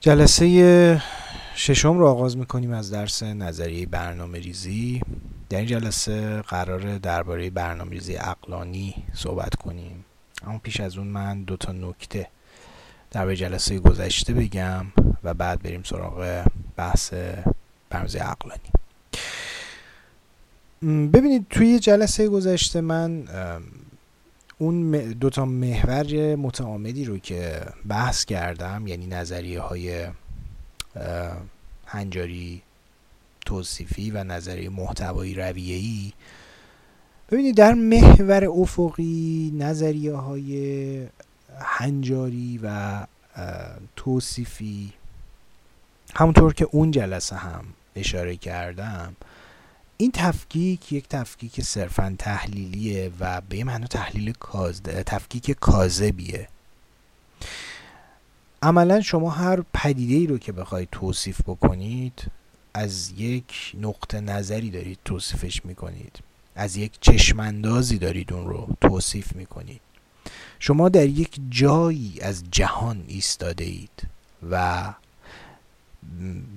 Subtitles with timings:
[0.00, 1.02] جلسه
[1.54, 5.00] ششم رو آغاز می‌کنیم از درس نظریه برنامه ریزی.
[5.48, 10.04] در این جلسه قرار درباره برنامه ریزی اقلانی صحبت کنیم.
[10.46, 12.28] اما پیش از اون من دو تا نکته
[13.10, 14.86] درباره جلسه گذشته بگم
[15.24, 16.44] و بعد بریم سراغ
[16.76, 17.14] بحث
[17.90, 18.70] برنامه اقلانی
[21.12, 23.24] ببینید توی جلسه گذشته من
[24.58, 30.06] اون دو تا محور متعامدی رو که بحث کردم یعنی نظریه های
[31.86, 32.62] هنجاری
[33.46, 36.12] توصیفی و نظریه محتوایی رویه‌ای.
[37.30, 41.06] ببینید در محور افقی نظریه های
[41.60, 43.00] هنجاری و
[43.96, 44.92] توصیفی
[46.14, 47.64] همونطور که اون جلسه هم
[47.96, 49.16] اشاره کردم
[50.00, 56.48] این تفکیک یک تفکیک صرفا تحلیلیه و به معنا تحلیل کاز تفکیک کاذبیه.
[58.62, 62.30] عملا شما هر پدیده ای رو که بخواید توصیف بکنید
[62.74, 66.18] از یک نقطه نظری دارید توصیفش می‌کنید.
[66.54, 69.80] از یک چشماندازی دارید اون رو توصیف می‌کنید.
[70.58, 74.02] شما در یک جایی از جهان ایستاده اید
[74.50, 74.84] و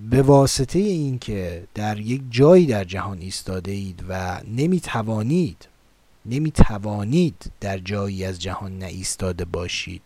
[0.10, 5.68] به واسطه اینکه در یک جایی در جهان ایستاده اید و نمی توانید
[6.26, 10.02] نمی توانید در جایی از جهان نایستاده باشید.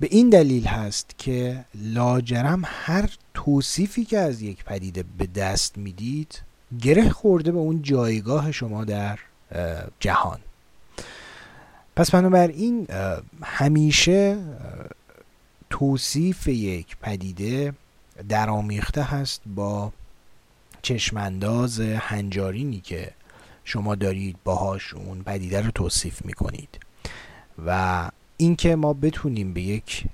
[0.00, 6.42] به این دلیل هست که لاجرم هر توصیفی که از یک پدیده به دست می‌دید
[6.82, 9.18] گره خورده به اون جایگاه شما در
[10.00, 10.38] جهان.
[11.96, 12.86] پس بنابراین
[13.42, 14.38] همیشه
[15.72, 17.74] توصیف یک پدیده
[18.28, 19.92] درآمیخته هست با
[20.82, 23.12] چشمانداز هنجارینی که
[23.64, 26.78] شما دارید باهاش اون پدیده رو توصیف می‌کنید.
[27.66, 30.04] و اینکه ما بتونیم به یک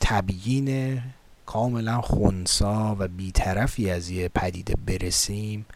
[0.00, 1.00] تبیین
[1.46, 5.66] کاملا خونسا و بیطرفی از یه پدیده برسیم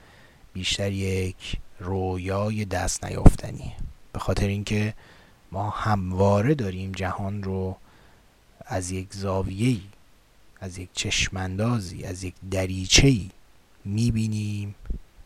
[0.52, 3.73] بیشتر یک رویای دست نیافتنیه
[4.12, 4.95] به خاطر اینکه
[5.52, 7.77] ما همواره داریم جهان رو
[8.67, 9.80] از یک زاویه‌ای
[10.61, 13.30] از یک چشماندازی از یک دریچه‌ای
[13.84, 14.74] می‌بینیم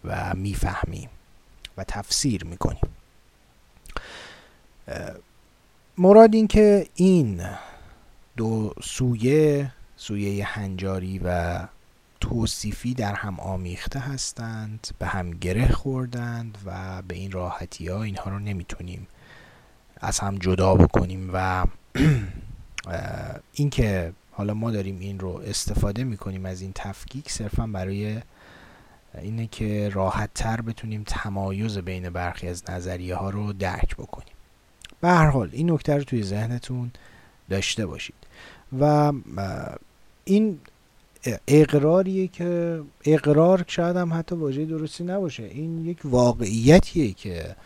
[0.04, 1.08] و می‌فهمیم
[1.76, 2.90] و تفسیر می‌کنیم.
[5.98, 7.42] مراد این که این
[8.36, 11.60] دو سویه سویه هنجاری و
[12.20, 18.30] توصیفی در هم آمیخته هستند به هم گره خوردند و به این راحتی ها اینها
[18.30, 19.06] رو نمی‌تونیم
[20.00, 21.66] از هم جدا بکنیم و
[23.52, 28.18] اینکه حالا ما داریم این رو استفاده می‌کنیم از این تفکیک صرفا برای
[29.22, 34.34] اینه که راحت تر بتونیم تمایز بین برخی از نظریه ها رو درک بکنیم.
[35.00, 36.90] به هر حال این نکته رو توی ذهنتون
[37.50, 38.14] داشته باشید.
[38.80, 39.12] و
[40.24, 40.58] این
[41.48, 45.42] اقراریه که اقرار شاید هم حتی واژه درستی نباشه.
[45.42, 47.56] این یک واقعیتیه که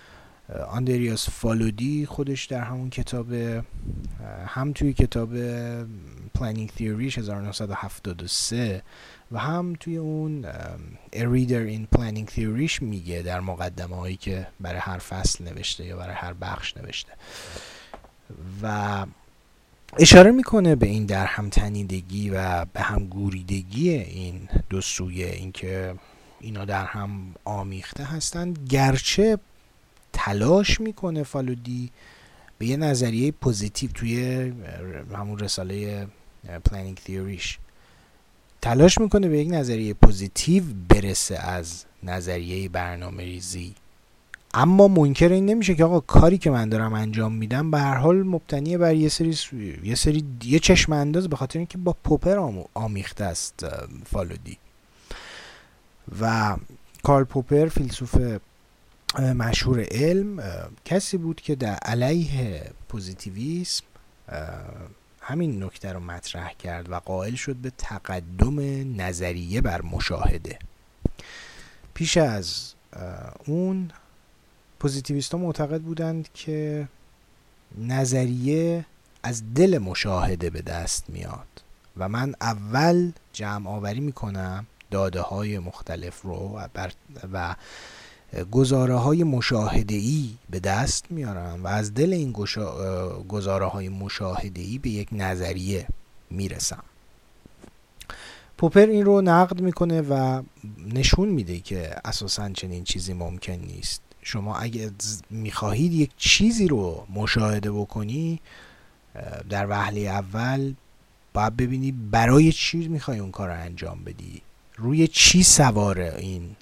[0.69, 3.33] آندریاس فالودی خودش در همون کتاب
[4.47, 5.35] هم توی کتاب
[6.35, 8.83] پلانینگ تیوریش 1973
[9.33, 10.47] و هم توی اون
[11.13, 15.97] Reader in Planning Theory ش میگه در مقدمه هایی که برای هر فصل نوشته یا
[15.97, 17.13] برای هر بخش نوشته.
[18.63, 19.07] و
[19.99, 25.95] اشاره می‌کنه به این در هم تنیدگی و به هم گوریدگی این دو سویه اینکه
[26.41, 29.39] اینا در هم آمیخته هستند گرچه
[30.25, 31.91] تلاش می‌کنه فالودی
[32.59, 34.53] به یه نظریه پوزیتیو توی
[35.15, 36.07] همون رساله
[36.65, 37.59] Planning Theory ش
[38.63, 43.75] تلاش می‌کنه به یک نظریه پوزیتیو برسه از نظریه برنامه ریزی.
[44.55, 48.23] اما منکر این نمیشه که آقا کاری که من دارم انجام میدم به هر حال
[48.23, 49.37] مبتنیه بر یه سری
[49.83, 52.37] یه سری یه چشم انداز به خاطر اینکه با پوپر
[52.75, 53.67] آمیخته است
[54.07, 54.59] فالودی.
[56.21, 56.57] و
[57.03, 58.17] کارل پوپر فیلسوف
[59.19, 60.43] مشهور علم
[60.85, 63.85] کسی بود که در علیه پوزیتیویسم
[65.21, 68.61] همین نکته رو مطرح کرد و قائل شد به تقدم
[69.01, 70.59] نظریه بر مشاهده.
[71.95, 72.75] پیش از
[73.47, 73.91] اون
[74.81, 76.89] پوزیتیویست معتقد بودند که
[77.79, 78.85] نظریه
[79.23, 81.63] از دل مشاهده به دست میاد
[81.97, 86.61] و من اول جمع آوری می‌کنم داده های مختلف رو
[87.33, 87.57] و
[88.51, 92.33] گزاره های مشاهده ای به دست میارم و از دل این
[93.29, 95.87] گزاره های مشاهده ای به یک نظریه
[96.31, 96.83] می‌رسم.
[98.59, 100.43] پوپر این رو نقد می‌کنه و
[100.95, 104.03] نشون میده که اساسا چنین چیزی ممکن نیست.
[104.23, 104.91] شما اگه
[105.31, 108.41] می‌خواهید یک چیزی رو مشاهده بکنی
[109.49, 110.75] در وهله اول
[111.35, 114.43] باید ببینی برای چی می‌خوای اون کار رو انجام بدی.
[114.77, 116.57] روی چی سوار این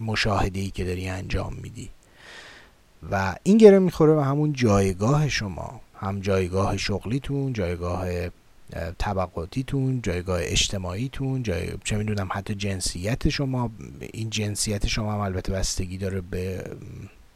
[0.00, 1.90] مشاهده ای که داری انجام میدی.
[3.10, 5.80] و این گره می‌خوره به همون جایگاه شما.
[5.94, 8.06] هم جایگاه شغلیتون جایگاه
[8.98, 13.70] طبقاتیتون جایگاه اجتماعیتون جای چه می‌دونم حتی جنسیت شما.
[14.12, 16.64] این جنسیت شما هم البته بستگی داره به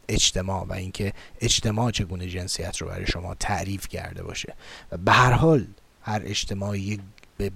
[0.09, 4.53] اجتماع و اینکه اجتماع چگونه جنسیت رو برای شما تعریف کرده باشه.
[4.91, 5.67] و به هر حال
[6.01, 6.99] هر اجتماعی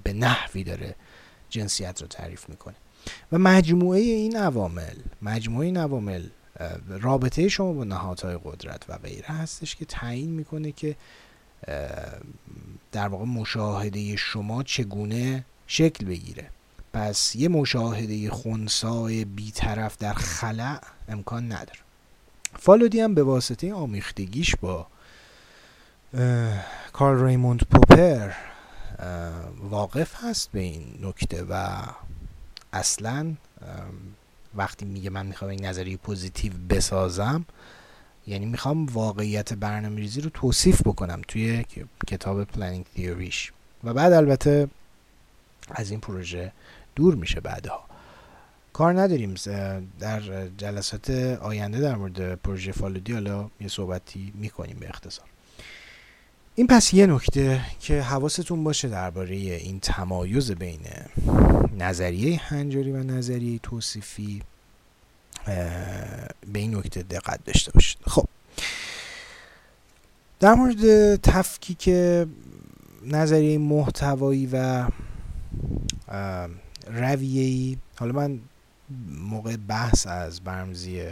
[0.03, 0.95] به نحوی داره
[1.49, 2.75] جنسیت رو تعریف می‌کنه.
[3.31, 6.23] و مجموعه این عوامل مجموعه این عوامل
[6.87, 10.95] رابطه شما با نهادهای قدرت و غیره هستش که تعیین می‌کنه که
[12.91, 16.49] در واقع مشاهده شما چگونه شکل بگیره.
[16.93, 21.79] پس یه مشاهده خونسای بیطرف در خلع امکان نداره.
[22.59, 24.87] فالودی هم به واسطه آمیختگیش با
[26.93, 28.31] کارل ریموند پوپر
[29.69, 31.77] واقف هست به این نکته و
[32.73, 33.33] اصلا
[34.55, 37.45] وقتی میگه من می‌خوام این نظریه پوزیتیو بسازم
[38.27, 41.65] یعنی می‌خوام واقعیت برنامه ریزی رو توصیف بکنم توی
[42.07, 43.51] کتاب Planning Theory ش
[43.83, 44.67] و بعد البته
[45.69, 46.51] از این پروژه
[46.95, 47.85] دور میشه بعدها.
[48.73, 49.33] کار نداریم.
[49.99, 51.09] در جلسات
[51.41, 55.25] آینده در مورد پروژه فالودی حالا یه صحبتی می‌کنیم به اختصار.
[56.55, 60.79] این پس یه نکته که حواستون باشه درباره این تمایز بین
[61.77, 64.41] نظریه هنجاری و نظریه توصیفی
[65.45, 67.97] به این نکته دقت داشته باشید.
[68.07, 68.25] خب.
[70.39, 71.89] در مورد تفکیک
[73.05, 74.87] نظریه محتوایی و
[76.87, 78.39] رویه‌ای حالا من
[79.09, 81.03] موقع بحث از برمزی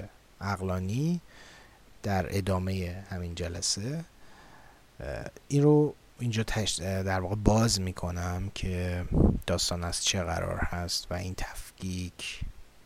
[0.41, 1.21] اقلانی
[2.03, 4.05] در ادامه همین جلسه
[5.47, 6.43] این رو اینجا
[6.79, 9.05] در واقع باز می‌کنم که
[9.47, 12.39] داستان از چه قرار هست و این تفکیک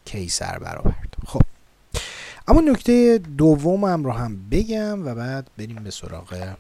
[0.06, 1.16] کی سر برآورد.
[1.28, 1.42] خب.
[2.48, 6.56] اما نکته دومم رو هم بگم و بعد بریم به سراغ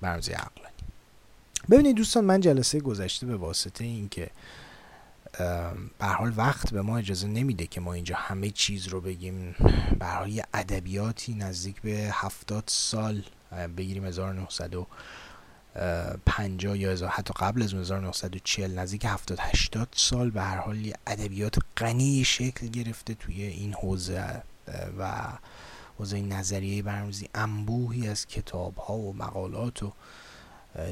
[0.00, 0.76] برمزی عقلانی.
[1.70, 4.30] ببینید دوستان من جلسه گذشته به واسطه اینکه
[5.98, 9.54] به حال وقت به ما اجازه نمیده که ما اینجا همه چیز رو بگیم.
[10.28, 13.22] یه ادبیاتی نزدیک به هفتاد سال
[13.76, 21.58] بگیریم 1950 یا حتی قبل از 1940 نزدیک 70 80 سال به هر حال ادبیات
[21.76, 24.42] غنی شکل گرفته توی این حوزه
[24.98, 25.12] و
[25.98, 29.92] حوزه نظریه برنامه‌ریزی انبوهی از کتاب ها و مقالات و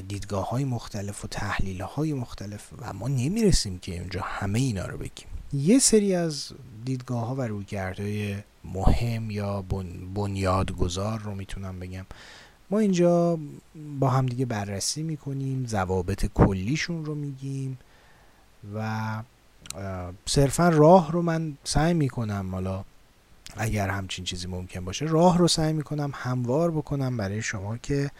[0.07, 4.97] دیدگاه های مختلف و تحلیل های مختلف و ما نمی‌رسیم که اینجا همه اینا رو
[4.97, 5.27] بگیم.
[5.53, 6.51] یه سری از
[6.85, 9.61] دیدگاه ها و رویکردهای مهم یا
[10.15, 12.05] بنیادگذار رو می‌تونم بگم.
[12.69, 13.39] ما اینجا
[13.99, 17.77] با هم دیگه بررسی می‌کنیم ضوابط کلیشون رو میگیم
[18.75, 19.21] و
[20.25, 22.83] صرفا راه رو من سعی می‌کنم حالا
[23.57, 28.11] اگر همچین چیزی ممکن باشه راه رو سعی می‌کنم هموار بکنم برای شما که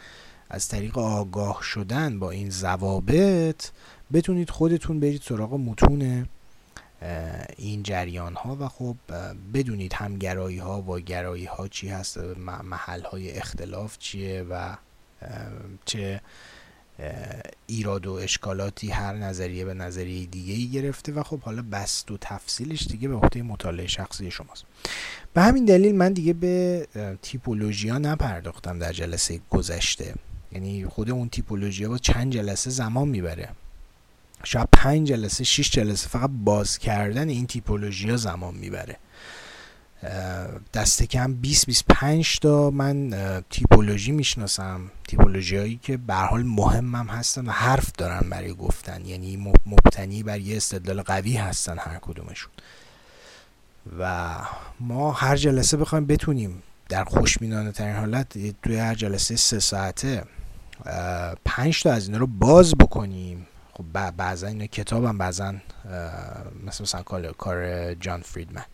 [0.50, 3.70] از طریق آگاه شدن با این ضوابط
[4.12, 6.26] بتونید خودتون برید سراغ متون
[7.56, 8.96] این جریان ها و خب
[9.54, 12.18] بدونید هم گرایی ها و گرایی ها چی هست
[12.64, 14.76] محل های اختلاف چیه و
[15.84, 16.20] چه
[17.66, 22.18] ایراد و اشکالاتی هر نظریه به نظریه دیگه ای گرفته و خب حالا بست و
[22.20, 24.64] تفصیلش دیگه به عهده مطالعه شخصی شماست.
[25.34, 26.86] به همین دلیل من دیگه به
[27.22, 30.14] تیپولوژی ها نپرداختم در جلسه گذشته.
[30.52, 33.48] یعنی خود اون تیپولوژی ها با چند جلسه زمان می‌بره.
[34.44, 38.96] شاید پنج جلسه شش جلسه فقط باز کردن این تیپولوژی ها زمان می‌بره.
[40.74, 43.10] دست کم 20 25 تا من
[43.50, 44.90] تیپولوژی می‌شناسم.
[45.08, 49.04] تیپولوژی هایی که به حال مهمم هستن و حرف دارن برای گفتن.
[49.04, 52.50] یعنی مبتنی بر یه استدلال قوی هستن هر کدومشون.
[53.98, 54.34] و
[54.80, 60.24] ما هر جلسه بخوایم بتونیم در خوشبینانه ترین حالت توی هر جلسه سه ساعته
[61.44, 63.46] پنج تا از اینا رو باز بکنیم.
[63.76, 65.54] خب بعضا اینا کتابم بعضا
[66.66, 67.02] مثل مثلا
[67.38, 68.64] کار جان فریدمن.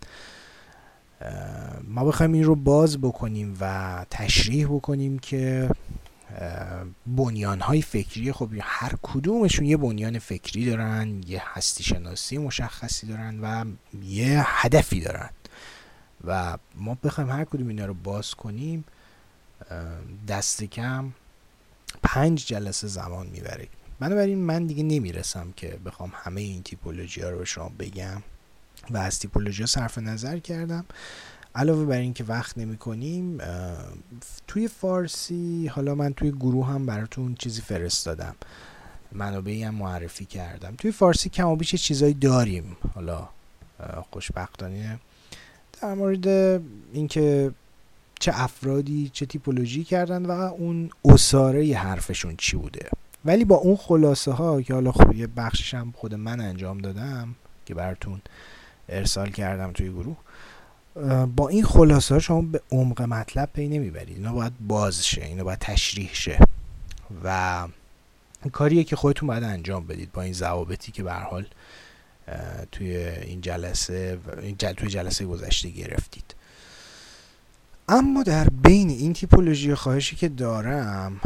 [1.85, 5.71] ما بخوایم این رو باز بکنیم و تشریح بکنیم که
[7.06, 13.40] بنیان های فکری خب هر کدومشون یه بنیان فکری دارن یه هستی شناسی مشخصی دارن
[13.40, 13.64] و
[14.02, 15.30] یه هدفی دارن.
[16.25, 18.85] و ما بخوایم هر کدوم اینا رو باز کنیم
[20.28, 21.12] دست کم
[22.02, 23.68] پنج جلسه زمان می‌بره.
[24.02, 28.23] بنابراین من دیگه نمی‌رسم که بخوام همه این تیپولوژی ها رو به شما بگم
[28.90, 30.85] و از تیپولوژی ها صرف نظر کردم.
[31.54, 33.38] علاوه بر اینکه وقت نمی کنیم
[34.47, 38.35] توی فارسی حالا من توی گروه هم براتون چیزی فرستادم.
[39.12, 40.75] منابعی هم معرفی کردم.
[40.78, 42.76] توی فارسی کم و بیش چیزایی داریم.
[42.94, 43.28] حالا
[44.11, 44.99] خوشبختانه.
[45.82, 46.28] در مورد
[46.92, 47.50] اینکه
[48.21, 52.90] چه افرادی چه تیپولوژی کردن و اون اساره حرفشون چی بوده.
[53.25, 55.29] ولی با اون خلاصه ها که حالا خب یه
[55.73, 57.35] هم خود من انجام دادم
[57.67, 58.21] که براتون
[58.88, 60.17] ارسال کردم توی گروه
[61.37, 64.17] با این خلاصه ها شما به عمق مطلب پی نمی‌برید.
[64.17, 66.38] اینا باید باز شه اینا باید تشریح شه.
[67.25, 67.69] و
[68.52, 71.47] کاریه که خودتون باید انجام بدید با این ضوابطی که به حال
[72.73, 74.19] توی این جلسه
[74.76, 76.35] توی جلسه گذشته گرفتید.
[77.88, 81.21] اما در بین این تیپولوژی خواهشی که دارم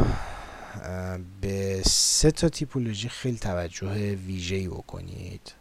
[1.40, 5.52] به سه تا تیپولوژی خیلی توجه ویژه‌ای بکنید.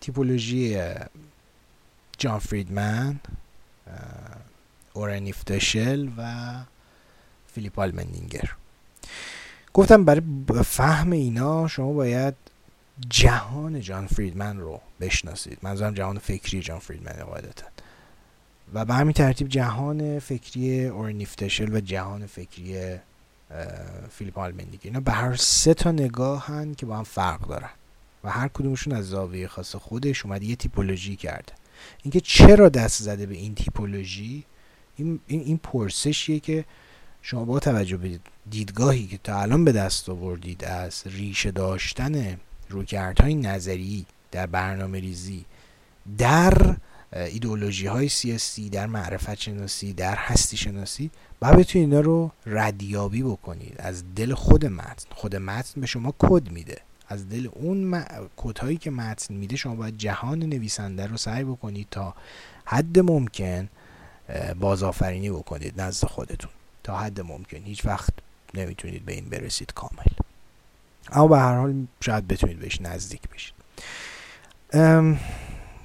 [0.00, 0.82] تیپولوژی
[2.18, 3.20] جان فریدمن
[4.92, 6.54] اورن یفتشل و
[7.54, 8.52] فیلیپ آلمندینگر
[9.74, 10.22] گفتم برای
[10.64, 12.34] فهم اینا شما باید
[13.08, 15.58] جهان جان فریدمن رو بشناسید.
[15.62, 17.66] منظورم جهان فکری جان فریدمن قاعدتا.
[18.74, 22.98] و به همین ترتیب جهان فکری اورن یفتشل و جهان فکری
[24.10, 27.70] فیلیپ آلمندینگر اینا به هر سه تا نگاهن که با هم فرق دارن.
[28.24, 31.52] و هر کدومشون از زاویه خاص خودش اومده یه تیپولوژی کرده.
[32.02, 34.44] اینکه چرا دست زده به این تیپولوژی
[34.96, 36.64] این, این, این پرسشیه که
[37.22, 38.18] شما با توجه به
[38.50, 45.44] دیدگاهی که تا الان به دست آوردید از ریشه داشتن رویکردهای نظری در برنامه ریزی
[46.18, 46.76] در
[47.16, 53.74] ایدئولوژی های سیاسی در معرفت شناسی در هستی شناسی باید بتونید اینا رو ردیابی بکنید.
[53.78, 55.06] از دل خود متن.
[55.10, 56.80] خود متن به شما کد میده.
[57.08, 58.04] از دل اون م...
[58.36, 62.14] کدهایی که متن میده شما باید جهان نویسنده رو سعی بکنید تا
[62.64, 63.68] حد ممکن
[64.60, 66.50] بازآفرینی بکنید نزد خودتون.
[66.82, 67.58] تا حد ممکن.
[67.58, 68.12] هیچ وقت
[68.54, 70.12] نمی‌تونید به این برسید کامل.
[71.12, 73.54] اما به هر حال شاید بتونید بهش نزدیک بشید.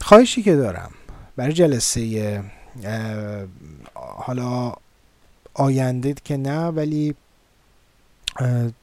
[0.01, 0.91] خواهشی که دارم
[1.35, 2.43] برای جلسه
[3.93, 4.73] حالا
[5.53, 7.15] آینده که نه ولی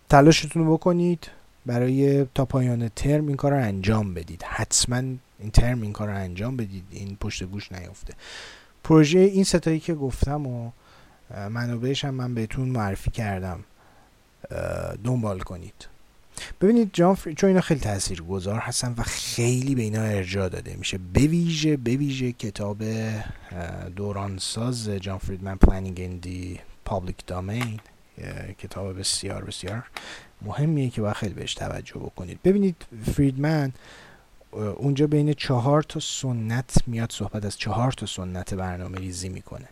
[0.09, 1.29] تلاشتون رو بکنید
[1.67, 4.43] برای تا پایان ترم این کار رو انجام بدید.
[4.43, 5.03] حتما
[5.39, 6.85] این ترم این کار رو انجام بدید.
[6.91, 8.15] این پشت گوش نیفته
[8.85, 10.71] پروژه این سه تایی که گفتم و
[11.51, 13.65] منابعش هم من بهتون معرفی کردم
[15.05, 15.89] دنبال کنید.
[16.61, 20.99] ببینید جان چون اینا خیلی تأثیر گذار هستن و خیلی به اینا ارجاع داده میشه.
[20.99, 22.83] بویژه بویژه کتاب
[23.97, 27.81] دورانساز جان فریدمن Planning in the Public Domain
[28.59, 29.83] کتاب بسیار بسیار
[30.43, 32.39] مهمیه که باید خیلی بهش توجه بکنید.
[32.45, 32.77] ببینید
[33.15, 33.73] فریدمن
[34.53, 39.69] اونجا بین چهار تا سنت میاد صحبت از چهار تا سنت برنامه ریزی می‌کنه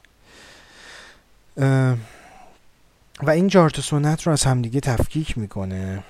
[3.22, 6.04] و این چهار تا سنت رو از همدیگه تفکیک می‌کنه.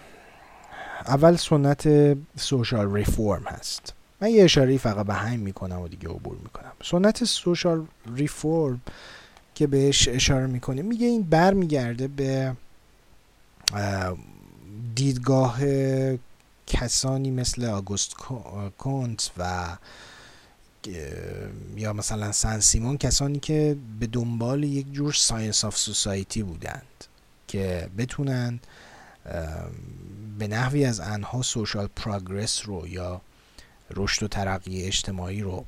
[1.06, 1.88] اول سنت
[2.36, 3.92] سوشال ریفورم هست.
[4.20, 6.72] من یه اشاره فقط به همین می‌کنم و دیگه عبور می‌کنم.
[6.84, 8.80] سنت سوشال ریفورم
[9.54, 12.56] که بهش اشاره می‌کنه میگه این بر میگرده به
[14.94, 15.58] دیدگاه
[16.66, 18.14] کسانی مثل آگوست
[18.78, 19.66] کونت و
[21.76, 27.04] یا مثلا سن سیمون کسانی که به دنبال یک جور science of society بودند
[27.48, 28.60] که بتونن
[30.38, 33.20] به نحوی از انها social progress رو یا
[33.90, 35.64] رشد و ترقی اجتماعی رو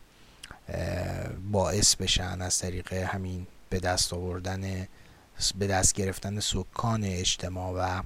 [1.52, 4.88] باعث بشن از طریق همین به دست آوردن
[5.58, 8.02] به دست گرفتن سکان اجتماع و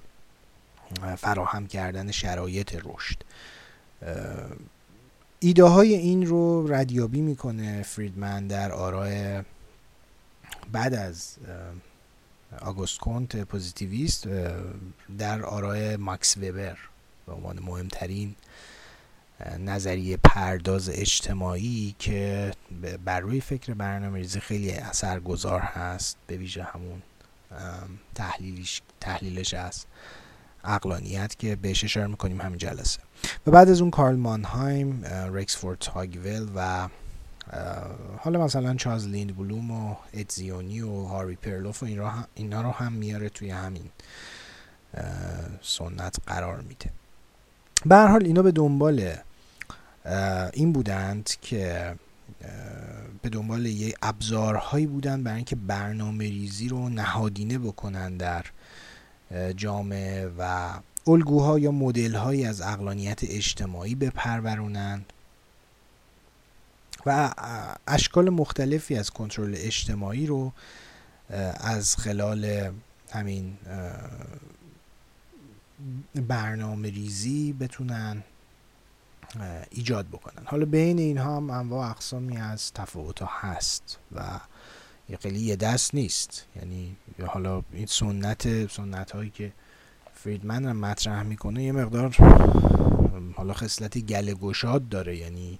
[1.16, 3.16] فراهم کردن شرایط رشد.
[5.40, 9.42] ایده های این رو ردیابی می‌کنه فریدمن در آرای
[10.72, 11.36] بعد از
[12.60, 14.28] آگوست کونت پوزیتیویست
[15.18, 16.78] در آرای ماکس وبر
[17.26, 18.34] به عنوان مهمترین
[19.58, 22.52] نظریه پرداز اجتماعی که
[23.04, 27.02] بر روی فکر برنامه ریزی خیلی اثرگذار هست به ویژه همون
[28.14, 29.84] تحلیلش تحلیلش از
[30.64, 33.00] اقلانیت که بهش اشاره می‌کنیم همین جلسه.
[33.46, 36.88] و بعد از اون کارل مانهایم رکسفورد تاگویل و
[38.18, 41.86] حالا مثلا چارلز لیند بلوم و ادزیونی و هاری پرلوف و
[42.34, 43.90] اینا رو هم میاره توی همین
[45.62, 46.90] سنت قرار میده.
[47.86, 49.14] به هر حال اینا به دنبال
[50.52, 51.94] این بودند که
[53.22, 58.44] به دنبال یه ابزارهایی بودند برای اینکه برنامه ریزی رو نهادینه بکنن در
[59.56, 60.70] جامعه و
[61.06, 65.12] الگوها یا مدلهایی از اقلانیت اجتماعی بپرورونند
[67.06, 67.34] و
[67.86, 70.52] اشکال مختلفی از کنترل اجتماعی رو
[71.54, 72.72] از خلال
[73.10, 73.56] همین
[76.14, 78.22] برنامه ریزی بتونن
[79.70, 80.42] ایجاد بکنن.
[80.44, 84.40] حالا بین اینها هم انواع اقسامی از تفاوت ها هست و
[85.08, 86.46] یه خیلی یه دست نیست.
[86.56, 89.52] یعنی حالا این سنت سنت هایی که
[90.14, 92.16] فریدمن مطرح می‌کنه یه مقدار
[93.36, 95.16] حالا خصلت گله گشاد داره.
[95.16, 95.58] یعنی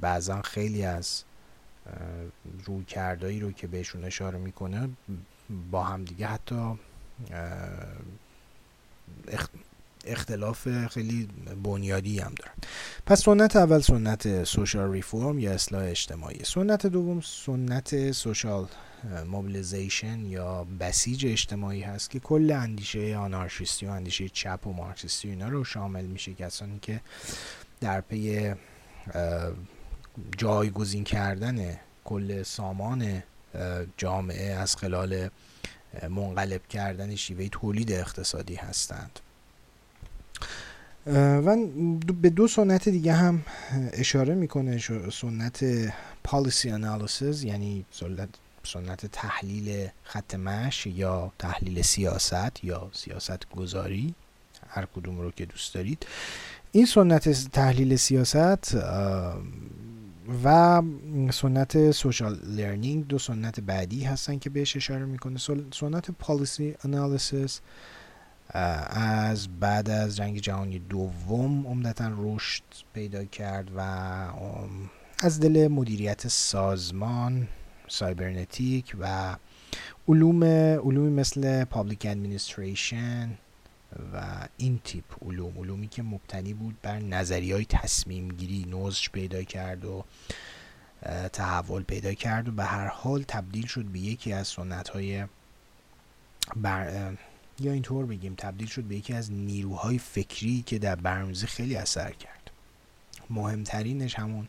[0.00, 1.22] بعضا خیلی از
[2.64, 4.88] روی کردایی رو که بهشون اشاره می‌کنه
[5.70, 6.78] با هم دیگه حتی
[10.04, 11.28] اختلاف خیلی
[11.62, 12.54] بنیادی هم دارن.
[13.06, 18.68] پس سنت اول سنت سوشال ریفورم یا اصلاح اجتماعی؟ سنت دوم سنت سوشال
[19.26, 25.48] موبیلیزیشن یا بسیج اجتماعی هست که کل اندیشه آنارشیستی و اندیشه چپ و مارکسیستی اینا
[25.48, 26.34] رو شامل میشه.
[26.34, 27.00] کسانی که
[27.80, 28.54] در پی
[30.38, 33.22] جایگزین کردن کل سامان
[33.96, 35.28] جامعه از خلال
[36.10, 39.20] منقلب کردن شیوه تولید اقتصادی هستند.
[41.06, 41.56] و
[42.22, 43.44] به دو سنت دیگه هم
[43.92, 44.78] اشاره می‌کنه
[45.12, 45.64] سنت
[46.24, 47.84] پالیسی انالیسز یعنی
[48.64, 54.14] سنت تحلیل خط مش یا تحلیل سیاست یا سیاست گذاری
[54.68, 56.06] هر کدوم رو که دوست دارید.
[56.72, 58.76] این سنت تحلیل سیاست
[60.44, 60.82] و
[61.30, 65.38] سنت social learning دو سنت بعدی هستن که بهش اشاره می‌کنه.
[65.72, 67.60] سنت policy analysis
[68.50, 72.62] از بعد از جنگ جهانی دوم عمدتا رشد
[72.94, 73.80] پیدا کرد و
[75.22, 77.48] از دل مدیریت سازمان
[77.88, 79.36] سایبرنتیک و
[80.08, 83.38] علوم علومی مثل public administration
[84.12, 89.42] و این تیپ علوم علومی که مبتنی بود بر نظریه های تصمیم گیری نضج پیدا
[89.42, 90.04] کرد و
[91.32, 95.24] تحول پیدا کرد و به هر حال تبدیل شد به یکی از سنت های
[96.56, 97.12] بر
[97.60, 102.10] یا اینطور بگیم تبدیل شد به یکی از نیروهای فکری که در برنامه‌ریزی خیلی اثر
[102.10, 102.50] کرد.
[103.30, 104.48] مهمترینش همون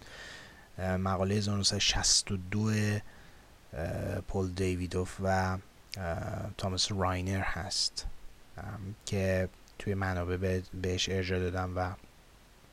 [0.79, 2.99] مقاله 1962
[4.27, 5.57] پول دیویدوف و
[6.57, 8.05] تامس راینر هست.
[9.05, 11.91] که توی منابع بهش ارجاع دادم و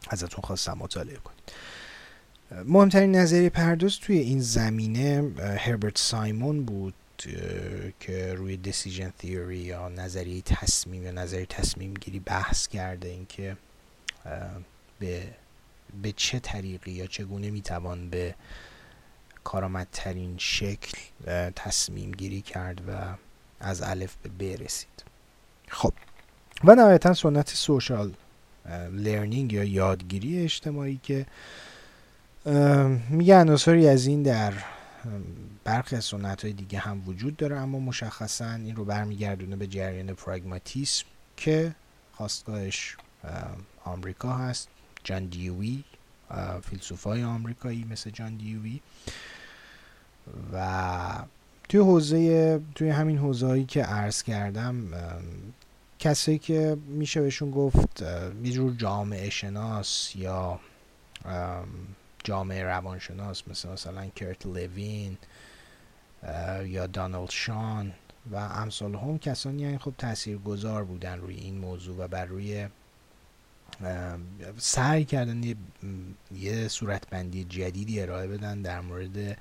[0.09, 1.53] ازتون خواستم مطالعه کنید
[2.65, 6.95] مهمترین نظریه پرداز توی این زمینه هربرت سایمون بود
[8.01, 13.57] که روی دیسیژن تیوری یا نظریه تصمیم یا نظریه تصمیم گیری بحث کرده اینکه
[14.99, 15.23] به
[16.03, 18.35] به چه طریقی یا چگونه می‌توان به
[19.45, 20.99] کارآمدترین شکل
[21.57, 23.15] تصمیم گیری کرد و
[23.61, 25.04] از الف به ب رسید.
[25.75, 25.93] خب.
[26.65, 28.13] و نهایتا سنت سوشال
[28.93, 31.27] لرنینگ یا یادگیری اجتماعی که
[33.11, 34.53] میگه عناصری از این در
[35.65, 40.15] برخی از سنت های دیگه هم وجود داره اما مشخصا این رو برمیگردونه به جریان
[40.15, 41.05] پراگماتیسم
[41.37, 41.75] که
[42.13, 42.97] خواستگاهش
[43.85, 44.69] آمریکا هست.
[45.05, 45.85] جان دیوی
[46.71, 48.81] فیلسوفای آمریکایی مثل جان دیوی
[50.53, 51.25] و
[51.69, 54.89] توی حوزه توی همین حوزه هایی که عرض کردم
[56.05, 58.03] کسایی که میشه بهشون گفت
[58.45, 60.61] یه جور جامعه شناس یا
[62.25, 65.19] جامعه روانشناس مثل مثلا کرت لوین
[66.65, 67.93] یا دانالد شان
[68.31, 72.69] و امثالهم کسانی یعنی خب تأثیر گذار بودن روی این موضوع و بر روی
[74.59, 75.57] سعی کردن یه,
[76.33, 79.39] یه صورتبندی جدیدی ارائه بدن در مورد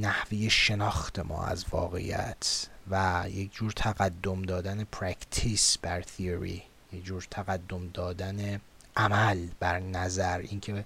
[0.00, 2.66] نحوه شناخت ما از واقعیت.
[2.90, 8.60] و یک جور تقدم دادن practice بر theory یک جور تقدم دادن
[8.96, 10.38] عمل بر نظر.
[10.38, 10.84] اینکه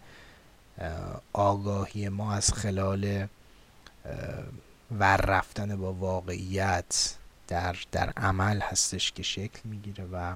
[1.33, 3.27] آگاهی ما از خلال
[4.99, 7.15] ور رفتن با واقعیت
[7.49, 10.35] در, در عمل هستش که شکل می‌گیره و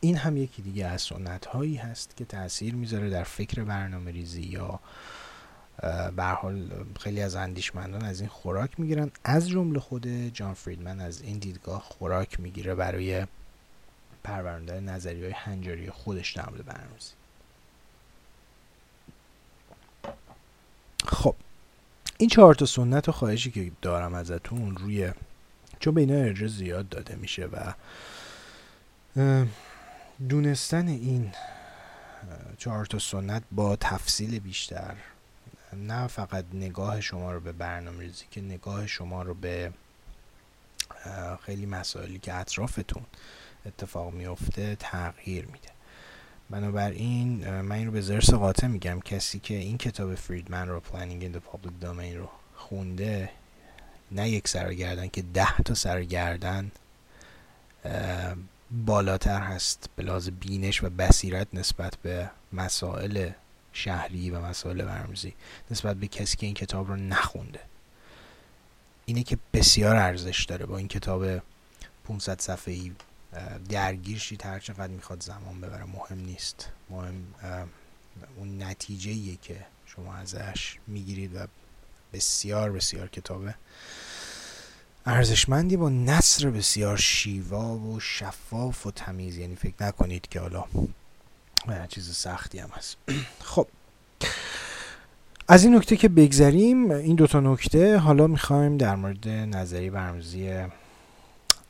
[0.00, 4.42] این هم یکی دیگه از سنت هایی هست که تاثیر می‌ذاره در فکر برنامه ریزی
[4.42, 4.80] یا
[6.16, 9.10] به حال خیلی از اندیشمندان از این خوراک می‌گیرن.
[9.24, 13.26] از جمله خود جان فریدمن از این دیدگاه خوراک می‌گیره برای
[14.24, 17.12] پرورانده نظری های هنجاری خودش در مورد برنامه‌ریزی.
[21.06, 21.34] خب
[22.18, 25.12] این چهار تا سنت و خواهشی که دارم ازتون روی
[25.80, 27.72] چون به اینا ارجاع زیاد داده میشه و
[30.28, 31.32] دونستن این
[32.58, 34.94] چهار تا سنت با تفصیل بیشتر
[35.74, 39.72] نه فقط نگاه شما رو به برنامه ریزی که نگاه شما رو به
[41.42, 43.02] خیلی مسائلی که اطرافتون
[43.66, 45.68] اتفاق میفته تغییر میده.
[46.50, 49.00] بنابراین من این رو به زرس قاطع میگم.
[49.00, 53.30] کسی که این کتاب فریدمن رو in the Public Domain رو خونده
[54.10, 56.70] نه یک سرگردن که ده تا سرگردن
[58.70, 63.30] بالاتر هست به بینش و بصیرت نسبت به مسائل
[63.76, 65.34] شهری و مسائل برمزی
[65.70, 67.60] نسبت به کسی که این کتاب رو نخونده.
[69.04, 71.42] اینه که بسیار ارزش داره با این کتاب
[72.04, 72.92] 500 صفحه‌ای
[73.68, 74.46] درگیر شید.
[74.46, 76.68] هر چقدر می‌خواد زمان ببره مهم نیست.
[76.90, 77.24] مهم
[78.36, 81.46] اون نتیجه که شما ازش می‌گیرید و
[82.12, 83.54] بسیار بسیار کتابه
[85.06, 89.36] ارزشمندی با نصر بسیار شیوا و شفاف و تمیز.
[89.36, 90.64] یعنی فکر نکنید که حالا
[91.88, 92.96] چیز سختی هم هست.
[93.52, 93.66] خب.
[95.48, 100.64] از این نکته که بگذریم این دوتا نکته حالا می‌خوایم در مورد نظری برمزی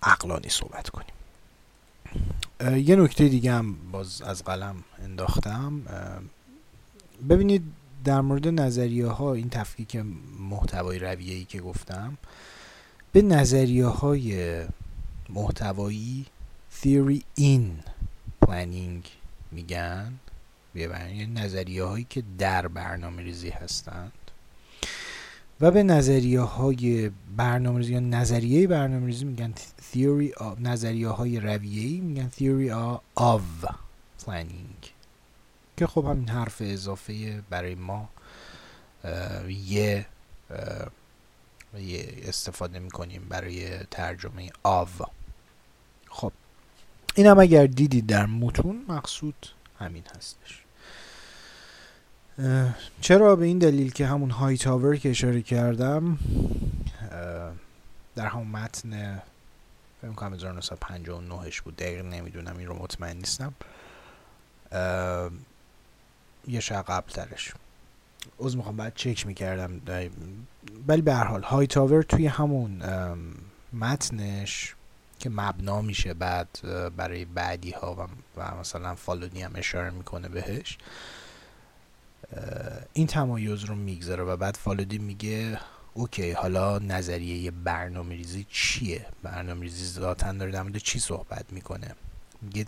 [0.02, 1.14] اقلانی صحبت کنیم.
[2.76, 5.82] یه نکته دیگه هم باز از قلم انداختم.
[7.28, 7.62] ببینید
[8.04, 10.04] در مورد نظریه ها این تفکیک
[10.50, 12.18] محتوای رویه ای که گفتم
[13.12, 14.60] به نظریه های
[15.28, 16.26] محتوایی
[16.82, 17.62] theory in
[18.44, 20.12] planning میگن
[20.74, 20.88] به
[21.26, 24.12] نظریه هایی که در برنامه ریزی هستند.
[25.60, 29.54] و به نظریه های برنامه ریزی یا نظریه برنامه ریزی میگن
[29.92, 32.70] theory of نظریه های رویه میگن theory
[33.20, 33.68] of
[34.24, 34.88] planning.
[35.76, 38.08] که خب همین حرف اضافه برای ما
[39.48, 40.06] یه
[42.22, 45.02] استفاده می‌کنیم برای ترجمه خب
[47.14, 49.46] این هم اگر دیدید در متون مقصود
[49.78, 50.64] همین هستش.
[53.00, 56.18] چرا به این دلیل که همون های تاور که اشاره کردم
[58.16, 59.22] در همون متن
[60.02, 63.54] فکر کنم 1959 بود دقیق نمی‌دونم این رو مطمئن نیستم.
[66.48, 67.52] یه شب قبل ترش
[68.44, 69.80] از می‌خوام بعد چک می‌کردم.
[70.88, 72.82] ولی به هر حال های تاور توی همون
[73.72, 74.74] متنش
[75.24, 76.48] که مبنا میشه بعد
[76.96, 80.78] برای بعدی ها و, مثلا فالودی هم اشاره می‌کنه بهش.
[82.92, 85.58] این تمایز رو می‌گذاره و بعد فالودی میگه
[85.94, 91.94] okay حالا نظریه برنامه ریزی چیه؟ برنامه ریزی ذاتا داره در مورد چی صحبت می‌کنه؟
[92.42, 92.66] میگه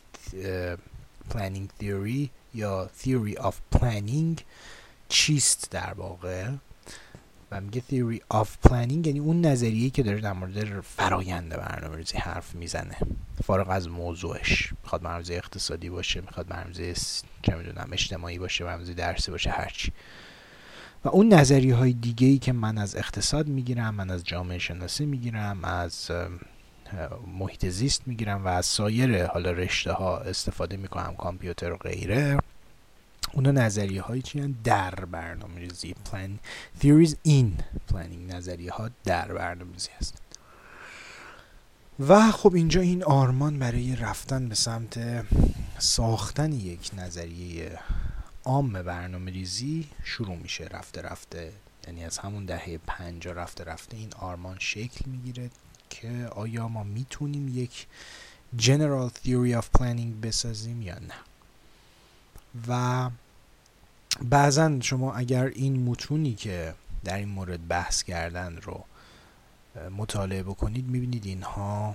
[1.31, 4.41] planning theory یا theory of planning
[5.09, 6.51] چیست در واقع؟
[7.57, 12.55] و میگه theory of planning یعنی اون نظریه که داره در مورد فرایند برنامه حرف
[12.55, 12.97] می‌زنه.
[13.45, 14.73] فارغ از موضوعش.
[14.83, 16.95] می‌خواد برنامه اقتصادی باشه می‌خواد برنامه
[17.43, 19.93] چه می‌دونم اجتماعی باشه برنامه درسی باشه هرچی
[21.05, 25.07] و اون نظریه های دیگه ای که من از اقتصاد می‌گیرم من از جامعه شناسی
[25.07, 26.11] می‌گیرم از
[27.39, 32.39] محیط زیست می‌گیرم و از سایر حالا رشته ها استفاده می‌کنم کامپیوتر و غیره.
[33.33, 36.31] اونا نظریه هایی چی در برنامه ریزی plan
[36.83, 37.63] theories in
[37.93, 40.23] planning نظریه ها در برنامه ریزی هست.
[42.01, 45.25] و خب اینجا این آرمان برای رفتن به سمت
[45.79, 47.79] ساختن یک نظریه
[48.45, 51.53] عام برنامه ریزی شروع میشه رفته رفته.
[51.87, 55.51] یعنی از همون دهه پنجا رفته رفته این آرمان شکل می‌گیره
[55.91, 57.87] که آیا ما می‌تونیم یک
[58.59, 61.15] General Theory of Planning بسازیم یا نه.
[62.69, 63.11] و
[64.23, 68.85] بعضا شما اگر این متونی که در این مورد بحث کردن رو
[69.97, 71.95] مطالعه بکنید می‌بینید اینها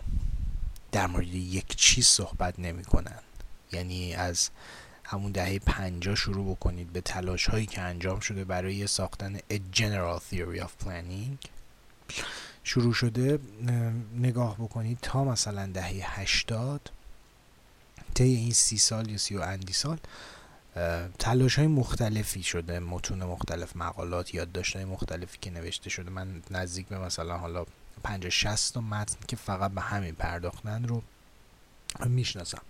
[0.91, 3.19] در مورد یک چیز صحبت نمی کنن.
[3.71, 4.50] یعنی از
[5.04, 10.19] همون دهه پنجا شروع بکنید به تلاش هایی که انجام شده برای ساختن A General
[10.32, 11.47] Theory of Planning
[12.63, 13.39] شروع شده
[14.15, 16.91] نگاه بکنید تا مثلا دهه هشتاد
[18.13, 19.97] طی این سی سال یا سی و اندی سال
[21.20, 26.10] تلاش های مختلفی شده متون مختلف مقالات یادداشت های مختلفی که نوشته شده.
[26.10, 27.66] من نزدیک به مثلا حالا
[28.04, 31.02] 50 60 متن که فقط به همین پرداختن رو
[32.06, 32.62] می‌شناسم.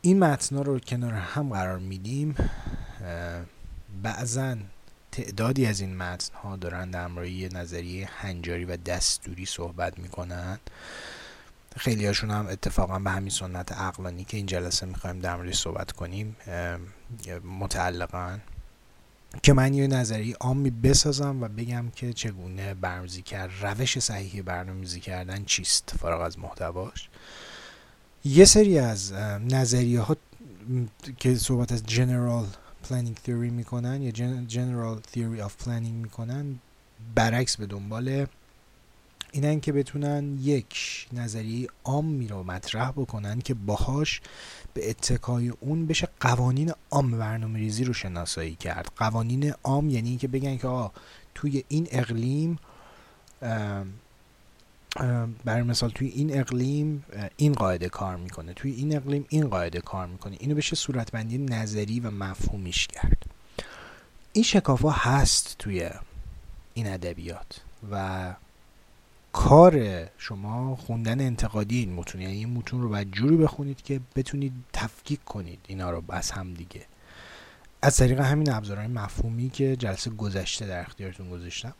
[0.00, 2.34] این متن رو کنار هم قرار میدیم.
[4.02, 4.56] بعضا
[5.12, 10.58] تعدادی از این متن ها دارن در مورد نظریه هنجاری و دستوری صحبت می‌کنن.
[11.76, 15.92] خیلی هاشون هم اتفاقا به همین سنت عقلانی که این جلسه می‌خوایم در موردش صحبت
[15.92, 16.36] کنیم
[17.60, 18.40] متعلقن
[19.42, 25.00] که من یه نظری عامی بسازم و بگم که چگونه برنامه‌ریزی کرد روش صحیح برنامه‌ریزی
[25.00, 25.94] کردن چیست.
[25.98, 27.08] فارغ از محتواش.
[28.24, 29.12] یه سری از
[29.50, 30.16] نظریه ها
[31.18, 32.46] که صحبت از general
[32.86, 34.12] planning theory می‌کنن یا
[34.48, 36.58] general theory of planning می‌کنن
[37.14, 38.26] برعکس به دنبال
[39.32, 44.20] اینن که بتونن یک نظریه عامی رو مطرح بکنن که باهاش
[44.74, 48.92] به اتکای اون بشه قوانین عام برنامه ریزی رو شناسایی کرد.
[48.96, 50.92] قوانین عام یعنی اینکه بگن که آه
[51.34, 52.58] توی این اقلیم
[55.44, 57.04] برای مثال توی این اقلیم
[57.36, 58.52] این قاعده کار می‌کنه.
[58.52, 60.36] توی این اقلیم این قاعده کار می‌کنه.
[60.40, 63.22] اینو بشه صورتبندی نظری و مفهومیش کرد.
[64.32, 65.90] این شکافا هست توی
[66.74, 68.34] این ادبیات و
[69.32, 74.52] کار شما خوندن انتقادی این متون یعنی این متون رو باید جوری بخونید که بتونید
[74.72, 76.86] تفکیک کنید اینا رو بس هم دیگه.
[77.82, 81.74] از طریق همین ابزارهای مفهومی که جلسه گذشته در اختیارتون گذاشتم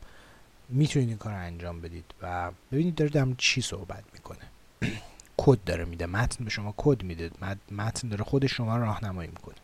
[0.68, 4.38] می‌تونید این کار رو انجام بدید و ببینید داره در چی صحبت می‌کنه.
[5.36, 7.30] کد داره میده متن به شما کد میده
[7.70, 9.54] متن داره خود شما راهنمایی می‌کنه.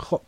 [0.00, 0.20] خب.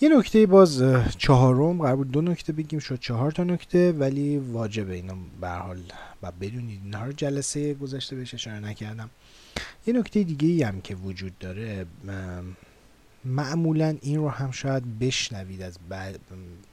[0.00, 0.82] یه نکته باز
[1.18, 5.78] چهارم قرار بود دو نکته بگیم شد چهار تا نکته ولی واجبه اینا به حال.
[6.22, 9.10] و بدونید اینها رو جلسه گذشته بهش اشاره نکردم.
[9.86, 11.86] یه نکته دیگه ای هم که وجود داره
[13.24, 16.20] معمولا این رو هم شاید بشنوید از بعد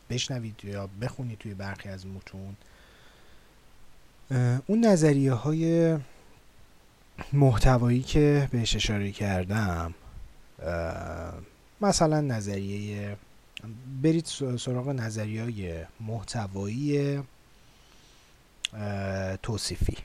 [0.09, 2.55] بشنوید یا بخونید توی برخی از متون.
[4.67, 5.97] اون نظریه های
[7.33, 9.93] محتوایی که بهش اشاره کردم
[11.81, 13.17] مثلا نظریه
[14.01, 14.25] برید
[14.59, 17.19] سراغ نظریه محتوایی
[19.43, 19.97] توصیفی.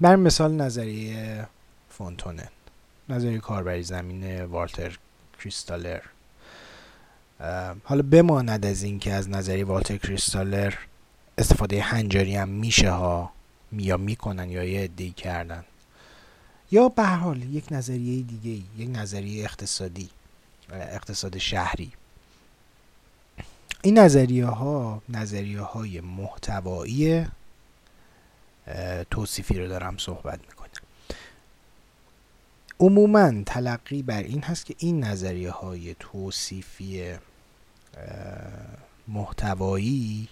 [0.00, 1.46] بر مثال نظریه
[1.90, 2.48] فونتونن
[3.08, 4.98] نظریه کاربری زمین والتر
[5.40, 6.00] کریستالر.
[7.84, 10.74] حالا بماند از اینکه از نظریه والتر کریستالر
[11.38, 13.32] استفاده هنجاری هم میشه ها
[13.72, 15.64] یا می‌کنن یا یه کردن.
[16.70, 20.10] یا به حال یک نظریه دیگه یک نظریه اقتصادی.
[20.72, 21.92] اقتصاد شهری.
[23.82, 27.26] این نظریه ها نظریه های محتوایی
[29.10, 30.68] توصیفی رو دارم صحبت می‌کنم.
[32.80, 37.14] عموما تلقی بر این هست که این نظریه های توصیفی
[39.08, 40.28] محتوایی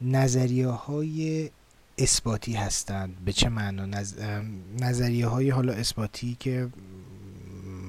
[0.00, 1.50] نظریه های
[1.98, 3.24] اثباتی هستند.
[3.24, 4.14] به چه معنا؟ نظ...
[4.78, 6.68] نظریه های حالا اثباتی که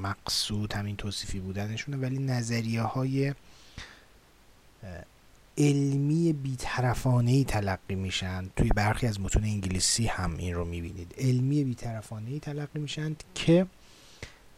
[0.01, 3.33] مقصود همین توصیفی بودنشونه ولی نظریه های
[5.57, 8.49] علمی بیطرفانه ای تلقی میشن.
[8.55, 11.15] توی برخی از متون انگلیسی هم این رو می‌بینید.
[11.17, 13.67] علمی بیطرفانه ای تلقی میشن که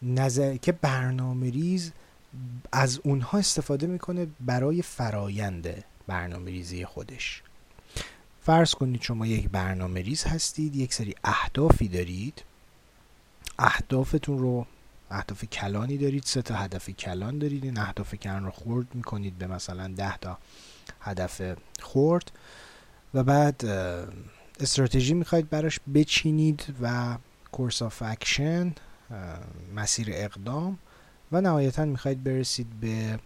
[0.02, 1.92] نظر که برنامه ریز
[2.72, 7.42] از اونها استفاده می‌کنه برای فرایند برنامه ریزی خودش.
[8.42, 12.42] فرض کنید شما یک برنامه ریز هستید یک سری اهدافی دارید.
[13.58, 14.66] اهدافتون رو
[15.14, 17.64] اهداف کلانی دارید سه تا هدف کلان دارید.
[17.64, 20.38] این اهداف کلان رو خورد می‌کنید به مثلا ده تا
[21.00, 22.32] هدف خورد
[23.14, 23.64] و بعد
[24.60, 27.16] استراتژی می‌خواید براش بچینید و
[27.52, 28.74] course of action
[29.74, 30.78] مسیر اقدام
[31.32, 33.18] و نهایتا می‌خواید برسید به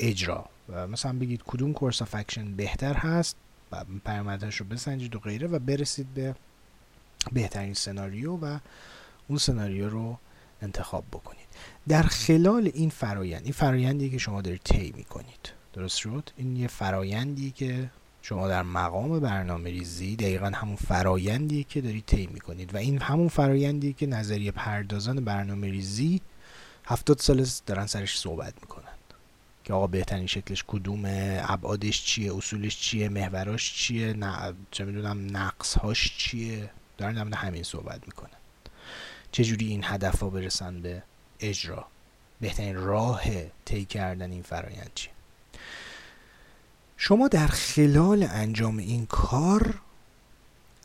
[0.00, 0.44] اجرا.
[0.68, 3.36] و مثلا بگید کدوم course of action بهتر هست
[4.04, 6.34] پارامترش رو بسنجید و غیره و برسید به
[7.32, 8.58] بهترین سناریو و
[9.28, 10.18] اون سناریو رو
[10.62, 11.46] انتخاب بکنید.
[11.88, 16.68] در خلال این فرایند این فرایندی که شما دارید طی می‌کنید درست شد؟ این یه
[16.68, 17.90] فرایندی که
[18.22, 23.28] شما در مقام برنامه ریزی دقیقا همون فرایندی که دارید طی می‌کنید و این همون
[23.28, 26.20] فرایندی که نظریه پردازان برنامه ریزی
[26.84, 28.84] هفتاد سال دارن سرش صحبت می‌کنن.
[29.64, 36.16] که آقا بهترین شکلش کدومه ابعادش چیه اصولش چیه محوراش چیه نه چه می‌دونم نقصهاش
[36.18, 38.41] چیه؟ دارن در همین صحبت می‌کنن.
[39.32, 41.02] چجوری این هدف ها برسن به
[41.40, 41.86] اجرا؟
[42.40, 43.22] بهترین راه
[43.64, 45.12] طی کردن این فرایند چیه؟
[46.96, 49.74] شما در خلال انجام این کار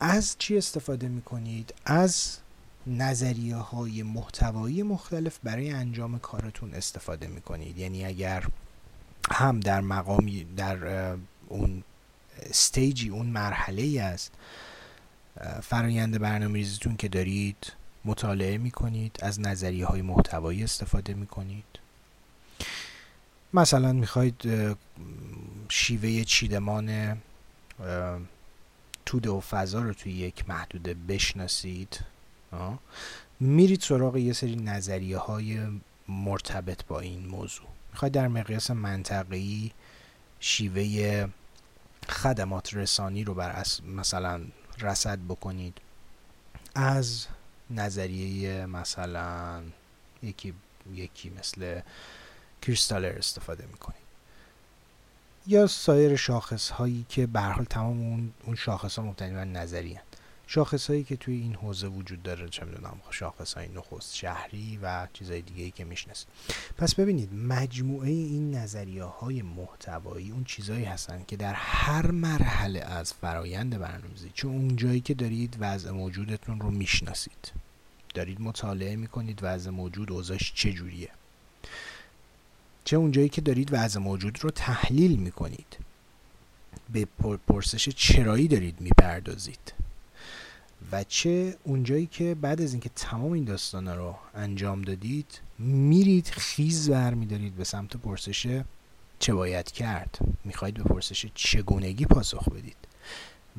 [0.00, 2.38] از چی استفاده می کنید؟ از
[2.86, 8.44] نظریه های محتوایی مختلف برای انجام کارتون استفاده می کنید یعنی اگر
[9.30, 10.76] هم در مقامی در
[11.48, 11.82] اون
[12.42, 14.32] استیجی اون مرحله ای است
[15.62, 17.72] فرایند برنامه ریزیتون که دارید
[18.04, 21.64] مطالعه می کنید از نظریه های محتوایی استفاده می کنید
[23.54, 24.42] مثلا می‌خواید
[25.68, 27.18] شیوه چیدمان
[29.06, 32.00] توده و فضا رو توی یک محدوده بشناسید
[33.40, 35.60] میرید سراغ یه سری نظریه های
[36.08, 37.66] مرتبط با این موضوع.
[37.92, 39.72] می‌خواید در مقیاس منطقی
[40.40, 41.28] شیوه
[42.08, 43.64] خدمات رسانی رو بر
[43.96, 44.40] مثلا
[44.80, 45.78] رسد بکنید.
[46.74, 47.26] از
[47.70, 49.62] نظریه مثلا
[50.22, 50.54] یکی
[50.94, 51.80] یکی مثل
[52.62, 54.08] کریستالر استفاده می‌کنید
[55.46, 59.94] یا سایر شاخص هایی که به حال تمام اون, اون شاخص ها مبتنی بر نظری
[59.94, 60.07] هست.
[60.50, 65.08] شاخص هایی که توی این حوزه وجود داره چه می‌دونم شاخص های نخست شهری و
[65.12, 66.26] چیزهای دیگه ای که میشنست
[66.78, 73.12] پس ببینید مجموعه این نظریه های محتوایی اون چیزهایی هستن که در هر مرحله از
[73.12, 77.52] فرایند برنامه‌ریزی چون اون جایی که دارید وضع موجودتون رو می‌شناسید.
[78.14, 81.10] دارید مطالعه می‌کنید وضع موجود اوضاعش چجوریه
[82.84, 85.76] چه اونجایی که دارید وضع موجود رو تحلیل می‌کنید.
[86.92, 87.08] به
[87.48, 89.72] پرسش چرایی دارید می‌پردازید.
[90.92, 96.90] و چه اونجایی که بعد از اینکه تمام این داستان رو انجام دادید میرید خیز
[96.90, 98.62] برمیدارید به سمت پرسش
[99.18, 100.18] چه باید کرد.
[100.44, 102.76] می‌خواید به پرسش چگونگی پاسخ بدید.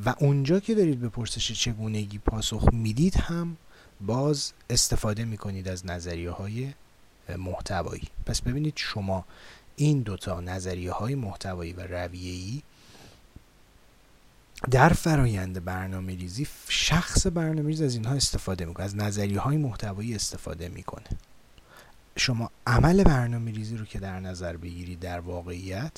[0.05, 3.57] و اونجا که دارید به پرسش چگونگی پاسخ می‌دید هم
[4.01, 6.73] باز استفاده می‌کنید از نظریه های
[7.37, 8.07] محتوایی.
[8.25, 9.25] پس ببینید شما
[9.75, 12.61] این دوتا نظریه های محتوایی و رویه‌ای
[14.71, 20.15] در فرایند برنامه ریزی شخص برنامه ریز از اینها استفاده می‌کنه از نظریه های محتوایی
[20.15, 21.07] استفاده می‌کنه.
[22.17, 25.91] شما عمل برنامه ریزی رو که در نظر بگیرید در واقعیت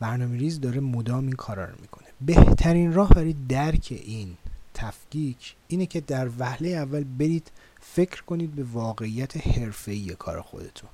[0.00, 2.06] برنامه ریز داره مدام این کارا رو می‌کنه.
[2.20, 4.36] بهترین راه برای درک این
[4.74, 10.90] تفکیک اینه که در وهله اول برید فکر کنید به واقعیت حرفه‌ای کار خودتون.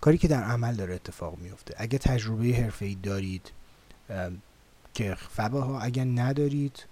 [0.00, 3.50] کاری که در عمل داره اتفاق میفته اگه تجربه حرفه‌ای دارید
[4.94, 6.86] که ها اگر ندارید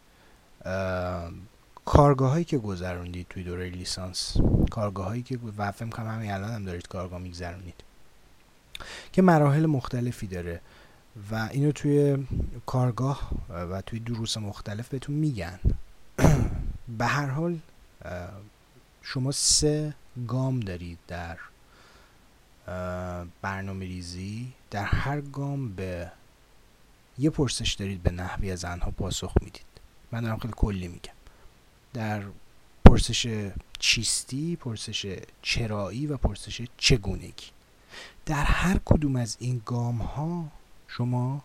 [1.85, 4.37] کارگاه هایی که گذروندید توی دوره لیسانس
[4.71, 7.75] کارگاه هایی که و کنم همین الان هم دارید کارگاه میگذرونید
[9.13, 10.61] که مراحل مختلفی داره
[11.31, 12.27] و اینو توی
[12.67, 15.61] کارگاه و توی دروس مختلف بهتون میگن.
[16.99, 17.59] به هر حال
[19.03, 19.95] شما سه
[20.29, 21.39] گام دارید در
[23.43, 26.11] برنامه ریزی در هر گام به
[27.19, 29.65] یه پرسش دارید به نحوی از آنها پاسخ می‌دید.
[30.13, 31.13] من دارم خیلی کلی میگم.
[31.95, 32.23] در
[32.85, 37.47] پرسش چیستی پرسش چرایی و پرسش چگونگی.
[38.27, 40.49] در هر کدوم از این گام ها
[40.89, 41.45] شما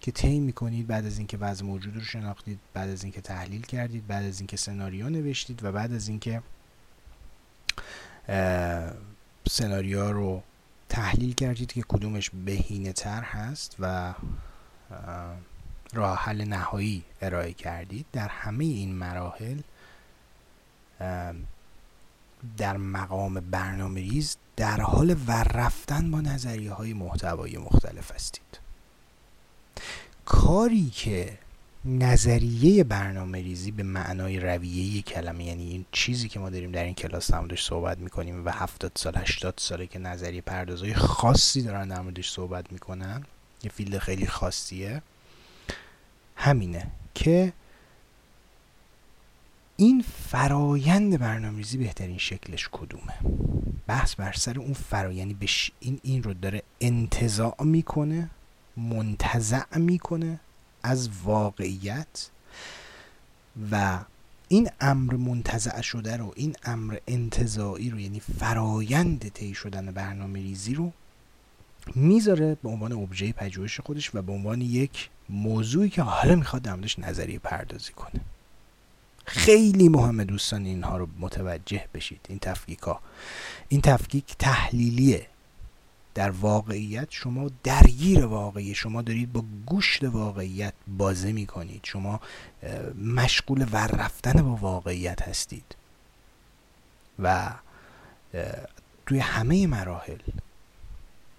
[0.00, 4.06] که طی می‌کنید بعد از اینکه وضع موجود رو شناختید بعد از اینکه تحلیل کردید
[4.06, 6.42] بعد از اینکه سناریو نوشتید و بعد از اینکه
[9.48, 10.42] سناریو رو
[10.88, 14.14] تحلیل کردید که کدومش بهینه تر هست و
[15.92, 18.06] راه حل نهایی ارائه کردید.
[18.12, 19.60] در همه این مراحل
[22.56, 28.60] در مقام برنامه ریز در حال ور رفتن با نظریه های محتوایی مختلف هستید.
[30.24, 31.38] کاری که
[31.84, 36.94] نظریه برنامه ریزی به معنای رویه کلمه یعنی این چیزی که ما داریم در این
[36.94, 42.00] کلاس نمودش صحبت می‌کنیم و 70 سال 80 ساله که نظریه پردازهای خاصی دارن در
[42.00, 43.24] موردش صحبت می‌کنن
[43.62, 45.02] یه فیلد خیلی خاصیه.
[46.36, 47.52] همینه که
[49.76, 53.14] این فرایند برنامه‌ریزی بهترین شکلش کدومه؟
[53.86, 58.30] بحث بر سر اون فرایند یعنی بش این این رو داره انتزاع می‌کنه
[58.76, 60.40] منتزع می‌کنه
[60.82, 62.30] از واقعیت
[63.70, 64.04] و
[64.48, 70.74] این امر منتزع شده رو این امر انتظاعی رو یعنی فرایند طی شدن برنامه ریزی
[70.74, 70.92] رو
[71.94, 76.74] می‌ذاره به عنوان ابژه پژوهش خودش و به عنوان یک موضوعی که حالا می‌خواد در
[76.74, 78.20] موردش نظریه پردازی کنه.
[79.26, 82.20] خیلی مهمه دوستان اینها رو متوجه بشید.
[82.28, 83.00] این تفکیک ها.
[83.68, 85.26] این تفکیک تحلیلیه.
[86.14, 91.80] در واقعیت شما درگیر واقعی شما دارید با گوشت واقعیت بازه می‌کنید.
[91.82, 92.20] شما
[93.04, 95.76] مشغول ور رفتن با واقعیت هستید.
[97.18, 97.50] و
[99.06, 100.18] توی همه مراحل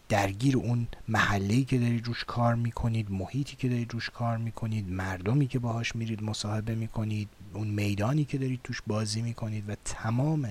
[0.10, 5.48] درگیر اون محله‌ای که دارید روش کار می‌کنید محیطی که دارید روش کار می‌کنید مردمی
[5.48, 10.50] که باهاش میرید مصاحبه می‌کنید اون میدانی که دارید توش بازی می‌کنید و تمام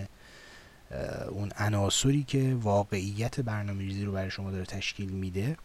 [1.31, 5.57] اون عناصری که واقعیت برنامه ریزی رو برای شما داره تشکیل میده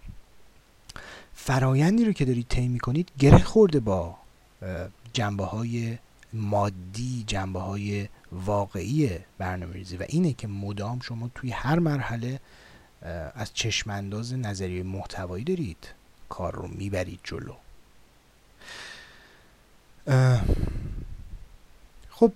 [1.34, 4.18] فرایندی رو که دارید طی می‌کنید گره خورده با
[5.14, 5.98] جنبه های
[6.34, 12.40] مادی جنبه های واقعی برنامه ریزی و اینه که مدام شما توی هر مرحله
[13.36, 15.88] از چشمانداز نظریه محتوایی دارید
[16.30, 17.54] کار رو می‌برید جلو.
[22.10, 22.32] خب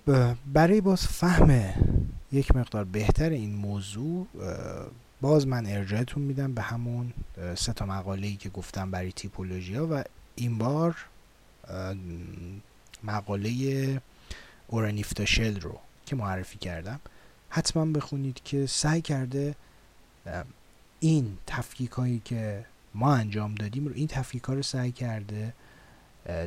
[0.52, 1.74] برای باز فهم
[2.32, 4.26] یک مقدار بهتر این موضوع
[5.20, 7.12] باز من ارجاعتون میدم به همون
[7.54, 10.04] سه تا مقاله ای که گفتم برای تیپولوژی ها و
[10.34, 10.96] این بار
[13.04, 14.00] مقاله
[14.68, 17.00] اورنیفتاشل رو که معرفی کردم.
[17.50, 19.54] حتما بخونید که سعی کرده
[21.00, 22.64] این تفکیک هایی که
[22.94, 25.52] ما انجام دادیم رو این تفکیک رو سعی کرده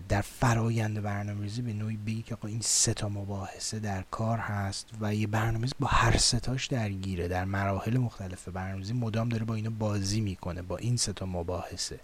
[0.10, 5.16] در فرایند برنامه‌ریزی به نوعی بگی که این سه تا مباحثه در کار هست و
[5.16, 7.28] یه برنامه‌ریزی با هر ستاش درگیره.
[7.28, 12.00] در مراحل مختلف برنامه‌ریزی مدام داره با اینا بازی می‌کنه با این سه تا مباحثه.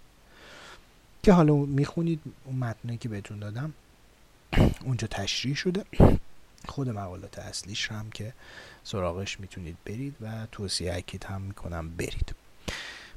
[1.22, 3.74] که حالا می‌خونید اون متنی که بهتون دادم.
[4.86, 5.84] اونجا تشریح شده.
[6.68, 8.32] خود مقالات اصلیش هم که
[8.86, 12.34] سراغش می‌تونید برید و توصیه اکید هم می‌کنم برید.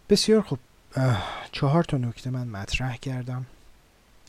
[0.09, 0.59] بسیار خوب.
[1.51, 3.45] چهار تا نکته من مطرح کردم.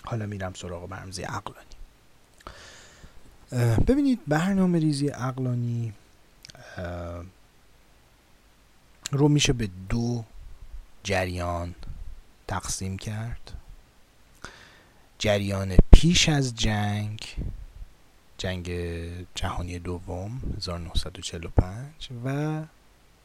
[0.04, 1.66] حالا میرم سراغ برنامه عقلانی.
[3.86, 5.92] ببینید برنامه ریزی عقلانی
[9.10, 10.24] رو میشه به دو
[11.02, 11.74] جریان
[12.48, 13.52] تقسیم کرد.
[15.18, 17.36] جریان پیش از جنگ
[18.40, 18.70] جنگ
[19.34, 22.62] جهانی دوم 1945 و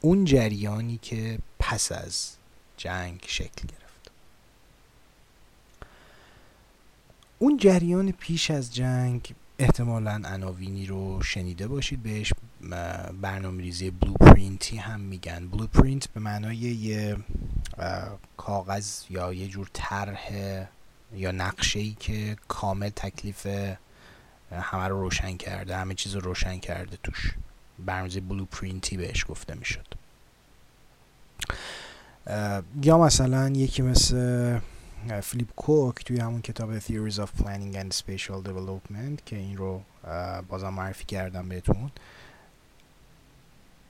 [0.01, 2.32] اون جریانی که پس از
[2.78, 4.11] جنگ شکل گرفت.
[7.39, 12.03] اون جریان پیش از جنگ احتمالا عناوینی رو شنیده باشید.
[12.03, 12.34] بهش
[13.22, 15.47] برنامه ریزی blueprint ی هم میگن.
[15.47, 17.18] blueprint به معنای یه
[18.38, 20.32] کاغذ یا یه جور طرح
[21.13, 23.47] یا نقشه ای که کامل تکلیف
[24.52, 27.32] همه رو روشن کرده همه چیز رو روشن کرده توش.
[27.80, 29.86] برنامه blueprint ی بهش گفته می‌شد.
[32.84, 34.60] یا مثلا یکی مثل
[35.24, 39.82] فیلیپ کوک توی همون کتاب Theories of Planning and Spatial Development که این رو
[40.48, 41.91] بازم معرفی کردم بهتون.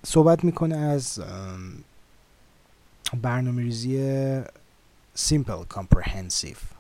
[0.06, 1.22] صحبت می‌کنه از
[3.22, 4.42] برنامه ریزی
[5.18, 6.75] Simple Comprehensive.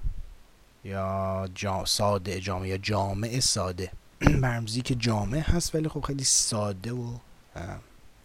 [0.85, 3.91] یا جا ساده جامعه یا جامعه ساده.
[4.41, 7.13] برنامه‌ریزی که جامعه هست ولی خب خیلی ساده و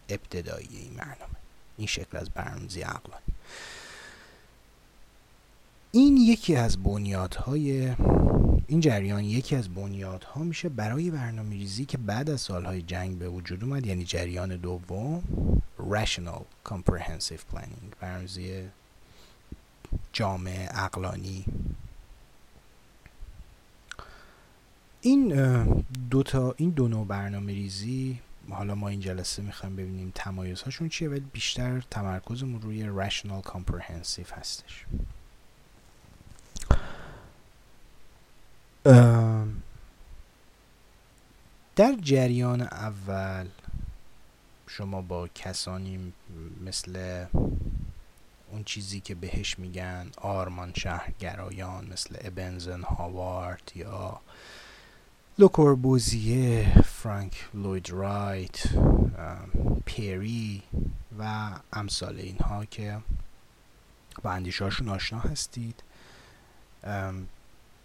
[0.09, 1.35] ابتدایی این برنامه.
[1.77, 3.23] این شکل از برنامه‌ریزی عقلانی
[5.91, 7.95] این یکی از بنیادهای
[8.67, 13.29] این جریان یکی از بنیادها میشه برای برنامه ریزی که بعد از سالهای جنگ به
[13.29, 15.23] وجود اومد یعنی جریان دوم
[15.91, 17.95] Rational Comprehensive Planning.
[17.99, 18.63] برنامه‌ریزی
[20.13, 21.45] جامعه عقلانی.
[25.01, 25.27] این
[26.09, 31.09] دو تا این دو نوع برنامه ریزی حالا ما این جلسه می‌خوایم ببینیم تمایزهاشون چیه
[31.09, 34.85] ولی بیشتر تمرکزمون روی rational comprehensive هستش.
[41.75, 43.47] در جریان اول
[44.67, 46.13] شما با کسانی
[46.65, 47.25] مثل
[48.51, 54.19] اون چیزی که بهش میگن آرمان شهرگرایان مثل ابنزن هاوارد یا
[55.41, 58.63] لوکوربوزیه فرانک لوید رایت
[59.85, 60.61] پیری
[61.19, 62.97] و امثال اینها که
[64.23, 65.83] با اندیشهاشون آشنا هستید.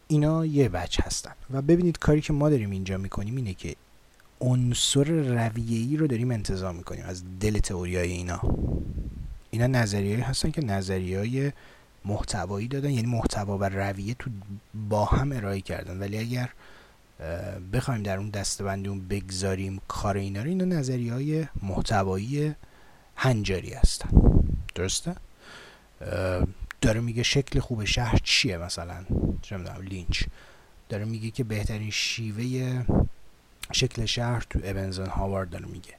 [0.09, 1.33] اینا یه بچه هستن.
[1.51, 3.77] و ببینید کاری که ما داریم اینجا می‌کنیم اینه که
[4.41, 8.41] عنصر رویه‌ای رو داریم انتظار می‌کنیم از دل تئوریای اینا.
[9.51, 11.53] اینا نظریه هستن که نظریه های
[12.05, 14.31] محتوایی دادن یعنی محتوا و رویه تو
[14.89, 15.99] با هم ارائه کردن.
[15.99, 16.49] ولی اگر
[17.73, 22.55] بخوایم در اون دستبندی اون بگذاریم کار اینا رو اینا نظریه های محتوایی
[23.17, 24.11] هنجاری هستن.
[24.75, 25.15] درسته؟
[26.81, 29.05] داره میگه شکل خوب شهر چیه مثلا؟
[29.43, 30.25] چه لینچ.
[30.89, 32.85] داره میگه که بهترین شیوه
[33.73, 35.95] شکل شهر تو ابنزن هاوارد داره میگه.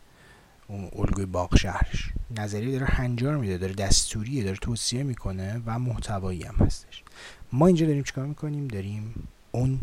[0.68, 2.10] اون الگوی باغ شهرش.
[2.38, 7.04] نظریه داره هنجار میده داره دستوریه داره توصیه می‌کنه و محتوایی هم هستش.
[7.52, 9.80] ما اینجا داریم چیکار می‌کنیم؟ داریم اون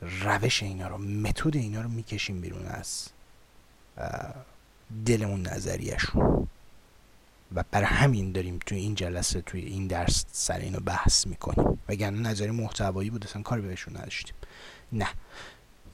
[0.00, 3.08] روش اینا رو متد اینا رو می‌کشیم بیرون از
[5.06, 6.48] دل اون نظریهشون.
[7.54, 11.78] و بر همین داریم توی این جلسه توی این درس سر اینو بحث می‌کنیم.
[11.88, 14.34] وگرنه نظری محتوایی بود اصلا کاری بهشون نداشتیم.
[14.92, 15.08] نه.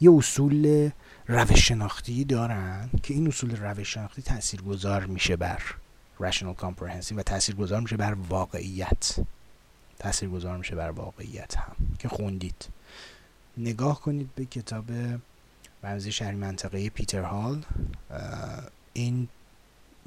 [0.00, 0.90] یه اصول
[1.28, 5.62] روش شناختی دارن که این اصول روش شناختی تاثیرگذار میشه بر
[6.20, 9.16] rational comprehensive و تاثیرگذار میشه بر واقعیت.
[9.98, 11.76] تاثیرگذار میشه بر واقعیت هم.
[11.98, 12.68] که خوندید.
[13.58, 14.84] نگاه کنید به کتاب
[15.82, 17.64] رمزی شهری منطقه پیتر هال
[18.92, 19.28] این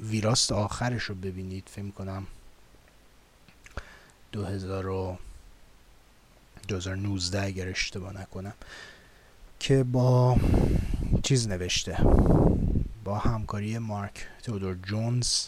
[0.00, 1.68] ویراست آخرش رو ببینید.
[1.70, 2.26] فکر کنم
[6.68, 8.54] 2019 اگر اشتباه نکنم
[9.60, 10.36] که با
[11.22, 11.98] چیز نوشته.
[13.04, 15.46] با همکاری مارک تودور جونز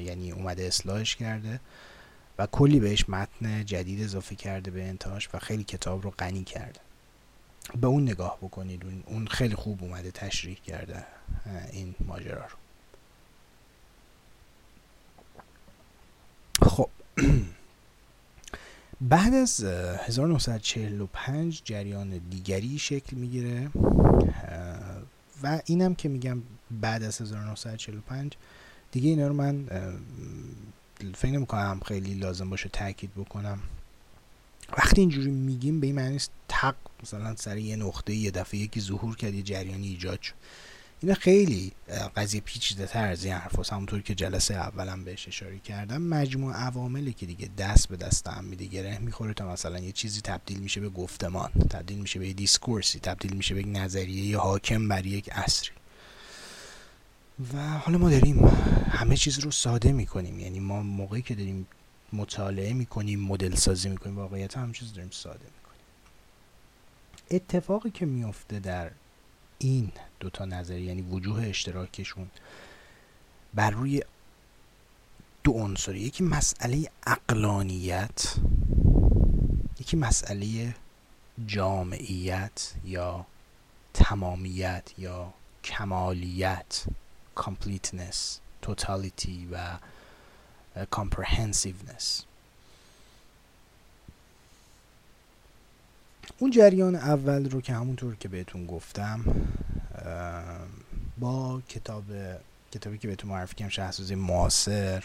[0.00, 1.60] یعنی اومده اصلاحش کرده
[2.38, 6.80] و کلی بهش متن جدید اضافه کرده به انتهاش و خیلی کتاب رو غنی کرده.
[7.76, 8.82] به اون نگاه بکنید.
[9.06, 11.06] اون خیلی خوب اومده تشریح کرده
[11.72, 12.56] این ماجرا رو.
[16.68, 16.88] خب.
[19.00, 23.70] بعد از 1945 جریان دیگری شکل می‌گیره
[25.42, 28.32] و اینم که میگم بعد از 1945
[28.92, 29.66] دیگه اینا رو من
[31.14, 33.58] فکر نمی کنم خیلی لازم باشه تاکید بکنم.
[34.72, 39.16] وقتی اینجوری میگیم به این معنی تق مثلا سر یه نقطه یه دفعه یکی ظهور
[39.16, 40.34] کرد یه جریانی ایجاد شد.
[41.00, 41.72] اینا خیلی
[42.16, 43.72] قضیه پیچیده تر از این حرف هست.
[43.72, 48.44] همونطور که جلسه اولم بهش اشاره کردم مجموع عواملی که دیگه دست به دست هم
[48.44, 53.00] میده گره می‌خوره تا مثلا یه چیزی تبدیل میشه به گفتمان تبدیل میشه به دیسکورسی
[53.00, 55.70] تبدیل میشه به یک نظریه حاکم بر یک عصری.
[57.54, 58.46] و حالا ما داریم
[58.90, 60.40] همه چیز رو ساده می‌کنیم.
[60.40, 61.66] یعنی ما موقعی که داریم
[62.12, 65.80] مطالعه می‌کنیم مدل سازی می‌کنیم واقعیت همه چیز داریم ساده می‌کنیم.
[67.30, 68.90] اتفاقی که میفته در
[69.58, 72.30] این دوتا نظریه یعنی وجوه اشتراکشون
[73.54, 74.02] بر روی
[75.44, 78.34] دو عنصر یکی مسئله اقلانیت
[79.80, 80.74] یکی مسئله
[81.46, 83.26] جامعیت یا
[83.94, 85.34] تمامیت یا
[85.64, 86.84] کمالیت
[87.36, 89.78] completeness totality و
[90.84, 92.22] comprehensiveness.
[96.38, 99.24] اون جریان اول رو که همونطور که بهتون گفتم
[101.18, 102.04] با کتاب
[102.72, 105.04] کتابی که بهتون معرفی کردم شهرسازی معاصر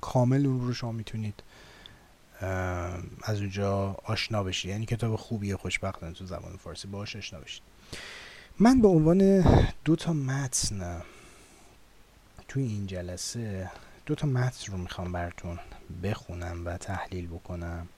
[0.00, 1.42] کامل اون رو شما می‌تونید
[3.22, 4.70] از اونجا آشنا بشید.
[4.70, 7.62] یعنی کتاب خوبیه خوشبختانه تو زبان فارسی باش آشنا بشید.
[8.58, 9.44] من به عنوان
[9.84, 11.02] دو تا متن
[12.48, 13.70] توی این جلسه
[14.06, 15.58] دو تا متن رو می‌خوام براتون
[16.02, 17.88] بخونم و تحلیل بکنم.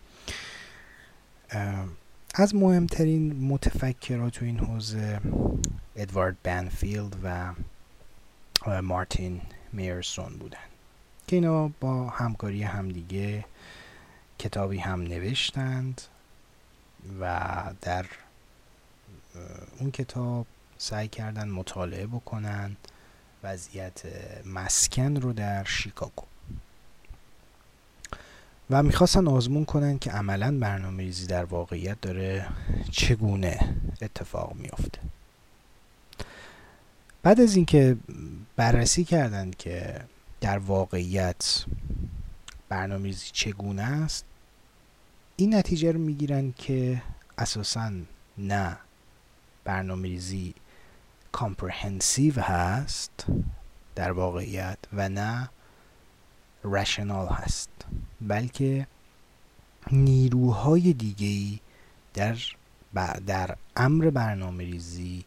[2.35, 5.21] از مهمترین متفکرات تو این حوزه
[5.97, 7.53] ادوارد بنفیلد و
[8.83, 9.41] مارتین
[9.73, 10.59] میرسون بودن
[11.27, 13.45] که اینا با همکاری همدیگه
[14.39, 16.01] کتابی هم نوشتند
[17.21, 17.41] و
[17.81, 18.07] در
[19.79, 20.47] اون کتاب
[20.79, 22.77] سعی کردن مطالعه بکنن.
[23.45, 24.03] وضعیت
[24.47, 26.25] مسکن رو در شیکاگو.
[28.71, 32.49] و می‌خواستن آزمون کنن که عملا برنامه ریزی در واقعیت داره
[32.91, 34.99] چگونه اتفاق میافته.
[37.23, 37.97] بعد از اینکه
[38.57, 40.01] بررسی کردند که
[40.41, 41.65] در واقعیت
[42.69, 44.25] برنامه ریزی چگونه است
[45.37, 47.03] این نتیجه رو می‌گیرن که
[47.39, 47.93] اساسا
[48.39, 48.77] نه
[49.65, 50.55] برنامه ریزی
[51.35, 53.27] کامپرهنسیو هست
[53.95, 55.49] در واقعیت و نه
[56.65, 57.71] رشنال هست
[58.21, 58.87] بلکه
[59.93, 61.61] نیروهای دیگه
[62.15, 62.37] در
[63.27, 65.25] در امر برنامه ریزی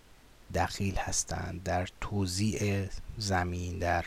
[0.54, 2.88] دخیل هستند در توزیع
[3.18, 4.06] زمین در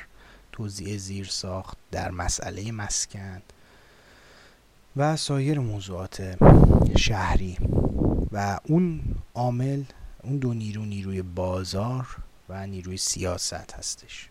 [0.53, 3.43] توزیع زیر ساخت در مسئله مسکن
[4.97, 6.39] و سایر موضوعات
[6.99, 7.59] شهری.
[8.33, 9.01] و اون
[9.35, 9.83] عامل
[10.23, 12.17] اون دو نیرو نیروی بازار
[12.49, 14.29] و نیروی سیاست هستش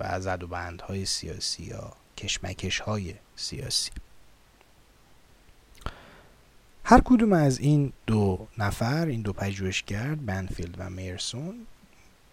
[0.00, 3.90] و زد و بندهای سیاسی یا کشمکش های سیاسی.
[6.84, 11.66] هر کدوم از این دو نفر این دو پژوهشگر بنفیلد و میرسون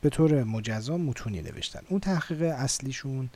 [0.01, 1.81] به طور مجزا متونی نوشتن.
[1.89, 3.29] اون تحقیق اصلیشون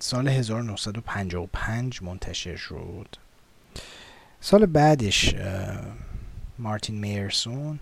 [0.00, 3.16] سال 1955 منتشر شد.
[4.40, 5.34] سال بعدش
[6.58, 7.78] مارتین میرسون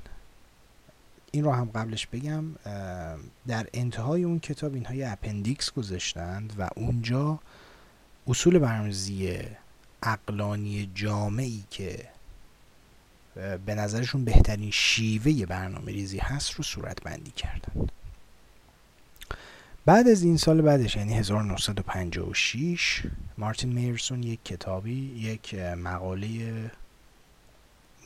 [1.30, 2.44] این رو هم قبلش بگم
[3.46, 7.38] در انتهای اون کتاب اینها یه اپندیکس گذاشتند و اونجا
[8.28, 9.38] اصول برنامه‌ریزی
[10.02, 12.08] اقلانی جامعی که
[13.66, 17.92] به نظرشون بهترین شیوه برنامه ریزی هست رو صورت بندی کردند.
[19.86, 23.02] بعد از این سال بعدش یعنی 1956
[23.38, 26.70] مارتین میرسون یک کتابی یک مقاله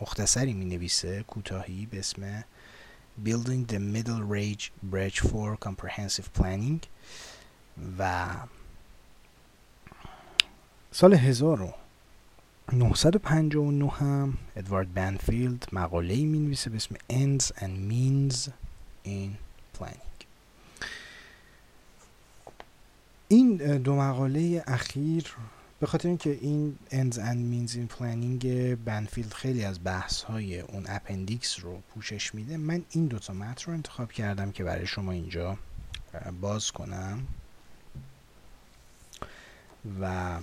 [0.00, 2.44] مختصری می نویسه کوتاهی به اسم
[3.24, 6.80] Building the Middle Range Bridge for Comprehensive Planning.
[7.98, 8.26] و
[10.92, 18.48] سال 1959 هم ادوارد بنفیلد مقاله می نویسه به اسم Ends and Means
[19.06, 19.30] in
[19.78, 20.09] Planning.
[23.32, 25.36] این دو مقاله اخیر
[25.80, 27.18] به خاطر اینکه این ends and
[27.52, 28.44] means in planning
[28.84, 33.72] بنفیلد خیلی از بحث های اون appendix رو پوشش میده من این دوتا متن رو
[33.72, 35.58] انتخاب کردم که برای شما اینجا
[36.40, 37.26] باز کنم.
[40.00, 40.36] و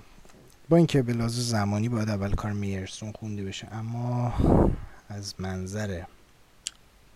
[0.69, 4.33] با اینکه به لحاظ زمانی باید اول کار میرسون خونده بشه اما
[5.09, 6.03] از منظر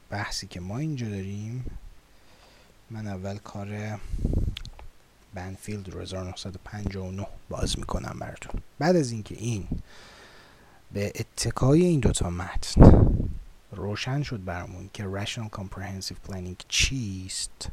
[0.09, 1.65] بحثی که ما اینجا داریم
[2.89, 3.99] من اول کار
[5.33, 8.61] بنفیلد رو 1959 باز می‌کنم براتون.
[8.79, 9.67] بعد از اینکه این
[10.91, 13.07] به اتکای این دوتا متن
[13.71, 17.69] روشن شد برامون که Rational Comprehensive Planning چیست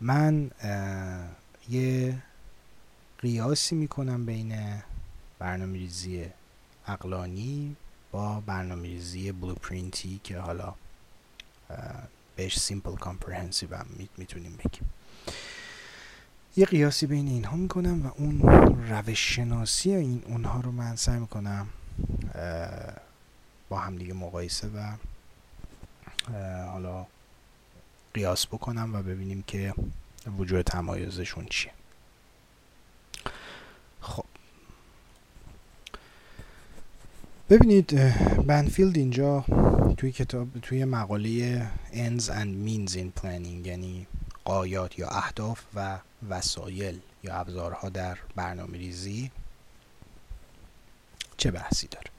[0.00, 0.50] من
[1.70, 2.18] یه
[3.18, 4.82] قیاسی می‌کنم بین
[5.38, 6.26] برنامه ریزی
[6.86, 7.76] عقلانی
[8.12, 10.74] با برنامه ریزی blueprint ی که حالا
[12.36, 13.86] بهش simple comprehensive هم
[14.16, 14.90] می‌تونیم بگیم.
[16.56, 18.40] یه قیاسی بین اینها می‌کنم و اون
[18.88, 21.66] روش شناسی این اونها رو من سعی می‌کنم
[23.68, 24.92] با همدیگه مقایسه و
[26.66, 27.06] حالا
[28.14, 29.74] قیاس بکنم و ببینیم که
[30.38, 31.72] وجود تمایزشون چیه.
[34.00, 34.24] خب.
[37.50, 37.94] ببینید
[38.46, 39.44] بنفیلد اینجا
[39.96, 44.06] توی کتاب توی مقاله ends and means in planning یعنی
[44.44, 45.98] قایات یا اهداف و
[46.28, 49.30] وسایل یا ابزارها در برنامه ریزی
[51.36, 52.10] چه بحثی داره؟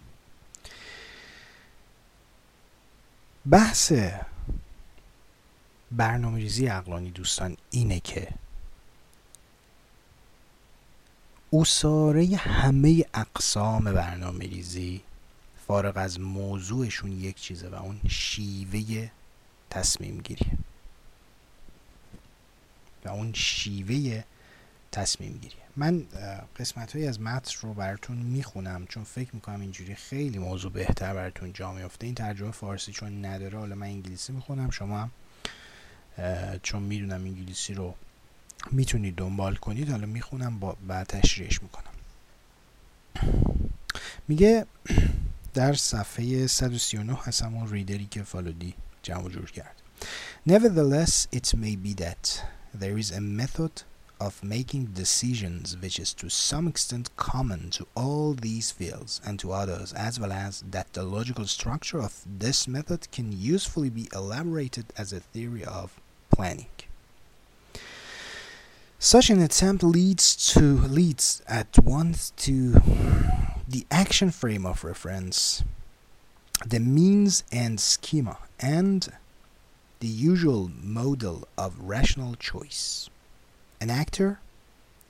[3.50, 3.94] بحث
[5.92, 8.28] برنامه ریزی اقلانی دوستان اینه که
[11.54, 15.02] اصاره همه اقسام برنامه ریزی
[15.68, 19.10] فارغ از موضوعشون یک چیزه و اون شیوه
[19.70, 20.58] تصمیم گیریه
[23.06, 24.24] و اون شیوه
[24.92, 26.06] تصمیم گیریه من
[26.60, 31.54] قسمت های از متن رو براتون می‌خونم چون فکر می‌کنم اینجوری خیلی موضوع بهتر براتون
[31.54, 34.70] جا میفته این ترجمه فارسی چون نداره حالا من انگلیسی می‌خونم.
[34.70, 35.10] شما
[36.64, 37.96] چون می‌دونم انگلیسی رو
[38.72, 41.92] می‌تونید دنبال کنید حالا می‌خونم با بعد تشریحش می‌کنم.
[44.28, 44.66] میگه
[45.54, 48.74] در صفحه 139 هست همون ریدری که فالودی
[49.04, 49.76] جمع جور کرد.
[50.50, 52.42] Nevertheless, it may be that
[52.74, 53.84] there is a method
[54.20, 59.52] of making decisions which is to some extent common to all these fields and to
[59.52, 64.86] others, as well as that the logical structure of this method can usefully be elaborated
[64.96, 66.00] as a theory of
[66.30, 66.68] planning.
[69.00, 72.74] Such an attempt leads to leads at once to
[73.68, 75.64] the action frame of reference,
[76.64, 79.12] the means and schema, and
[80.01, 83.09] the usual model of rational choice.
[83.81, 84.41] An actor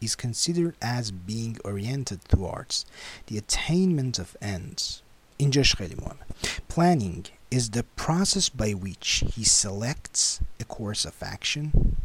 [0.00, 2.84] is considered as being oriented towards
[3.26, 5.02] the attainment of ends.
[5.38, 6.24] اینجاش خیلی مهمه.
[6.68, 11.96] Planning is the process by which he selects a course of action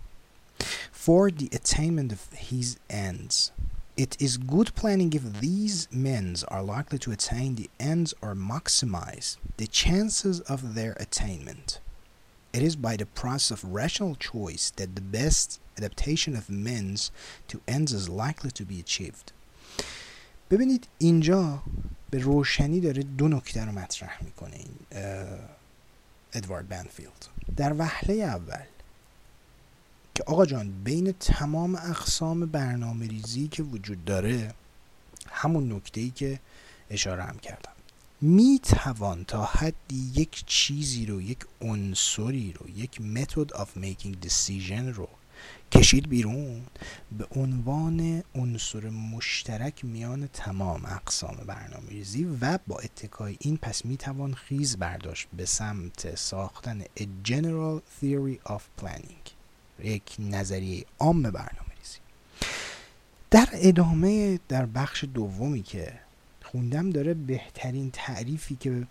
[0.91, 3.51] for the attainment of his ends.
[3.97, 9.37] It is good planning if these means are likely to attain the ends or maximize
[9.57, 11.79] the chances of their attainment.
[12.56, 17.10] It is by the process of rational choice that the best adaptation of means
[17.48, 19.32] to ends is likely to be achieved.
[20.50, 21.62] ببینید اینجا
[22.10, 24.74] به روشنی داره دو نکته رو مطرح می‌کنه این
[26.32, 27.26] ادوارد بنفیلد
[27.56, 28.64] در وهله اول
[30.14, 34.54] که آقا جان بین تمام اقسام برنامه ریزی که وجود داره
[35.30, 36.40] همون نکته ای که
[36.90, 37.75] اشاره هم کردم
[38.20, 44.94] می توان تا حدی یک چیزی رو یک عنصری رو یک method of making decision
[44.94, 45.08] رو
[45.72, 46.62] کشید بیرون
[47.18, 53.96] به عنوان عنصر مشترک میان تمام اقسام برنامه ریزی و با اتکای این پس می
[53.96, 59.30] توان خیز برداشت به سمت ساختن a general theory of planning
[59.84, 61.98] یک نظریه عام برنامه ریزی
[63.30, 66.05] در ادامه در بخش دومی که
[66.50, 68.86] خوندم داره بهترین تعریفی که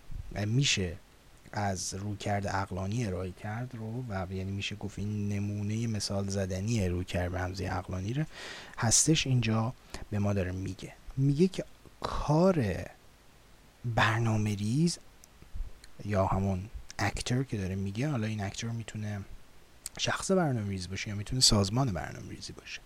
[0.46, 0.96] میشه
[1.52, 7.36] از رویکرد اقلانی ارائه کرد رو و یعنی میشه گفت این نمونه مثال زدنی رویکرد
[7.36, 8.24] رمزی اقلانی رو
[8.78, 9.74] هستش اینجا
[10.10, 10.92] به ما داره میگه.
[11.16, 11.64] میگه که
[12.00, 12.84] کار
[13.84, 14.98] برنامه ریز
[16.04, 16.64] یا همون
[16.98, 19.20] اکتر که داره میگه حالا این اکتر می‌تونه
[19.98, 22.80] شخص برنامه ریزی باشه یا می‌تونه سازمان برنامه ریزی باشه.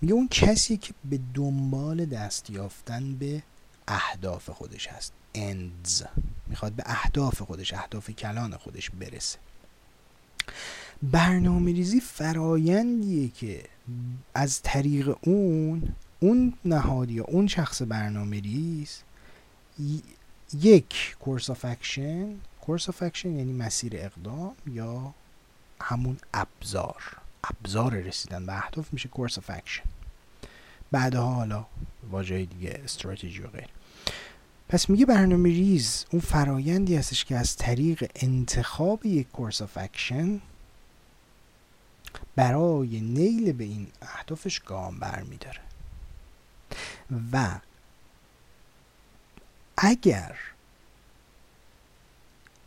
[0.00, 3.42] میگه اون کسی که به دنبال دست یافتن به
[3.88, 5.12] اهداف خودش هست.
[5.34, 6.04] ends.
[6.46, 9.38] می‌خواد به اهداف خودش اهداف کلان خودش برسه.
[11.02, 13.64] برنامه ریزی فرایندیه که
[14.34, 19.02] از طریق اون اون نهاد یا اون شخص برنامه ریز
[20.60, 25.14] یک course of action course of action یعنی مسیر اقدام یا
[25.80, 27.16] همون ابزار.
[27.44, 29.84] ابزار رسیدن به اهداف میشه course of action
[30.90, 31.66] بعدها حالا
[32.10, 33.68] واژه دیگه استراتژی و غیره
[34.68, 40.40] پس میگه برنامه ریز اون فرایندی هستش که از طریق انتخاب یک course of action
[42.36, 45.60] برای نیل به این اهدافش گام برمیداره.
[47.32, 47.58] و
[49.76, 50.38] اگر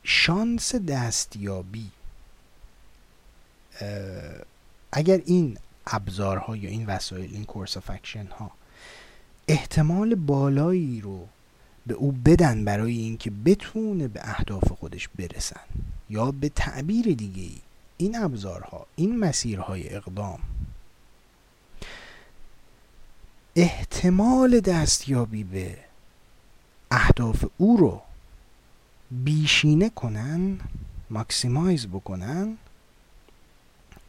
[0.03, 1.91] شانس دستیابی
[4.91, 8.51] اگر این ابزارها یا این وسایل این course of action ها
[9.47, 11.27] احتمال بالایی رو
[11.89, 15.67] به او بدن برای اینکه بتونه به اهداف خودش برسن
[16.09, 17.61] یا به تعبیر دیگه ای
[17.97, 20.39] این ابزارها این مسیرهای اقدام.
[23.55, 25.77] احتمال دستیابی به
[26.91, 28.01] اهداف او رو
[29.11, 30.59] بیشینه کنن
[31.09, 32.57] ماکسیمایز بکنن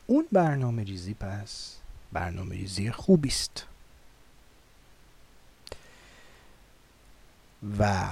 [0.07, 1.76] اون برنامه ریزی پس
[2.12, 3.66] برنامه ریزی خوبی است
[7.78, 8.11] و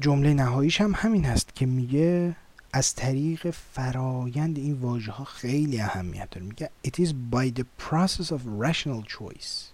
[0.00, 2.36] جمله نهاییش هم همین هست که میگه
[2.72, 6.46] از طریق فرایند این واژه ها خیلی اهمیت داره.
[6.46, 9.72] میگه it is by the process of rational choice.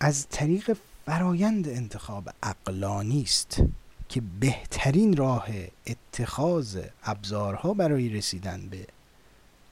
[0.00, 3.62] از طریق فرایند انتخاب اقلانی است
[4.08, 5.48] که بهترین راه
[5.86, 8.86] اتخاذ ابزارها برای رسیدن به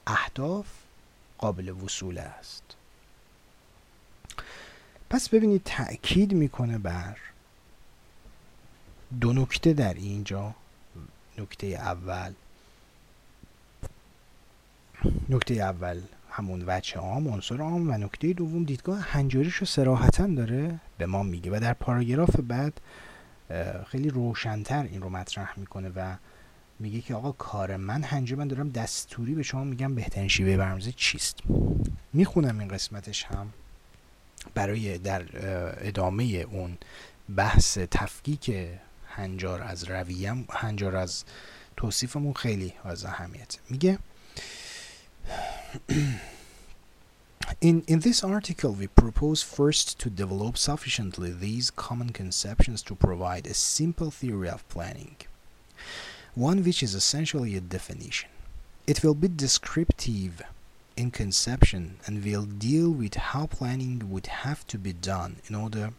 [0.07, 0.65] اهداف
[1.37, 2.63] قابل وصول است.
[5.09, 7.17] پس ببینید تأکید می‌کنه بر
[9.21, 10.55] دو نکته در اینجا.
[11.37, 12.33] نکته اول.
[15.29, 20.79] نکته اول همون وچه عام عنصر عام و نکته دوم دیدگاه هنجاریش رو سراحتا داره
[20.97, 22.81] به ما میگه و در پاراگراف بعد
[23.87, 26.15] خیلی روشنتر این رو مطرح می‌کنه و
[26.79, 30.91] میگه که آقا کار من هنجه من دارم دستوری به شما میگم بهترین شیوه برنامه‌ریزی
[30.91, 31.39] چیست.
[32.13, 33.53] می‌خونم این قسمتش هم
[34.53, 35.23] برای در
[35.87, 36.77] ادامه اون
[37.35, 38.51] بحث تفکیک
[39.08, 41.24] هنجار از رویم هنجار از
[41.76, 43.98] توصیفمون خیلی از اهمیت میگه
[47.60, 53.46] In, in this article, we propose first to develop sufficiently these common conceptions to provide
[53.46, 55.16] a simple theory of planning,
[56.34, 58.30] one which is essentially a definition.
[58.86, 60.42] It will be descriptive
[60.96, 65.92] in conception and will deal with how planning would have to be done in order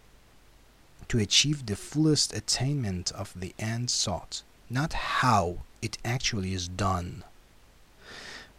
[1.10, 4.34] to achieve the fullest attainment of the end sought,
[4.78, 5.44] not how
[5.82, 7.24] it actually is done.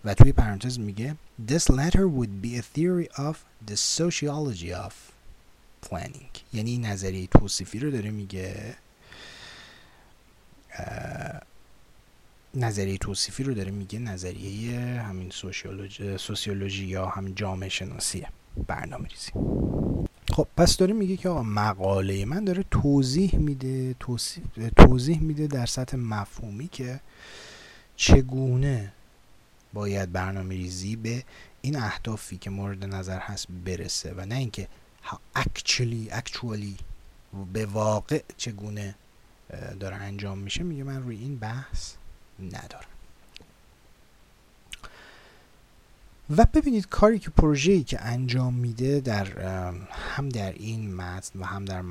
[0.05, 1.15] و توی پرانتز میگه
[1.47, 3.35] This latter would be a theory of
[3.67, 4.93] the sociology of
[5.89, 6.39] planning.
[6.53, 8.75] یعنی نظریه توصیفی رو داره میگه
[12.53, 18.27] نظریه توصیفی رو داره میگه نظریه همین سوسیولوژی, سوسیولوژی یا همین جامعه شناسی
[18.67, 19.31] برنامه ریزی
[20.41, 23.95] خب پس داره میگه که آقا مقاله من داره توضیح میده
[24.75, 26.99] توضیح میده در سطح مفهومی که
[27.95, 28.93] چگونه
[29.73, 31.23] باید برنامه ریزی به
[31.61, 34.67] این اهدافی که مورد نظر هست برسه و نه اینکه
[35.37, 36.81] actually actually
[37.53, 38.95] به واقع چگونه
[39.79, 40.63] داره انجام میشه.
[40.63, 41.93] میگه من روی این بحث
[42.39, 42.89] ندارم.
[46.37, 49.25] و ببینید کاری که پروژه‌ای که انجام میده در
[49.91, 51.83] هم در این متن و هم در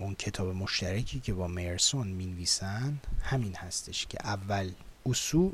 [0.00, 4.70] اون کتاب مشترکی که با مرسون می‌نویسن همین هستش که اول
[5.06, 5.50] اصول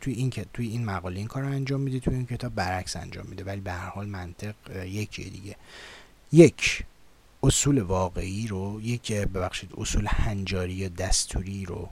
[0.00, 3.26] توی این توی این مقاله این کار رو انجام میده توی این کتاب برعکس انجام
[3.26, 5.56] میده ولی به هر حال منطق یکیه دیگه.
[6.32, 6.84] یک
[7.42, 11.88] اصول واقعی رو یک ببخشید اصول هنجاری یا دستوری رو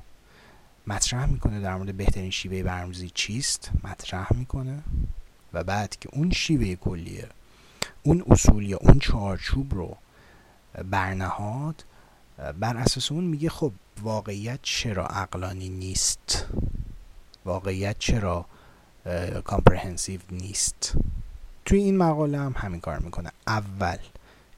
[0.86, 4.82] مطرح می‌کنه در مورد بهترین شیوه برنامه‌ریزی چیست؟ مطرح می‌کنه.
[5.52, 7.28] و بعد که اون شیوه کلیه
[8.02, 9.96] اون اصول یا اون چارچوب رو
[10.90, 11.84] برنهاد
[12.60, 13.72] بر اساس اون میگه خب
[14.02, 16.46] واقعیت چرا عقلانی نیست؟
[17.44, 18.46] واقعیت چرا
[19.44, 20.94] کامپرهنسیو نیست؟
[21.64, 23.30] توی این مقاله هم همین کار می‌کنه.
[23.46, 23.96] اول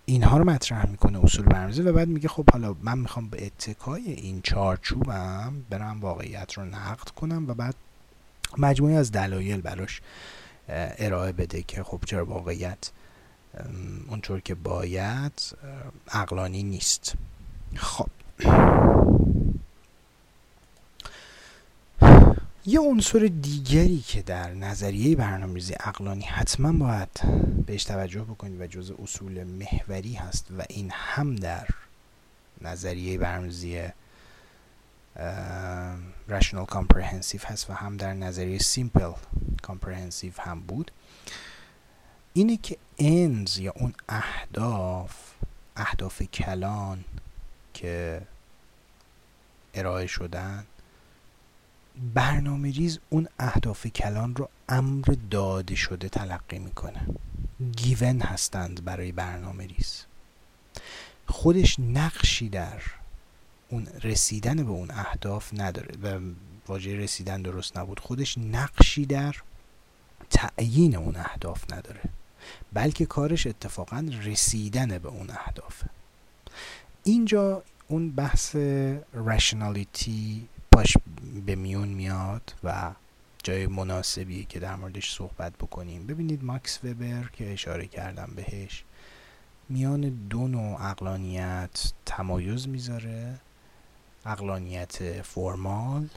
[0.07, 4.13] اینها رو مطرح می‌کنه اصول برنامه‌ریزی و بعد میگه خب حالا من می‌خوام به اتکای
[4.13, 7.75] این چارچوبم برم واقعیت رو نقد کنم و بعد
[8.59, 10.01] مجموعی از دلایل براش
[10.71, 12.91] ارائه بده که خب چرا واقعیت
[14.09, 15.57] اونطور که باید
[16.09, 17.15] عقلانی نیست.
[17.77, 18.09] خب.
[22.67, 27.09] یه عنصر دیگری که در نظریه برنامه‌ریزی عقلانی حتما باید
[27.67, 31.69] بهش توجه بکنید و جز اصول محوری هست و این هم در
[32.61, 33.89] نظریه برنامه‌ریزی
[36.29, 39.15] rational comprehensive هست و هم در نظریه simple
[39.67, 40.91] comprehensive هم بود.
[42.33, 45.17] اینه که ends یا اون اهداف
[45.77, 47.05] اهداف کلان
[47.75, 48.23] که
[49.75, 50.67] ارائه شدن
[52.15, 57.07] برنامه ریز اون اهداف کلان رو امر داده شده تلقی می‌کنه.
[57.77, 60.05] گیون هستند برای برنامه ریز.
[61.27, 62.83] خودش نقشی در
[63.71, 66.21] اون رسیدن به اون اهداف نداره و
[66.69, 68.01] واژه رسیدن درست نبود.
[68.01, 69.37] خودش نقشی در
[70.31, 72.01] تعیین اون اهداف نداره
[72.73, 75.87] بلکه کارش اتفاقا رسیدن به اون اهدافه
[77.05, 78.57] اینجا اون بحث
[79.15, 80.97] رشنالیتی پاش
[81.47, 82.91] به میون میاد و
[83.43, 86.07] جای مناسبی که در موردش صحبت بکنیم.
[86.07, 88.85] ببینید ماکس وبر که اشاره کردم بهش
[89.69, 93.39] میان دو نوع اقلانیت تمایز می‌ذاره
[94.27, 96.09] اقلانیت فرمال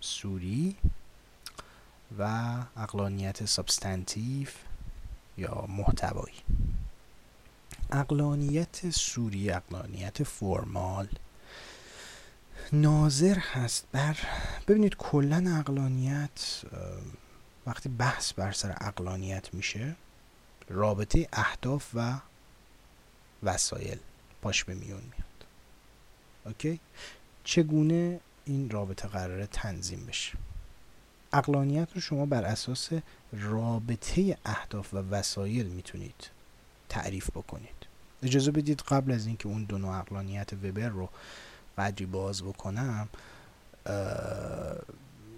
[0.00, 0.76] سوری
[2.18, 2.22] و
[2.76, 4.48] اقلانیت سابستانتیو
[5.36, 6.42] یا محتوایی.
[7.90, 11.08] اقلانیت سوری اقلانیت فرمال
[12.72, 14.16] ناظر هست بر
[14.68, 16.62] ببینید کلا اقلانیت
[17.66, 19.96] وقتی بحث بر سر اقلانیت میشه
[20.68, 22.18] رابطه اهداف و
[23.42, 23.98] وسایل
[24.42, 25.46] پاش به میون میاد.
[26.46, 26.80] اوکی؟
[27.44, 30.32] چگونه این رابطه قراره تنظیم بشه؟
[31.32, 32.90] اقلانیت رو شما بر اساس
[33.32, 36.30] رابطه اهداف و وسایل می‌تونید
[36.88, 37.86] تعریف بکنید.
[38.22, 41.08] اجازه بدید قبل از اینکه اون دو نوع اقلانیت وبر رو
[41.78, 43.08] قدری باز بکنم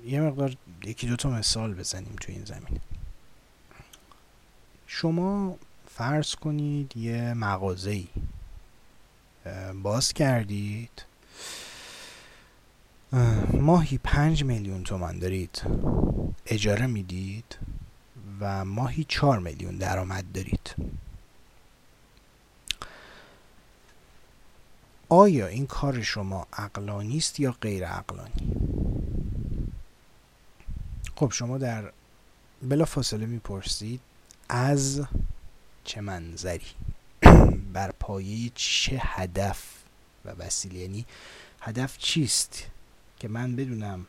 [0.06, 2.80] یه مقدار یکی دو تا مثال بزنیم تو این زمینه.
[4.86, 5.56] شما
[5.88, 8.04] فرض کنید یه مغازه
[9.82, 11.04] باز کردید
[13.52, 15.62] ماهی پنج میلیون تومن دارید.
[16.46, 17.58] اجاره می‌دید
[18.40, 20.74] و ماهی چهار میلیون درآمد دارید.
[25.08, 28.56] آیا این کار شما عقلانی است یا غیر عقلانی؟
[31.16, 31.92] خب شما در
[32.62, 34.00] بلا فاصله می‌پرسید
[34.48, 35.02] از
[35.84, 36.66] چه منظری؟
[37.72, 39.64] بر پایه چه هدف
[40.24, 41.06] و وسیله؟ یعنی
[41.60, 42.66] هدف چیست؟
[43.24, 44.06] که من بدونم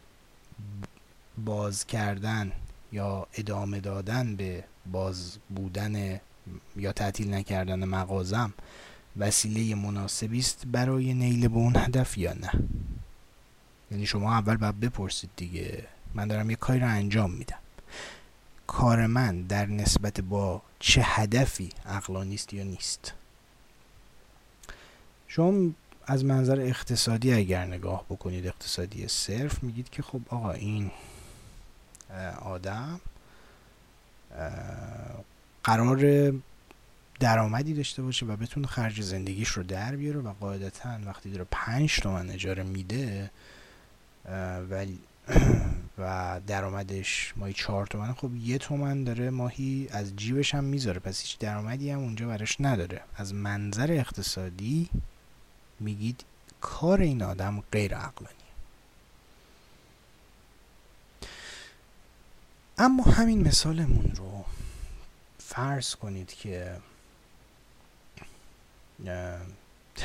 [1.38, 2.52] باز کردن
[2.92, 6.20] یا ادامه دادن به باز بودن
[6.76, 8.54] یا تعطیل نکردن مغازم
[9.18, 12.52] وسیله مناسبی است برای نیل به اون هدف یا نه.
[13.92, 17.60] یعنی شما اول باید بپرسید دیگه من دارم یه کاری رو انجام میدم.
[18.68, 23.14] کار من در نسبت با چه هدفی عقلانی است یا نیست؟
[25.28, 25.72] شما
[26.08, 30.92] از منظر اقتصادی اگر نگاه بکنید اقتصادی صرف میگید که خب آقا این
[32.42, 33.00] آدم
[35.64, 36.34] قرار
[37.20, 42.00] درآمدی داشته باشه و بتونه خرج زندگیش رو در بیاره و قاعدتا وقتی داره پنج
[42.00, 43.32] تومن اجاره میده
[44.70, 45.00] ولی
[45.98, 51.22] و درآمدش ماهی چهار تومن خب یه تومن داره ماهی از جیبش هم می‌ذاره پس
[51.22, 53.02] هیچ درآمدی هم اونجا براش نداره.
[53.16, 54.90] از منظر اقتصادی
[55.80, 56.26] میگید
[56.62, 58.36] کار این آدم غیر عقلانی
[62.78, 64.46] اما همین مثالمون رو
[65.40, 66.78] فرض کنید که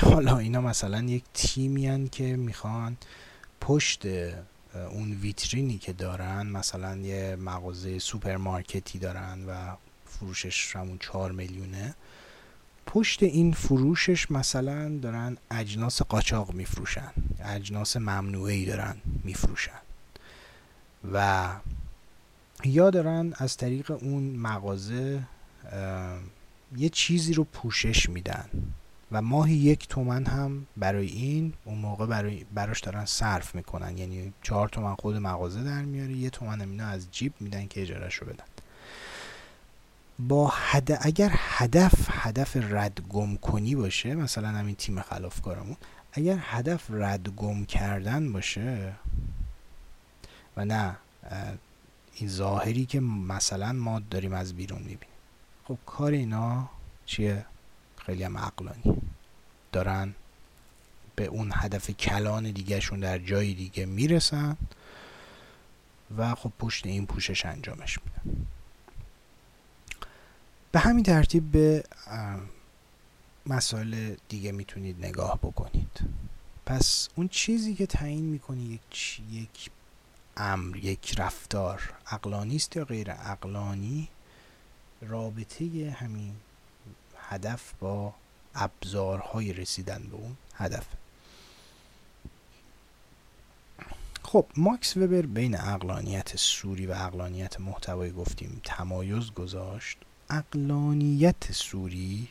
[0.03, 2.97] حالا اینا مثلا یک تیمی که می‌خوان
[3.61, 4.07] پشت
[4.75, 11.95] اون ویترینی که دارن مثلا یه مغازه سوپرمارکتی دارن و فروشش همون چهار میلیونه
[12.87, 17.13] پشت این فروشش مثلا دارن اجناس قاچاق میفروشن
[17.45, 19.81] اجناس ممنوعی دارن میفروشن.
[21.13, 21.49] و
[22.65, 25.23] یا دارن از طریق اون مغازه
[26.77, 28.49] یه چیزی رو پوشش میدن
[29.13, 33.99] و ماهی یک تومن هم برای این اون موقع برای براش دارن صرف می‌کنن.
[33.99, 38.15] یعنی چهار تومن خود مغازه در میاره یه تومن اینا از جیب میدن که اجارش
[38.15, 38.45] رو بدن.
[40.29, 40.99] با حد...
[41.01, 45.77] اگر هدف هدف رد گم کنی باشه مثلا همین تیم خلافکارمون
[46.13, 48.93] اگر هدف رد گم کردن باشه
[50.57, 50.97] و نه
[52.15, 55.17] این ظاهری که مثلا ما داریم از بیرون می‌بینیم.
[55.65, 56.71] خب کار اینا
[57.07, 57.47] چیه؟
[57.97, 59.03] خیلی هم عقلانی.
[59.73, 60.15] دارن
[61.17, 64.57] به اون هدف کلان دیگهشون در جای دیگه می‌رسن
[66.17, 68.47] و خب پشت این پوشش انجامش میدن.
[70.73, 71.85] به همین ترتیب به
[73.47, 76.01] مسائل دیگه می‌تونید نگاه بکنید.
[76.67, 79.71] پس اون چیزی که تعیین می‌کنی یک یک
[80.37, 84.09] امر یک رفتار اقلانی است یا غیر اقلانی
[85.01, 86.35] رابطه همین
[87.17, 88.15] هدف با
[88.55, 90.87] ابزارهای رسیدن به اون هدف.
[94.23, 99.99] خب ماکس وبر بین اقلانیت سوری و اقلانیت محتوایی گفتیم تمایز گذاشت.
[100.31, 102.29] اقلانیت سوری؟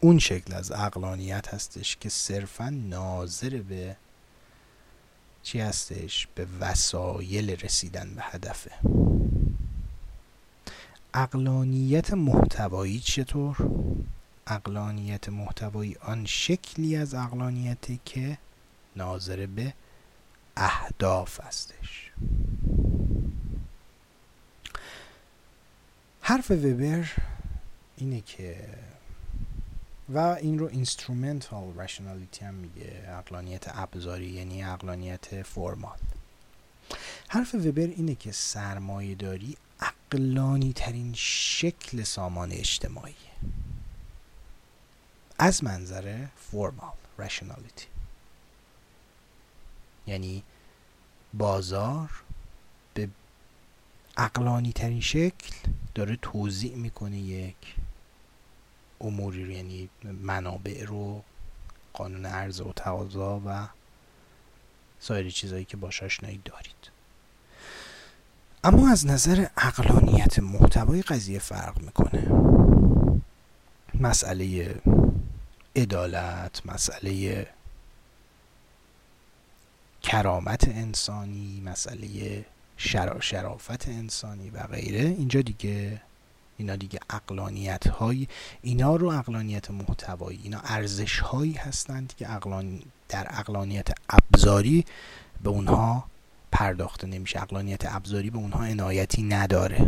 [0.00, 3.96] اون شکل از اقلانیت هستش که صرفا ناظر به
[5.42, 8.70] چی هستش؟ به وسایل رسیدن به هدفه.
[11.14, 13.56] اقلانیت محتوایی چطور؟
[14.46, 18.38] اقلانیت محتوایی آن شکلی از اقلانیتی که
[18.96, 19.74] ناظر به
[20.56, 22.12] اهداف هستش.
[26.30, 27.12] حرف وبر
[27.96, 28.68] اینه که
[30.08, 35.98] و این رو instrumental rationality هم میگه اقلانیت ابزاری یعنی اقلانیت فرمال
[37.28, 43.14] حرف وبر اینه که سرمایه داری اقلانی ترین شکل سامان اجتماعی.
[45.38, 47.84] از منظر فرمال rationality.
[50.06, 50.42] یعنی
[51.34, 52.10] بازار
[54.20, 55.54] اقلانی ترین شکل
[55.94, 57.74] داره توضیح می‌کنه یک
[59.00, 59.88] اموری رو یعنی
[60.22, 61.22] منابع رو
[61.92, 63.68] قانون عرضه و تقاضا و
[65.00, 66.90] سایر چیزهایی که باش آشنایی دارید.
[68.64, 72.28] اما از نظر اقلانیت محتوای قضیه فرق می‌کنه.
[73.94, 74.74] مسئله
[75.76, 77.46] عدالت مسئله
[80.02, 82.44] کرامت انسانی مسئله
[83.20, 85.00] شرافت انسانی و غیره.
[85.00, 86.00] اینجا دیگه
[86.56, 88.28] اینا دیگه اقلانیت های
[88.62, 94.84] اینا رو اقلانیت محتوایی اینا ارزش هایی هستند که اقلان در اقلانیت ابزاری
[95.42, 96.04] به اونها
[96.52, 97.42] پرداخته نمیشه.
[97.42, 99.80] اقلانیت ابزاری به اونها عنایتی نداره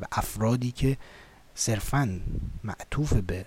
[0.00, 0.96] و افرادی که
[1.54, 2.20] صرفا
[2.64, 3.46] معطوف به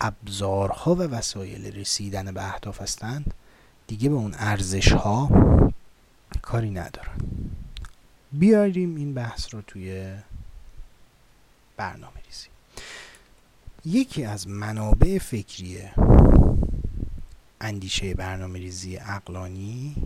[0.00, 3.34] ابزارها و وسایل رسیدن به اهداف هستند
[3.86, 5.30] دیگه به اون ارزش ها
[6.42, 7.20] کاری ندارن.
[8.32, 10.16] بیاریم این بحث رو توی
[11.76, 12.48] برنامه ریزی
[13.84, 15.78] یکی از منابع فکری
[17.60, 19.96] اندیشه برنامه ریزی اقلانی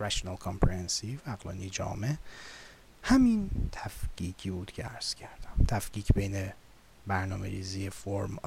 [0.00, 2.14] rational comprehensive اقلانی جامع
[3.02, 5.64] همین تفکیکی بود که عرض کردم.
[5.68, 6.52] تفکیک بین
[7.06, 8.38] برنامه ریزی فرم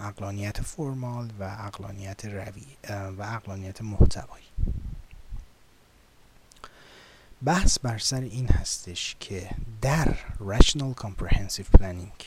[0.00, 2.66] اقلانیت فرمال و اقلانیت روی
[3.18, 4.44] و اقلانیت محتوایی.
[7.44, 12.24] بحث بر سر این هستش که در Rational Comprehensive Planning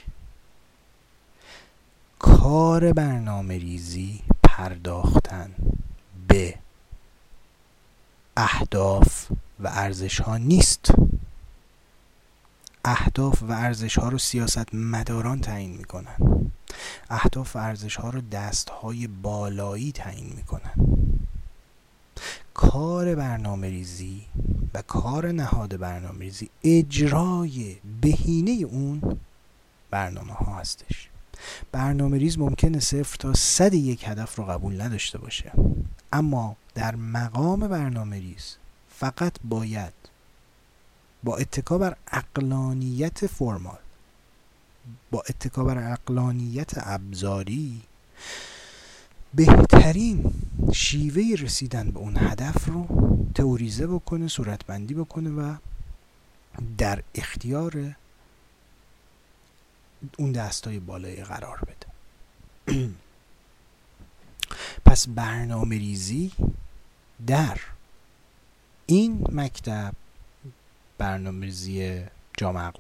[2.19, 5.51] کار برنامه ریزی پرداختن
[6.27, 6.55] به
[8.37, 10.91] اهداف و ارزش ها نیست.
[12.85, 16.51] اهداف و ارزش ها رو سیاست مداران تعیین می‌کنن.
[17.09, 20.73] اهداف و ارزش ها رو دست های بالایی تعیین می‌کنن.
[22.55, 24.25] کار برنامه ریزی
[24.73, 29.19] و کار نهاد برنامه ریزی اجرای بهینه اون
[29.91, 31.09] برنامه ها هستش.
[31.71, 35.51] برنامه ریز ممکنه صفر تا صد یک هدف رو قبول نداشته باشه.
[36.13, 38.55] اما در مقام برنامه ریز
[38.89, 39.93] فقط باید
[41.23, 43.77] با اتکا بر اقلانیت فرمال
[45.11, 47.81] با اتکا بر اقلانیت ابزاری
[49.35, 50.33] بهترین
[50.73, 52.87] شیوه رسیدن به اون هدف رو
[53.35, 55.55] تئوریزه بکنه صورتبندی بکنه و
[56.77, 57.95] در اختیار
[60.17, 61.87] اون دستای بالای قرار بده.
[64.85, 66.31] پس برنامه ریزی
[67.27, 67.59] در
[68.85, 69.93] این مکتب
[70.97, 72.03] برنامه ریزی
[72.37, 72.71] جامعه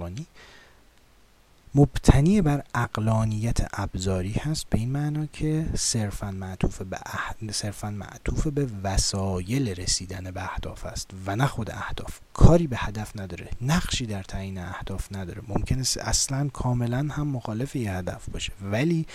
[1.77, 7.51] مبتنی بر اقلانیت ابزاری هست به این معنا که صرفا معطوف به اح...
[7.51, 12.19] صرفا معطوف به وسایل رسیدن به اهداف است و نه خود اهداف.
[12.33, 15.41] کاری به هدف نداره نقشی در تعیین اهداف نداره.
[15.47, 19.05] ممکنه اصلا کاملا هم مخالف یه هدف باشه ولی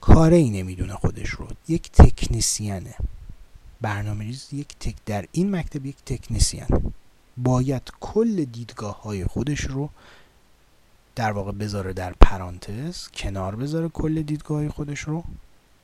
[0.00, 1.48] کاری نمی‌دونه خودش رو.
[1.68, 2.94] یک تکنیسیانه
[3.80, 6.92] برنامه ریز یک تک در این مکتب یک تکنیسیان
[7.36, 9.90] باید کل دیدگاه های خودش رو
[11.16, 15.24] در واقع بذاره در پرانتز کنار بذاره کل دیدگاه خودش رو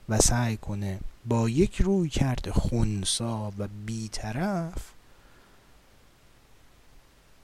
[0.08, 4.92] و سعی کنه با یک روی کرده خونسا و بیطرف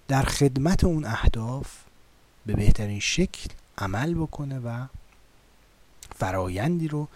[0.09, 1.73] در خدمت اون اهداف
[2.47, 4.87] به بهترین شکل عمل بکنه و
[6.17, 7.09] فرایندی رو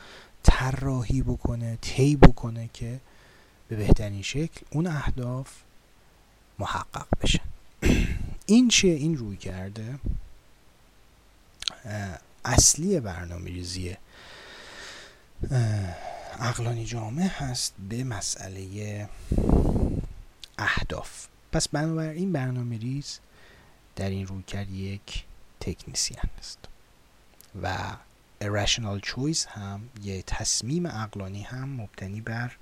[0.42, 3.00] طراحی بکنه طی بکنه که
[3.68, 5.52] به بهترین شکل اون اهداف
[6.58, 7.44] محقق بشن
[8.46, 9.98] این چیه؟ این روی کرده.
[12.44, 13.96] اصلی برنامه ریزی
[16.40, 19.08] اقلانی جامع هست به مسئله
[20.58, 21.26] اهداف.
[21.52, 23.18] پس بنابراین برنامه ریز
[23.96, 25.24] در این رویکرد یک
[25.60, 26.58] تکنیسیان است
[27.62, 27.96] و
[28.42, 32.56] irrational choice هم یه تصمیم اقلانی هم مبتنی بر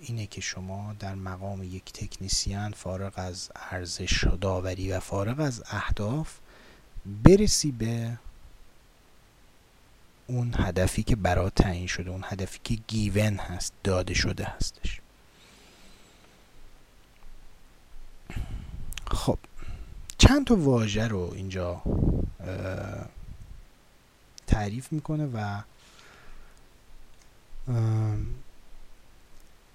[0.00, 6.38] اینه که شما در مقام یک تکنیسیان فارغ از ارزش داوری و فارغ از اهداف
[7.06, 8.18] برسی به
[10.26, 15.00] اون هدفی که برای تعیین شده اون هدفی که گیون هست داده شده هستش.
[19.06, 19.38] خب
[20.18, 21.82] چند تا واژه رو اینجا
[24.46, 25.62] تعریف می‌کنه و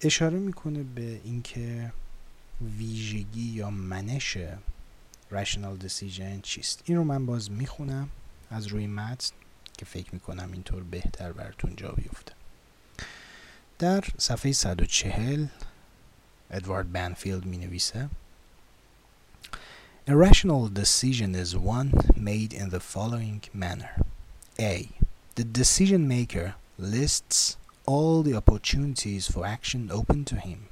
[0.00, 1.92] اشاره می‌کنه به اینکه
[2.78, 4.38] ویژگی یا منش
[5.31, 8.09] rational decision چیست این رو من باز میخونم
[8.49, 9.35] از روی متن
[9.77, 12.33] که فکر میکنم اینطور بهتر براتون جا بیفته
[13.79, 15.45] در صفحه 140
[16.51, 18.09] ادوارد بنفیلد می نویسه
[20.05, 23.95] A rational decision is one made in the following manner.
[24.59, 24.89] A.
[25.35, 30.67] The decision maker lists all the opportunities for action open to him.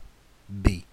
[0.62, 0.86] B.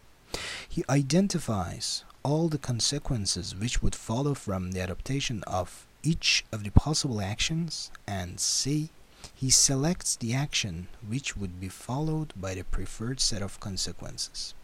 [0.69, 6.71] He identifies all the consequences which would follow from the adoption of each of the
[6.71, 7.91] possible actions.
[8.07, 8.91] And C.
[9.35, 14.55] He selects the action which would be followed by the preferred set of consequences.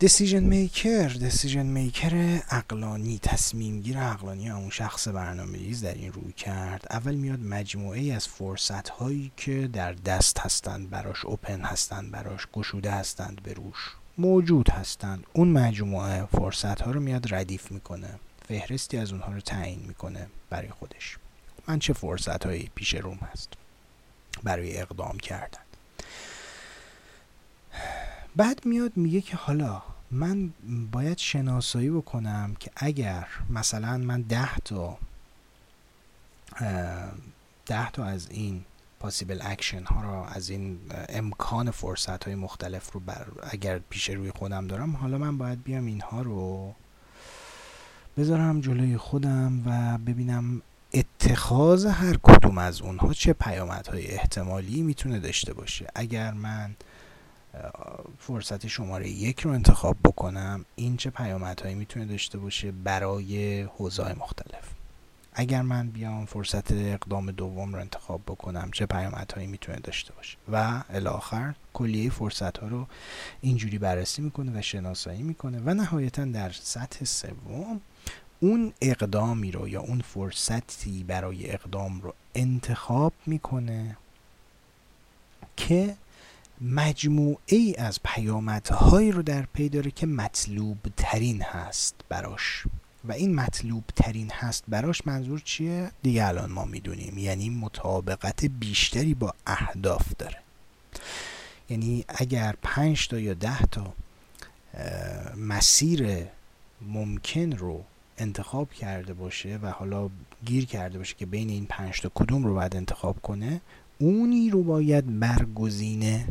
[0.00, 6.32] دسیژن میکر دسیژن میکر اقلانی تصمیم گیر اقلانی اون شخص برنامه ریز در این روی
[6.32, 12.10] کرد اول میاد مجموعه ای از فرصت هایی که در دست هستند براش اوپن هستند
[12.10, 15.23] براش گشوده هستند به روش موجود هستند.
[15.33, 18.19] اون مجموعه فرصت ها رو میاد ردیف می‌کنه.
[18.47, 21.17] فهرستی از اونها رو تعیین می‌کنه برای خودش.
[21.67, 23.53] من چه فرصت هایی پیش روم هست
[24.43, 25.59] برای اقدام کردن؟
[28.35, 29.81] بعد میاد میگه که حالا
[30.11, 30.53] من
[30.91, 34.97] باید شناسایی بکنم که اگر مثلا من ده تا
[37.65, 38.65] ده تا از این
[39.01, 40.79] possible action ها رو از این
[41.09, 45.85] امکان فرصت های مختلف رو بر اگر پیش روی خودم دارم حالا من باید بیام
[45.85, 46.73] اینها رو
[48.17, 50.61] بذارم جلوی خودم و ببینم
[50.93, 55.87] اتخاذ هر کدوم از اونها چه پیامدهای احتمالی می‌تونه داشته باشه.
[55.95, 56.75] اگر من
[58.19, 64.80] فرصت شماره یک رو انتخاب بکنم این چه پیامدهایی می‌تونه داشته باشه برای حوزه‌های مختلف؟
[65.33, 70.83] اگر من بیام فرصت اقدام دوم رو انتخاب بکنم چه پیامدهایی می‌تونه داشته باشه؟ و
[70.89, 72.87] الاخر کلیه فرصت ها رو
[73.41, 77.81] اینجوری بررسی می‌کنه و شناسایی می‌کنه و نهایتا در سطح سوم
[78.39, 83.97] اون اقدامی رو یا اون فرصتی برای اقدام رو انتخاب می‌کنه
[85.57, 85.95] که
[86.61, 92.63] مجموعه ای از پیامدهایی رو در پی داره که مطلوب ترین هست براش.
[93.05, 99.13] و این مطلوب ترین هست براش منظور چیه؟ دیگه الان ما می‌دونیم یعنی مطابقت بیشتری
[99.13, 100.37] با اهداف داره
[101.69, 103.93] یعنی اگر پنج تا یا ده تا
[105.37, 106.25] مسیر
[106.81, 107.83] ممکن رو
[108.17, 110.09] انتخاب کرده باشه و حالا
[110.45, 113.61] گیر کرده باشه که بین این پنج تا کدوم رو باید انتخاب کنه
[113.99, 116.27] اونی رو باید برگزینه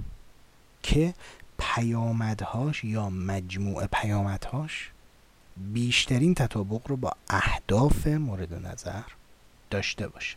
[0.83, 1.14] که
[1.59, 4.91] پیامدهاش یا مجموعه پیامدهاش
[5.57, 9.03] بیشترین تطابق رو با اهداف مورد نظر
[9.71, 10.37] داشته باشه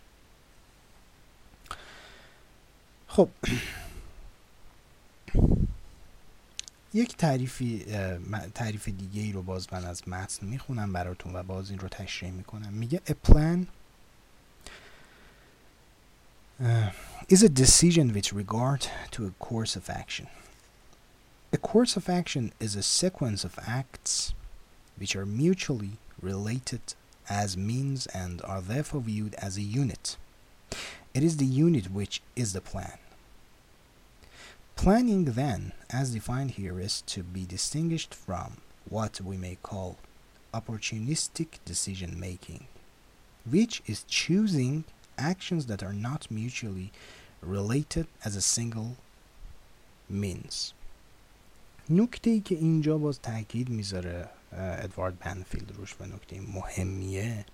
[3.07, 3.30] خب
[6.94, 7.85] یک تعریفی
[8.56, 12.31] تعریف دیگه ای رو باز من از متن می‌خونم براتون و باز این رو تشریح
[12.31, 13.65] می‌کنم میگه a plan
[17.31, 18.81] is a decision with regard
[19.11, 20.27] to a course of action.
[21.53, 24.34] A course of action is a sequence of acts
[24.97, 26.80] which are mutually related
[27.28, 30.16] as means and are therefore viewed as a unit.
[31.14, 32.98] It is the unit which is the plan.
[34.76, 38.59] Planning, then, as defined here, is to be distinguished from
[38.89, 39.98] what we may call
[40.55, 42.66] opportunistic decision making,
[43.48, 44.85] which is choosing
[45.18, 46.93] actions that are not mutually
[47.43, 48.97] related as a single
[50.09, 50.72] means
[51.90, 57.45] نکته ای که اینجا باز تاکید میذاره ادوارد بنفیلد روش و نکته مهمیه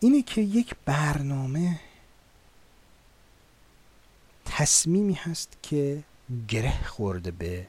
[0.00, 1.80] اینه که یک برنامه
[4.44, 6.02] تصمیمی هست که
[6.48, 7.66] گره خورده به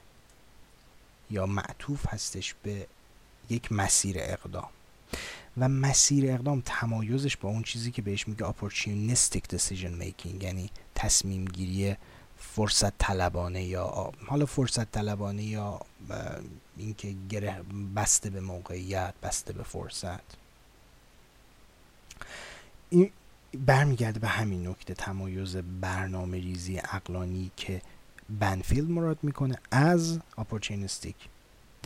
[1.31, 2.88] یا معطوف هستش به
[3.49, 4.69] یک مسیر اقدام.
[5.57, 11.45] و مسیر اقدام تمایزش با اون چیزی که بهش میگه opportunistic decision making یعنی تصمیم
[11.45, 11.95] گیری
[12.38, 15.80] فرصت طلبانه یا حالا فرصت طلبانه یا
[16.80, 17.61] اینکه گره
[17.95, 20.22] بسته به موقعیت بسته به فرصت
[22.89, 23.11] این
[23.65, 27.81] برمیگرده به همین نکته تمایز برنامه ریزی اقلانی که
[28.39, 31.15] بنفیلد مراد می‌کنه از opportunistic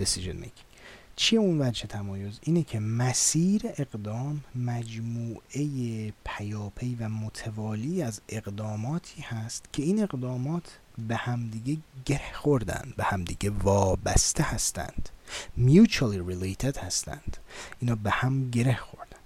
[0.02, 0.74] decision making
[1.16, 9.66] چیه اون وجه تمایز؟ اینه که مسیر اقدام مجموعه پیاپی و متوالی از اقداماتی هست
[9.74, 15.10] که این اقدامات به همدیگه گره خوردن به همدیگه وابسته هستند.
[15.58, 17.38] Mutually related هستند.
[17.80, 19.18] اینا به هم گره خوردن.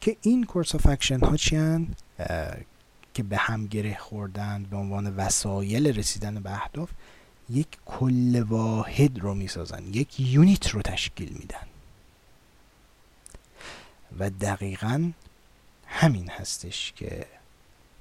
[0.00, 1.86] که این course of action ها چی
[3.14, 6.90] که به هم گره خوردن به عنوان وسایل رسیدن به اهداف
[7.50, 11.66] یک کل واحد رو می‌سازن یک unit رو تشکیل میدن.
[14.18, 15.12] و دقیقا
[15.86, 17.26] همین هستش که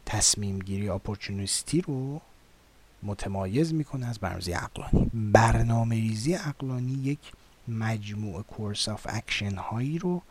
[0.06, 2.22] تصمیم گیری opportunist ی رو
[3.04, 5.10] متمایز می‌کنه از برنامه‌ریزی عقلانی.
[5.14, 7.20] برنامه ریزی عقلانی یک
[7.68, 10.22] مجموعه course of action هایی رو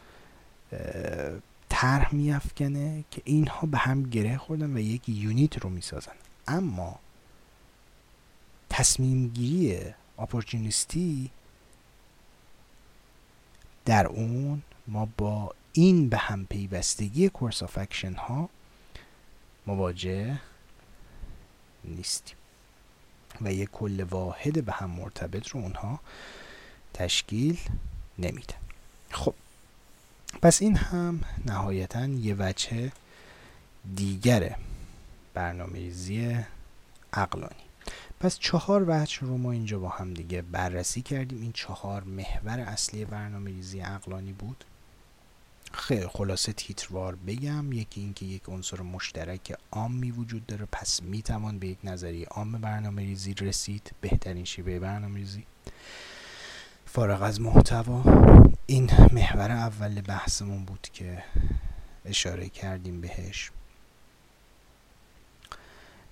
[1.69, 6.13] طرح میافکنه که اینها به هم گره خوردن و یک unit رو می‌سازن.
[6.49, 6.99] اما
[8.71, 9.81] تصمیم گیری
[10.19, 11.31] opportunist ی
[13.85, 18.49] در اون ما با این به هم پیوستگی course of action ها
[19.67, 20.41] مواجه
[21.85, 22.38] نیستیم.
[23.43, 26.01] و یک کل واحد به هم مرتبط رو اونها
[26.95, 27.59] تشکیل
[28.19, 28.57] نمیدن
[29.11, 29.35] خب
[30.43, 32.93] پس این هم نهایتا یه وجه
[33.97, 34.57] دیگر
[35.35, 36.39] برنامه ریزی
[37.13, 37.55] عقلانی.
[38.21, 41.43] پس چهار وجه رو ما اینجا با هم دیگه بررسی کردیم.
[41.43, 44.65] این چهار محور اصلی برنامه ریزی عقلانی بود.
[45.73, 47.73] خیلی خلاصه تیتروار بگم.
[47.73, 50.67] یکی اینکه یک عنصر مشترک عامی وجود داره.
[50.73, 53.93] پس می‌توان به یک نظریه عام برنامه ریزی رسید.
[54.01, 55.47] بهترین شیوه برنامه ریزی
[56.87, 58.03] فارغ از محتوا.
[58.67, 61.25] این محور اول بحثمون بود که
[62.05, 63.51] اشاره کردیم بهش.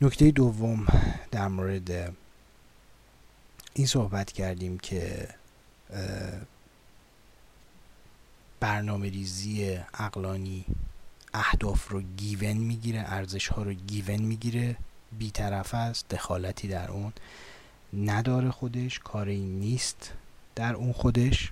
[0.01, 0.87] نکته دوم
[1.31, 2.15] در مورد
[3.75, 5.29] این صحبت کردیم که
[8.61, 10.65] برنامه ریزی اقلانی
[11.35, 14.77] اهداف رو گیون می‌گیره ارزش ها رو گیون می‌گیره
[15.19, 17.13] بیطرف است دخالتی در اون
[17.93, 20.13] نداره خودش کاری نیست
[20.55, 21.51] در اون خودش.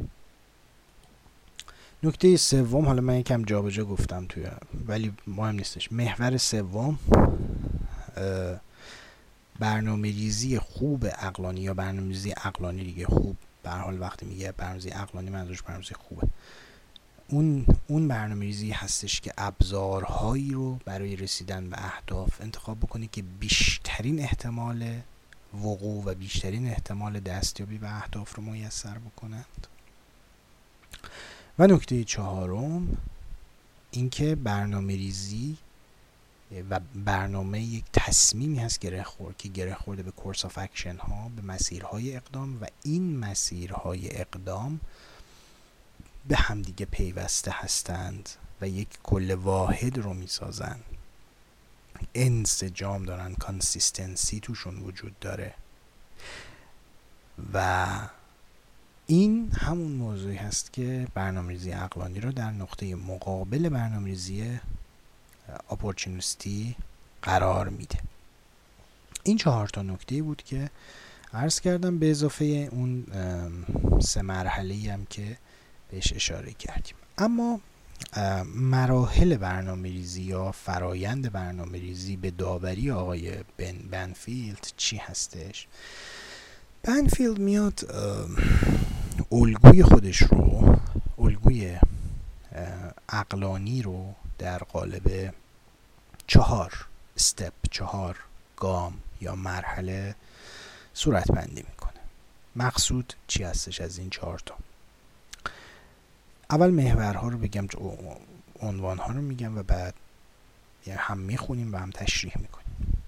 [2.03, 4.47] نکته سوم حالا من یکم جابجا گفتم توی
[4.87, 5.93] ولی مهم نیستش.
[5.93, 6.99] محور سوم
[9.59, 14.75] برنامه ریزی خوب اقلانی یا برنامه ریزی اقلانی دیگه خوب به حال وقتی میگه برنامه
[14.75, 16.29] ریزی اقلانی منظورش برنامه خوبه.
[17.29, 23.23] اون اون برنامه ریزی هستش که ابزارهایی رو برای رسیدن به اهداف انتخاب بکنی که
[23.23, 25.01] بیشترین احتمال
[25.55, 29.67] وقوع و بیشترین احتمال دستیابی به اهداف رو میسر بکنند.
[31.59, 32.97] و نکته چهارم
[33.91, 35.57] اینکه برنامه ریزی
[36.71, 41.31] و برنامه یک تصمیمی هست گره خورد که گره خورده به course of action ها
[41.37, 44.81] به مسیرهای اقدام و این مسیرهای اقدام
[46.29, 48.29] به همدیگه پیوسته هستند
[48.61, 50.81] و یک کل واحد رو می‌سازن.
[52.15, 55.55] انسجام دارن consistency توشون وجود داره.
[57.55, 57.87] و
[59.07, 64.61] این همون موضوعی هست که برنامه‌ریزی عقلانی رو در نقطه مقابل برنامه‌ریزی
[65.71, 66.77] اپورتونیستی
[67.23, 67.99] قرار میده.
[69.23, 70.71] این چهار تا نکته بود که
[71.33, 73.07] عرض کردم به اضافه اون
[74.01, 75.39] سه مرحله هم که
[75.95, 76.95] بهش اشاره کردیم.
[77.19, 77.61] اما
[78.55, 85.67] مراحل برنامه ریزی یا فرایند برنامه ریزی به داوری آقای بن بنفیلد چی هستش؟
[86.83, 87.95] بنفیلد میاد
[89.33, 90.79] الگوی خودش رو
[91.19, 91.79] الگوی
[93.09, 95.35] اقلانی رو در قالب
[96.27, 98.17] چهار استپ چهار
[98.57, 100.15] گام یا مرحله
[100.95, 102.01] صورت بندی می‌کنه.
[102.57, 104.55] مقصود چی هستش از این چهار تا؟
[106.55, 107.67] اول محورها رو بگم
[108.61, 109.95] عنوانها رو میگم و بعد
[110.87, 113.03] یعنی هم می‌خونیم و هم تشریح می‌کنیم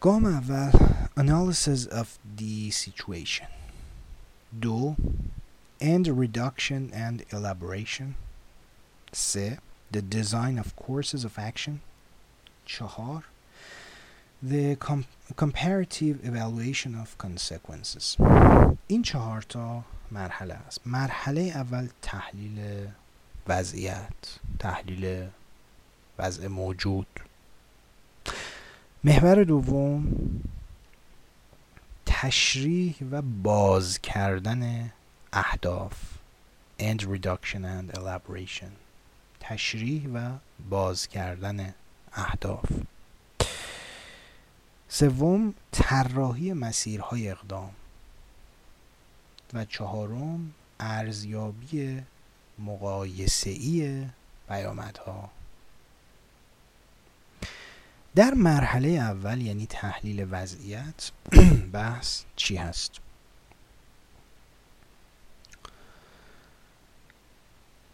[0.00, 0.70] گام اول
[1.16, 2.06] analysis of
[2.38, 3.48] the situation
[4.60, 4.96] دو
[5.80, 8.14] and reduction and elaboration
[9.12, 9.58] سه
[9.94, 11.72] the design of courses of action
[12.64, 13.24] چهار
[14.48, 14.76] the
[15.36, 18.20] comparative evaluation of consequences
[18.86, 20.80] این چهار تا مرحله است.
[20.86, 22.86] مرحله اول تحلیل
[23.48, 25.28] وضعیت تحلیل
[26.18, 27.06] وضع موجود.
[29.04, 30.16] محور دوم
[32.06, 34.92] تشریح و باز کردن
[35.32, 35.92] اهداف.
[36.80, 38.72] end reduction and elaboration.
[39.40, 40.30] تشریح و
[40.70, 41.74] باز کردن
[42.12, 42.64] اهداف.
[44.88, 47.72] سوم طراحی مسیرهای اقدام.
[49.54, 52.02] و چهارم ارزیابی
[52.58, 54.06] مقایسه‌ای
[54.48, 55.30] پیامدها.
[58.14, 61.10] در مرحله اول یعنی تحلیل وضعیت
[61.72, 62.92] بحث چی هست؟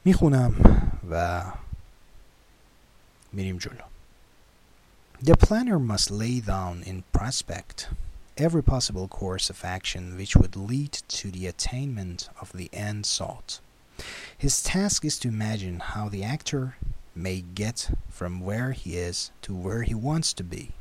[0.04, 0.54] می‌خونم
[1.10, 1.44] و
[3.32, 3.82] میریم جلو.
[5.24, 7.88] The planner must lay down in prospect
[8.36, 13.60] every possible course of action which would lead to the attainment of the end sought.
[14.36, 16.76] His task is to imagine how the actor
[17.14, 20.72] may get from where he is to where he wants to be,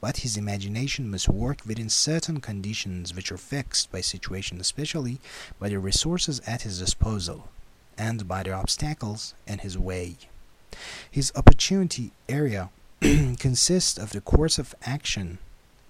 [0.00, 5.20] but his imagination must work within certain conditions which are fixed by situation, especially
[5.60, 7.48] by the resources at his disposal
[7.96, 10.16] and by the obstacles in his way.
[11.08, 12.70] His opportunity area
[13.00, 15.38] consists of the course of action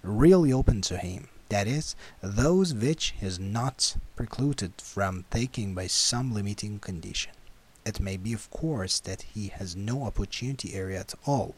[0.03, 5.87] really open to him, that is, those which he is not precluded from taking by
[5.87, 7.33] some limiting condition.
[7.85, 11.55] It may be, of course, that he has no opportunity area at all,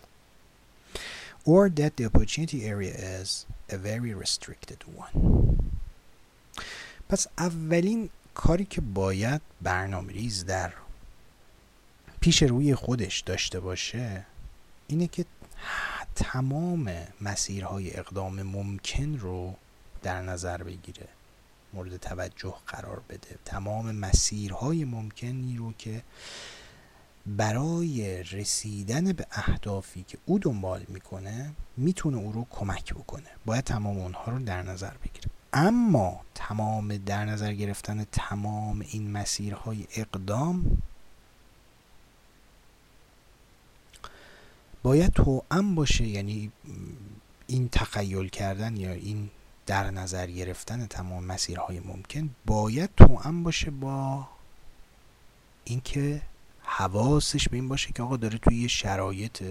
[1.46, 5.58] or that the opportunity area is a very restricted one.
[7.10, 10.74] پس اولین کاری که باید برنامه ریز در
[12.20, 14.26] پیش روی خودش داشته باشه
[14.88, 15.26] اینه که
[16.17, 16.91] تمام
[17.21, 19.55] مسیرهای اقدام ممکن رو
[20.03, 21.09] در نظر بگیره
[21.75, 23.39] مورد توجه قرار بده.
[23.45, 26.03] تمام مسیرهای ممکنی رو که
[27.27, 33.29] برای رسیدن به اهدافی که او دنبال می‌کنه می‌تونه او رو کمک بکنه.
[33.47, 35.31] باید تمام اونها رو در نظر بگیره.
[35.53, 40.79] اما تمام در نظر گرفتن تمام این مسیرهای اقدام
[44.87, 46.53] باید توأم باشه یعنی
[47.47, 49.31] این تخیل کردن یا این
[49.67, 54.29] در نظر گرفتن تمام مسیرهای ممکن باید توأم باشه با
[55.65, 56.23] اینکه
[56.63, 59.43] حواسش به این باشه که آقا داره توی یه شرایط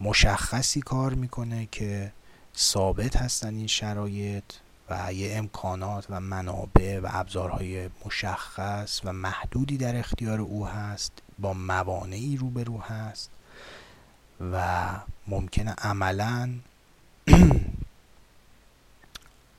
[0.00, 2.12] مشخصی کار می‌کنه که
[2.56, 4.44] ثابت هستن این شرایط
[4.90, 11.52] و یه امکانات و منابع و ابزارهای مشخص و محدودی در اختیار او هست با
[11.52, 13.35] موانعی روبرو هست.
[14.40, 14.86] و
[15.26, 16.50] ممکنه عملا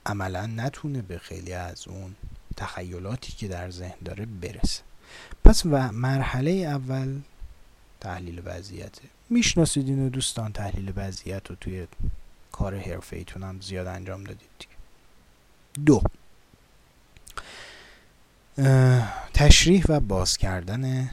[0.06, 2.16] عملا نتونه به خیلی از اون
[2.58, 4.82] تخیلاتی که در ذهن داره برسه.
[5.44, 7.20] پس و مرحله اول
[8.00, 11.88] تحلیل وضعیته می‌شناسید اینو دوستان تحلیل وضعیت رو توی
[12.52, 14.74] کار حرفه ایتون هم زیاد انجام دادید دیگه.
[15.86, 16.04] دو.
[19.34, 21.12] تشریح و باز کردن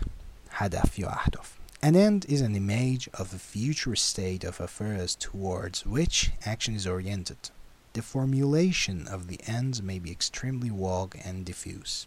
[0.51, 1.54] هدف یا اهداف.
[1.84, 6.86] An end is an image of a future state of affairs towards which action is
[6.86, 7.52] oriented.
[7.94, 12.06] The formulation of the ends may be extremely vague and diffuse.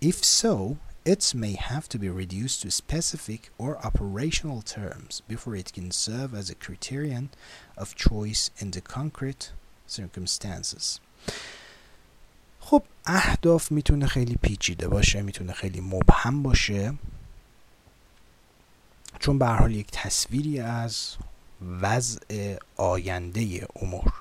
[0.00, 5.72] If so, it may have to be reduced to specific or operational terms before it
[5.72, 7.30] can serve as a criterion
[7.76, 9.52] of choice in the concrete
[9.86, 11.00] circumstances.
[12.60, 16.94] خب اهداف میتونه خیلی پیچیده باشه میتونه خیلی مبهم باشه
[19.19, 21.15] چون به حال یک تصویری از
[21.81, 24.13] وضع آینده امور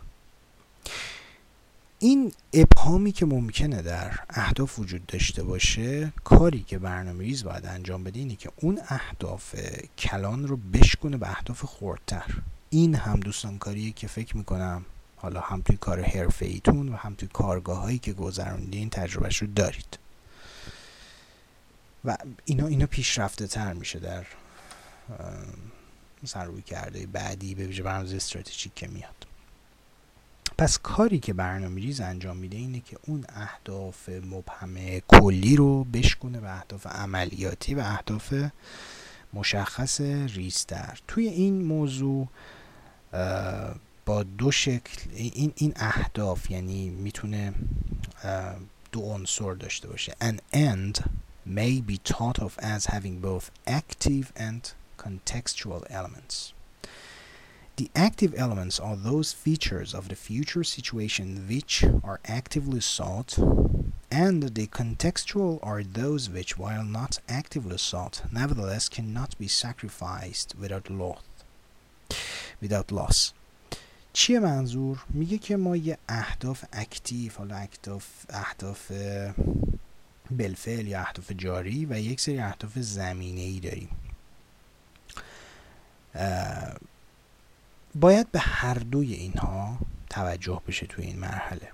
[1.99, 8.05] این ابهامی که ممکنه در اهداف وجود داشته باشه کاری که برنامه ریز باید انجام
[8.05, 9.55] بده اینه که اون اهداف
[9.99, 12.35] کلان رو بشکنه به اهداف خورتر
[12.71, 14.85] این هم دوستان کاریه که فکر می‌کنم
[15.17, 19.47] حالا هم توی کار حرفه ایتون و هم توی کارگاه هایی که گذروندین تجربهش رو
[19.47, 19.99] دارید.
[22.05, 24.27] و اینا اینا پیشرفته تر میشه در
[26.23, 29.27] مثلا روی کرده بعدی به ویژه برنامه استراتژیک که میاد.
[30.59, 36.41] پس کاری که برنامه ریز انجام میده اینه که اون اهداف مبهم کلی رو بشکنه
[36.41, 38.35] به اهداف عملیاتی و اهداف
[39.33, 40.99] مشخص ریزتر.
[41.09, 42.29] توی این موضوع
[44.07, 47.55] با دو شکل این این اهداف یعنی می‌تونه
[48.93, 50.17] دو عنصر داشته باشه.
[50.21, 51.03] An end
[51.47, 54.63] may be thought of as having both active and
[55.04, 56.54] contextual elements.
[57.78, 63.38] The active elements are those features of the future situation which are actively sought
[64.12, 70.90] and the contextual are those which, while not actively sought, nevertheless cannot be sacrificed without
[70.90, 71.22] loss.
[72.62, 73.34] without loss.
[74.14, 78.92] چیه منظور؟ میگه که ما یه اهداف اکتیو حالا اهداف اهداف
[80.32, 83.90] بلفل یا اهداف جاری و یک سری اهداف زمینه ای داریم
[87.95, 89.79] باید به هر دوی اینها
[90.11, 91.69] توجه بشه توی این مرحله.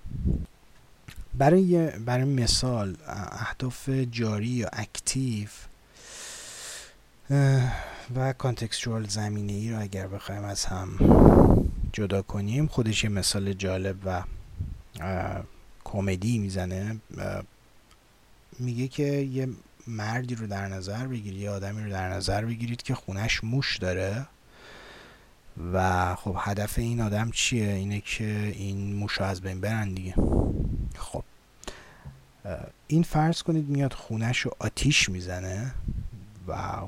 [1.35, 2.97] برای برای مثال
[3.33, 5.49] اهداف جاری یا active
[8.17, 10.99] و کانتکستوال زمینه ای رو اگر بخوایم از هم
[11.93, 14.23] جدا کنیم خودش یه مثال جالب و
[15.85, 17.01] کمدی می‌زنه.
[18.59, 19.49] میگه که یه
[19.91, 24.27] مردی رو در نظر بگیرید یه آدمی رو در نظر بگیرید که خونش موش داره
[25.73, 30.15] و خب هدف این آدم چیه؟ اینه که این موش از بین برن دیگه.
[30.97, 31.25] خب
[32.87, 35.75] این فرض کنید میاد خونش رو آتیش می‌زنه
[36.49, 36.79] و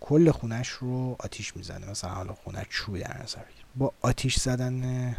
[0.00, 1.90] کل خونش رو آتیش می‌زنه.
[1.90, 5.16] مثلا حالا خونه چوبی در نظر بگیر با آتیش زدن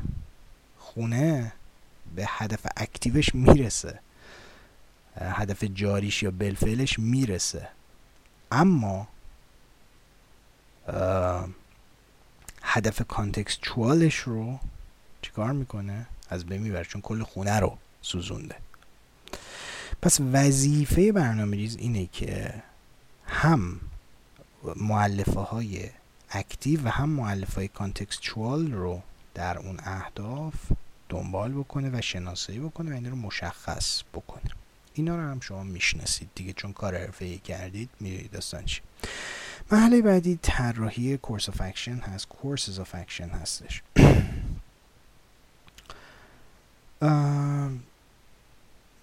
[0.80, 1.54] خونه
[2.16, 4.00] به هدف اکتیوش می‌رسه.
[5.18, 7.68] هدف جاریش یا بلفلش می‌رسه.
[8.52, 9.08] اما
[12.64, 14.60] هدف کانتکستوالش رو
[15.22, 18.56] چیکار می‌کنه؟ از بین می‌بره چون کل خونه رو سوزونده.
[20.02, 22.64] پس وظیفه برنامه ریز اینه که
[23.28, 23.80] هم
[24.76, 25.90] مولفه های
[26.30, 29.02] active و هم مولفه های contextual رو
[29.34, 30.54] در اون اهداف
[31.10, 34.52] دنبال بکنه و شناسایی بکنه و این رو مشخص بکنه.
[34.96, 38.82] اینا رو هم شما می‌شناسید دیگه چون کار حرفه‌ای کردید می‌دونید داستان چی
[39.72, 43.84] مرحله بعدی طراحی course of action هست courses of action هستش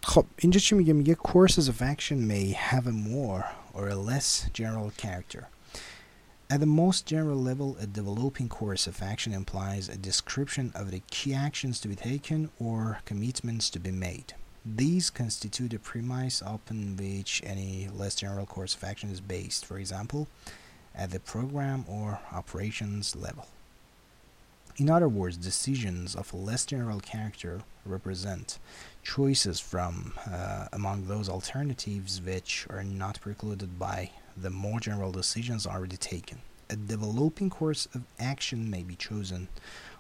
[0.03, 3.45] خب اینجا چی میگه میگه courses of action may have a more
[3.75, 5.45] or a less general character
[6.53, 11.01] At the most general level, a developing course of action implies a description of the
[11.11, 14.35] key actions to be taken or commitments to be made.
[14.65, 19.77] These constitute the premise upon which any less general course of action is based, for
[19.77, 20.29] example,
[20.95, 23.47] at the program or operations level.
[24.77, 28.59] In other words, decisions of a less general character represent
[29.03, 35.67] choices from uh, among those alternatives which are not precluded by the more general decisions
[35.67, 36.39] already taken.
[36.71, 39.49] A developing course of action may be chosen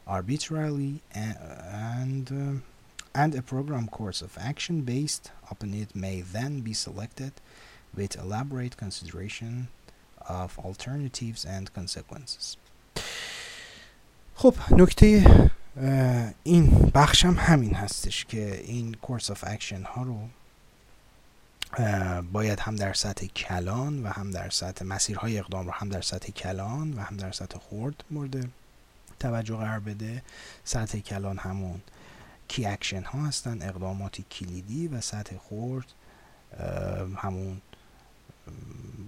[0.06, 2.71] arbitrarily and, and, uh,
[3.14, 7.32] and a program course of action based upon it may then be selected
[7.96, 9.68] with elaborate consideration
[10.28, 12.56] of alternatives and consequences.
[14.34, 15.24] خب نکته
[16.42, 20.28] این بخشم همین هستش که این course of action ها رو
[22.32, 26.32] باید هم در سطح کلان و هم در سطح مسیرهای اقدام رو هم در سطح
[26.32, 28.48] کلان و هم در سطح خرد مورد
[29.20, 30.22] توجه قرار بده
[30.64, 31.80] سطح کلان همون
[32.48, 35.92] key action ها هستن اقدامات کلیدی و سطح خرد
[37.16, 37.60] همون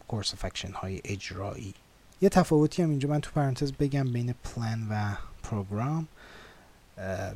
[0.09, 1.75] course of action های اجرایی.
[2.21, 6.09] یه تفاوتی هم اینجا من تو پرانتز بگم بین پلان و پروگرام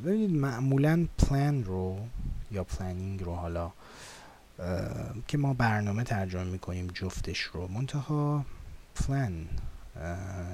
[0.05, 1.99] ببینید معمولا پلان رو
[2.51, 3.71] یا پلانینگ رو حالا
[5.27, 8.45] که ما برنامه ترجمه می‌کنیم جفتش رو منتها
[8.95, 9.47] پلان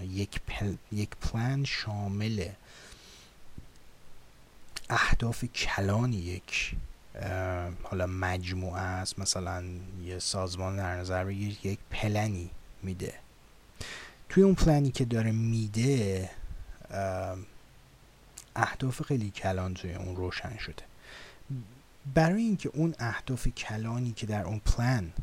[0.09, 2.47] یک, پل، یک پلان شامل
[4.89, 6.75] اهداف کلان یک
[7.83, 9.19] حالا مجموعه است.
[9.19, 9.63] مثلا
[10.05, 12.49] یه سازمان در نظر بگیر یک پلنی
[12.83, 13.13] میده.
[14.29, 16.29] توی اون پلنی که داره میده
[18.55, 20.83] اهداف خیلی کلان توی اون روشن شده.
[22.13, 25.13] برای اینکه اون اهداف کلانی که در اون پلان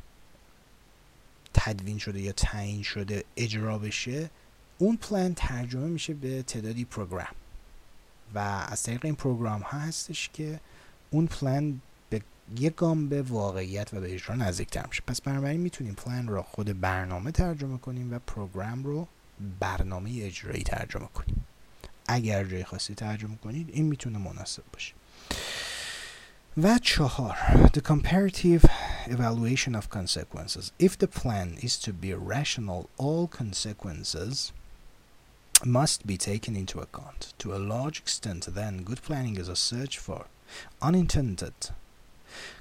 [1.54, 4.30] تدوین شده یا تعیین شده اجرا بشه
[4.78, 7.34] اون پلان ترجمه میشه به تعدادی پروگرام.
[8.34, 10.60] و از طریق این پروگرام ها هستش که
[11.10, 11.80] اون پلان
[12.10, 12.22] به
[12.58, 15.02] یک گام به واقعیت و به اجرا نزدیکتر میشه.
[15.06, 19.08] پس بنابراین می‌تونیم پلان رو خود برنامه ترجمه کنیم و پروگرام رو
[19.60, 21.44] برنامه اجرایی ترجمه کنیم.
[22.06, 24.94] اگر جای خاصی ترجمه کنید این می‌تونه مناسب باشه.
[26.62, 27.36] و چهار
[27.74, 28.64] The comparative
[29.06, 30.72] evaluation of consequences.
[30.78, 34.52] If the plan is to be rational all consequences
[35.64, 37.34] must be taken into account.
[37.38, 40.26] To a large extent, then, good planning is a search for
[40.80, 41.54] unintended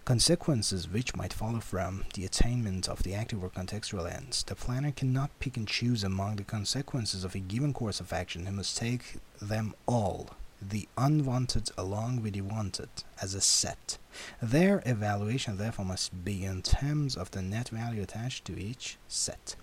[0.06, 4.44] consequences which might follow from the attainment of the active or contextual ends.
[4.44, 8.46] The planner cannot pick and choose among the consequences of a given course of action,
[8.46, 12.90] he must take them all the unwanted along with the wanted
[13.22, 13.98] as a set.
[14.42, 19.56] Their evaluation therefore must be in terms of the net value attached to each set.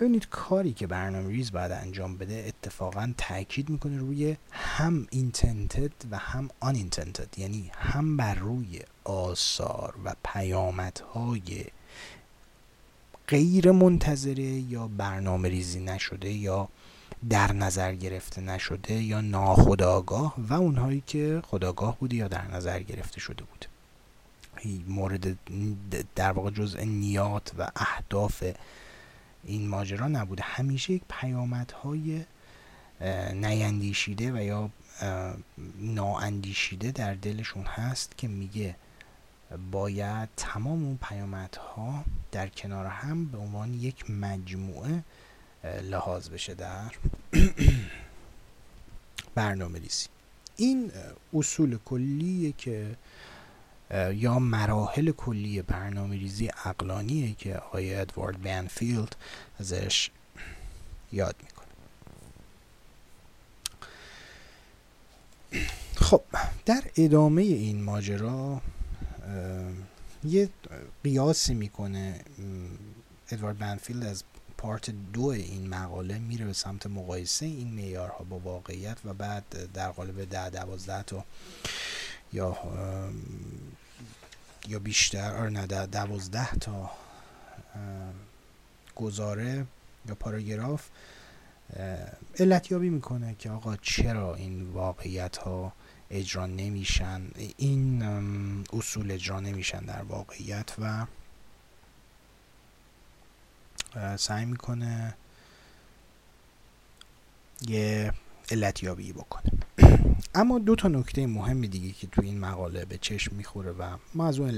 [0.00, 6.18] ببینید کاری که برنامه ریز باید انجام بده اتفاقا تاکید می‌کنه روی هم اینتنتد و
[6.18, 11.64] هم آن اینتنتد یعنی هم بر روی آثار و پیامدهای
[13.28, 16.68] غیر منتظره یا برنامه ریزی نشده یا
[17.30, 23.20] در نظر گرفته نشده یا ناخداگاه و اونهایی که خداگاه بوده یا در نظر گرفته
[23.20, 23.66] شده بوده
[24.88, 25.36] مورد
[26.14, 28.44] در واقع جزء نیات و اهداف
[29.46, 30.42] این ماجرا نبوده.
[30.42, 32.24] همیشه یک پیامدهای
[33.34, 34.70] نیندیشیده و یا
[35.78, 38.76] نااندیشیده در دلشون هست که میگه
[39.70, 45.02] باید تمام اون پیامدها در کنار هم به عنوان یک مجموعه
[45.82, 46.92] لحاظ بشه در
[49.34, 50.06] برنامه ریزی
[50.56, 50.92] این
[51.34, 52.96] اصول کلیه که
[54.14, 59.16] یا مراحل کلی برنامه ریزی اقلانیه که آقای ادوارد بنفیلد
[59.60, 60.10] ازش
[61.12, 61.66] یاد می‌کنه.
[65.96, 66.22] خب
[66.66, 68.60] در ادامه این ماجرا
[70.24, 70.48] یه
[71.04, 72.20] قیاسی می‌کنه
[73.30, 74.24] ادوارد بنفیلد از
[74.58, 79.90] پارت دو این مقاله میره به سمت مقایسه این معیارها با واقعیت و بعد در
[79.90, 81.24] قالب ده دوازده تا
[82.36, 82.56] یا
[84.68, 86.90] یا بیشتر آره نه دوازده تا
[88.96, 89.66] گزاره
[90.08, 90.88] یا پاراگراف
[92.38, 95.72] علتیابی می‌کنه که آقا چرا این واقعیت ها
[96.10, 97.22] اجرا نمیشن؟
[97.56, 98.02] این
[98.72, 101.06] اصول اجرا نمیشن در واقعیت و
[104.16, 105.14] سعی می‌کنه
[107.68, 108.12] یه
[108.50, 109.52] علتیابی بکنه.
[110.34, 114.28] اما دو تا نکته مهم دیگه که تو این مقاله به چشم می‌خوره و ما
[114.28, 114.50] از اون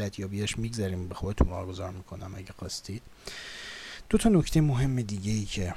[0.58, 3.02] می‌گذاریم به خودتون واگذار می‌کنم اگه خواستید.
[4.10, 5.74] دو تا نکته مهم دیگه ای که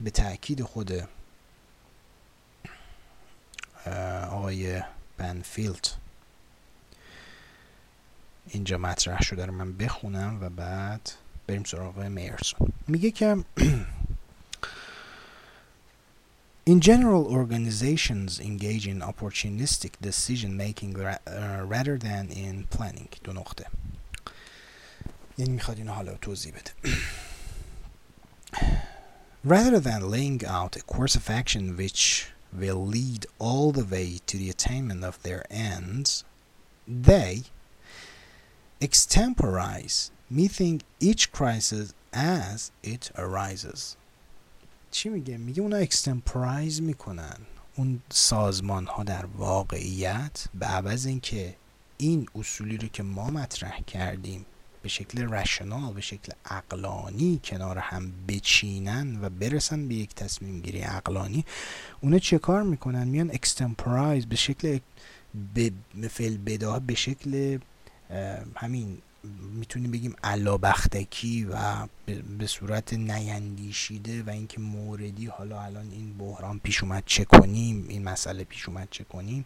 [0.00, 0.92] به تاکید خود
[4.30, 4.82] آقای
[5.16, 5.88] بنفیلد
[8.46, 11.10] اینجا مطرح شده رو من بخونم و بعد
[11.46, 12.72] بریم سراغ میرسون.
[12.86, 13.36] میگه که
[16.67, 23.09] In general, organizations engage in opportunistic decision making ra- uh, rather than in planning.
[23.23, 23.65] دو نقطه.
[25.37, 26.71] یعنی میخواد اینو حالا توضیح بده.
[29.45, 34.37] rather than laying out a course of action which will lead all the way to
[34.37, 36.23] the attainment of their ends,
[36.87, 37.43] they
[38.79, 43.97] extemporize, meeting each crisis as it arises.
[44.90, 47.36] چی میگه؟ میگه اونا اکستمپرایز می‌کنن.
[47.76, 51.54] اون سازمان ها در واقعیت به عوض اینکه
[51.96, 54.46] این اصولی رو که ما مطرح کردیم
[54.82, 60.82] به شکل رشنال به شکل اقلانی کنار هم بچینن و برسن به یک تصمیم گیری
[60.82, 61.44] اقلانی
[62.00, 64.78] اونا چه کار می‌کنن؟ میان اکستمپرایز به شکل
[65.94, 66.36] به فعل
[66.86, 67.58] به شکل
[68.54, 68.98] همین
[69.52, 71.86] می‌تونیم بگیم علابختکی و
[72.38, 78.04] به صورت نیندیشیده و اینکه موردی حالا الان این بحران پیش اومد چه کنیم این
[78.04, 79.44] مسئله پیش اومد چه کنیم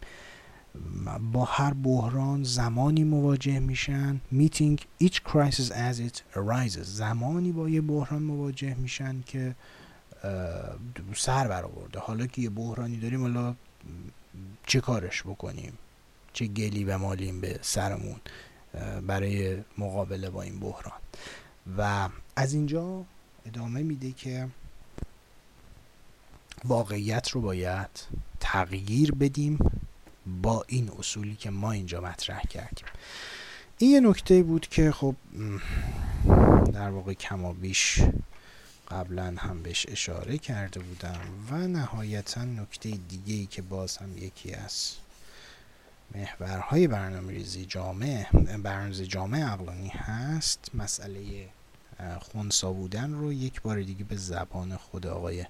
[1.31, 7.81] با هر بحران زمانی مواجه میشن meeting each crisis as it arises زمانی با یه
[7.81, 9.55] بحران مواجه میشن که
[11.15, 11.99] سر برآورده.
[11.99, 13.55] حالا که یه بحرانی داریم حالا
[14.67, 15.73] چه کارش بکنیم؟
[16.33, 18.15] چه گلی بمالیم به سرمون؟
[19.07, 20.99] برای مقابله با این بحران.
[21.77, 23.05] و از اینجا
[23.45, 24.47] ادامه میده که
[26.65, 27.89] واقعیت رو باید
[28.39, 29.59] تغییر بدیم
[30.41, 32.85] با این اصولی که ما اینجا مطرح کردیم.
[33.77, 35.15] این یه نکته بود که خب
[36.73, 38.01] در واقع کما بیش
[38.91, 41.19] قبلا هم بهش اشاره کرده بودم
[41.49, 44.93] و نهایتا نکته دیگه ای که باز هم یکی از
[46.15, 48.27] محورهای برنامه ریزی جامعه
[48.57, 50.71] برنامه جامعه اقلانی هست.
[50.73, 51.49] مسئله
[52.21, 55.45] خونسا بودن رو یک بار دیگه به زبان خود آقای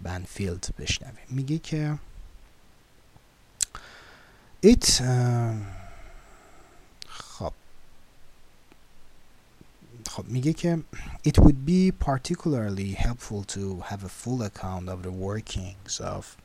[0.00, 1.26] بنفیلد بشنویم.
[1.30, 1.98] میگه که
[4.66, 5.02] it
[7.08, 7.52] خب.
[10.10, 10.82] خب میگه که
[11.28, 16.36] it would be particularly helpful to have a full account of the workings of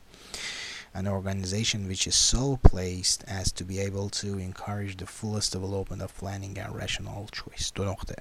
[0.93, 6.01] an organization which is so placed as to be able to encourage the fullest development
[6.01, 7.71] of planning and rational choice.
[7.75, 8.15] دو نقطه.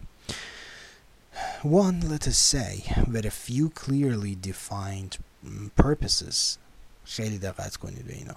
[1.63, 5.19] One, let us say, with a few clearly defined
[5.77, 6.59] purposes,
[7.05, 8.35] خیلی دقت کنید به اینا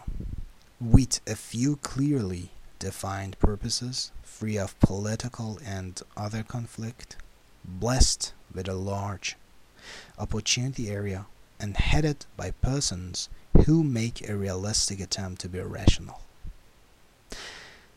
[0.81, 7.15] with a few clearly defined purposes free of political and other conflict
[7.65, 9.35] blessed with a large
[10.19, 11.25] opportunity area
[11.59, 13.29] and headed by persons
[13.66, 16.20] who make a realistic attempt to be rational.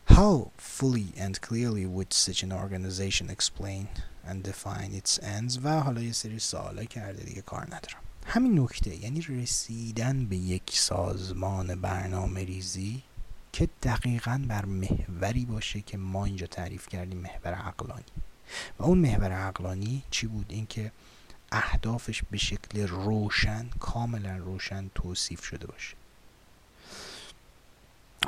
[0.06, 3.88] How fully and clearly would such an organization explain
[4.26, 5.58] and define its ends?
[5.64, 10.62] و حالا یه سری سوالا کرده دیگه کار ندارم همین نکته یعنی رسیدن به یک
[10.72, 13.02] سازمان برنامه ریزی
[13.52, 18.04] که دقیقا بر محوری باشه که ما اینجا تعریف کردیم محور عقلانی.
[18.78, 20.92] و اون محور عقلانی چی بود؟ اینکه
[21.52, 25.96] اهدافش به شکل روشن کاملا روشن توصیف شده باشه.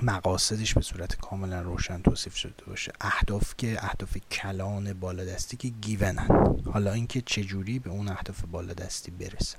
[0.02, 2.92] مقاصدش به صورت کاملا روشن توصیف شده باشه.
[3.00, 9.56] اهداف که اهداف کلان بالادستی که گیونن حالا اینکه چجوری به اون اهداف بالادستی برسه.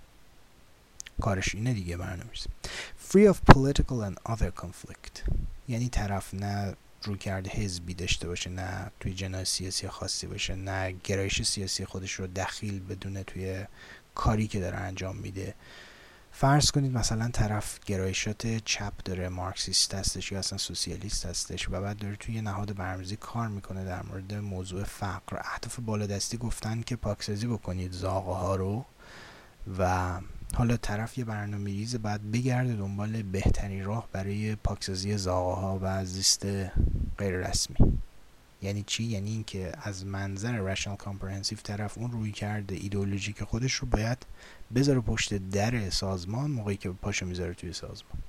[1.21, 2.31] کارش اینه دیگه برنامه
[3.09, 5.31] free of political and other conflict.
[5.67, 10.91] یعنی طرف نه رو کرده حزبی داشته باشه نه توی جناح سیاسی خاصی باشه نه
[11.03, 13.65] گرایش سیاسی خودش رو دخیل بدونه توی
[14.15, 15.55] کاری که داره انجام میده.
[16.31, 21.97] فرض کنید مثلا طرف گرایشات چپ داره مارکسیست هستش یا اصلا سوسیالیست هستش و بعد
[21.97, 25.37] داره توی نهاد برنامه‌ریزی کار می‌کنه در مورد موضوع فقر.
[25.37, 28.85] اهداف بالادستی گفتن که پاکسازی بکنید زاغه ها رو
[29.79, 30.11] و
[30.53, 36.05] حالا طرف یه برنامه ریز بعد بگرده دنبال بهترین راه برای پاکسازی زاغه ها و
[36.05, 36.45] زیست
[37.17, 37.99] غیر رسمی
[38.61, 42.89] یعنی چی؟ یعنی اینکه از منظر rational comprehensive طرف اون رویکرده
[43.33, 44.25] که خودش رو باید
[44.75, 48.21] بذاره پشت در سازمان موقعی که پاشو می‌ذاره توی سازمان.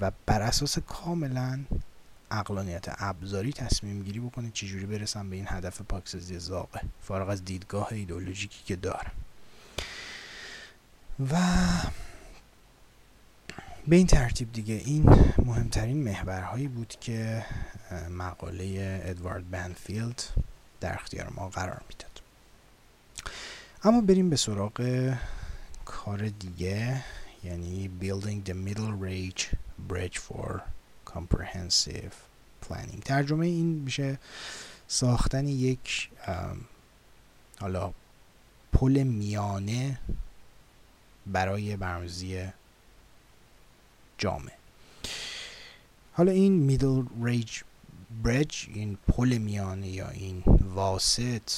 [0.00, 1.64] و بر اساس کاملا
[2.30, 6.80] عقلانیت ابزاری تصمیم گیری بکنه چجوری برسم به این هدف پاکسازی زاغه.
[7.00, 9.12] فارغ از دیدگاه ایدئولوژیکی که دارم
[11.20, 11.36] و
[13.88, 15.02] به این ترتیب دیگه این
[15.38, 17.44] مهمترین محورهایی بود که
[18.10, 20.22] مقاله ادوارد بنفیلد
[20.80, 22.20] در اختیار ما قرار می‌داد.
[23.82, 25.12] اما بریم به سراغ
[25.84, 27.04] کار دیگه
[27.44, 29.42] یعنی building the middle range
[29.92, 30.60] bridge for
[31.14, 32.14] comprehensive
[32.66, 33.02] planning.
[33.04, 34.18] ترجمه این میشه
[34.88, 36.10] ساختن یک
[37.60, 37.92] حالا
[38.72, 39.98] پل میانه
[41.26, 42.48] برای برنامه‌ریزی
[44.18, 44.52] جامع.
[46.12, 47.60] حالا این میدل ریج
[48.22, 50.42] برج این پل میانه یا این
[50.74, 51.50] واسط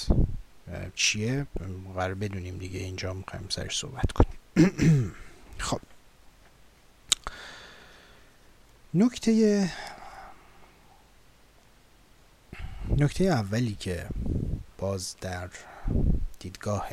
[0.95, 1.47] چیه؟
[1.95, 4.37] قرار بدونیم دیگه اینجا می‌خوایم سرش صحبت کنیم.
[5.59, 5.81] خب.
[8.95, 9.71] نکته
[12.99, 14.07] نکته اولی که
[14.79, 15.49] باز در
[16.39, 16.89] دیدگاه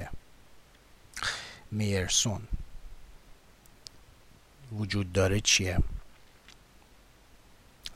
[1.72, 2.42] میرسون
[4.78, 5.78] وجود داره چیه؟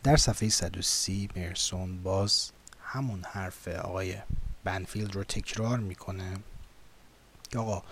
[0.04, 2.52] در صفحه 130 میرسون باز
[2.84, 4.18] همون حرف آقای
[4.64, 6.38] بنفیلد رو تکرار می‌کنه.
[7.52, 7.84] که آقا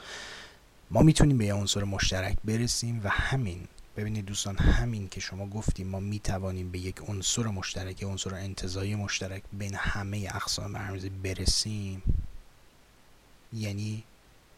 [0.91, 3.67] ما می‌تونیم به یه عنصر مشترک برسیم و همین
[3.97, 9.43] ببینید دوستان همین که شما گفتیم ما می‌توانیم به یک عنصر مشترک عنصر انتظایی مشترک
[9.53, 12.03] بین همه اقسام برنامه‌ریزی برسیم
[13.53, 14.03] یعنی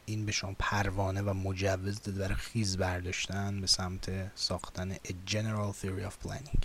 [0.10, 5.74] این به شما پروانه و مجوز داده برای خیز برداشتن به سمت ساختن a general
[5.82, 6.60] theory of planning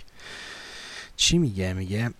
[1.15, 2.13] چی میگه میگه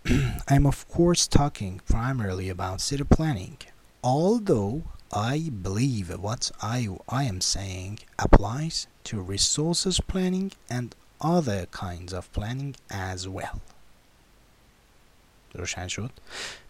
[0.51, 3.57] I'm of course talking primarily about city planning
[4.03, 4.81] although
[5.13, 6.79] I believe what I,
[7.19, 13.59] I am saying applies to resources planning and other kinds of planning as well
[15.55, 16.11] روشن شد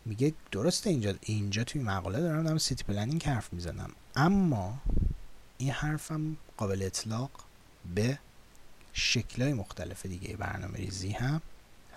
[0.05, 4.77] میگه درسته اینجا اینجا توی مقاله دارم دارم city planning حرف می‌زنم اما
[5.57, 7.31] این حرفم قابل اطلاق
[7.95, 8.19] به
[8.93, 11.41] شکلهای مختلف دیگه برنامه ریزی هم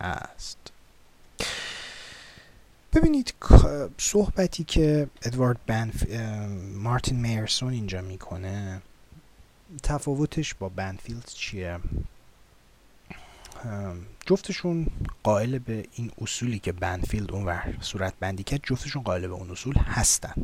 [0.00, 0.58] هست.
[2.92, 3.34] ببینید
[3.98, 6.10] صحبتی که ادوارد بنف...
[6.74, 8.82] مارتین میرسون اینجا می‌کنه
[9.82, 11.80] تفاوتش با بنفیلد چیه؟
[14.26, 14.86] جفتشون
[15.22, 19.74] قائل به این اصولی که بنفیلد اونور صورت بندی کرد جفتشون قائل به اون اصول
[19.76, 20.34] هستن.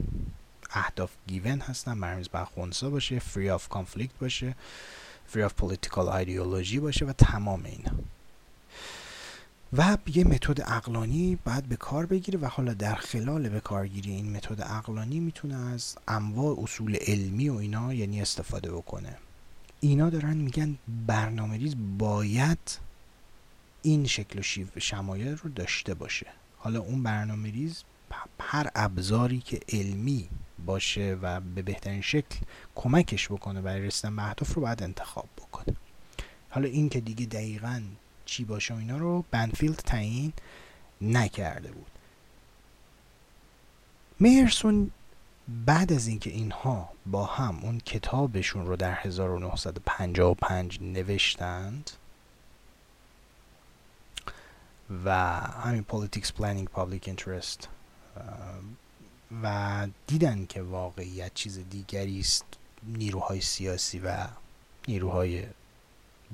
[0.72, 4.54] اهداف given هستن مرمیز بر خونسا باشه free of conflict باشه
[5.26, 7.92] free of political ideology باشه و تمام اینا.
[9.72, 14.36] و یه متد عقلانی باید به کار بگیره و حالا در خلال به کارگیری این
[14.36, 19.16] متد عقلانی می‌تونه از انواع اصول علمی و اینا یعنی استفاده بکنه.
[19.80, 22.78] اینا دارن میگن برنامه ریز باید
[23.82, 24.38] این شکل
[24.76, 26.26] و شمایل رو داشته باشه.
[26.58, 27.82] حالا اون برنامه ریز
[28.40, 30.28] هر ابزاری که علمی
[30.66, 32.38] باشه و به بهترین شکل
[32.74, 35.76] کمکش بکنه برای رسیدن به اهداف رو باید انتخاب بکنه.
[36.50, 37.82] حالا این که دیگه دقیقا
[38.24, 40.32] چی باشه و اینا رو بنفیلد تعیین
[41.00, 41.90] نکرده بود.
[44.20, 44.90] میرسون
[45.66, 51.90] بعد از اینکه اینها با هم اون کتابشون رو در 1955 نوشتند
[55.04, 55.10] و
[55.40, 57.66] همین Politics Planning Public Interest
[59.42, 62.44] و دیدن که واقعیت چیز دیگری است
[62.82, 64.26] نیروهای سیاسی و
[64.88, 65.44] نیروهای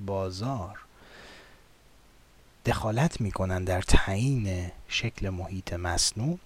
[0.07, 0.79] بازار
[2.67, 6.39] دخالت می‌کنن در تعیین شکل محیط مصنوع.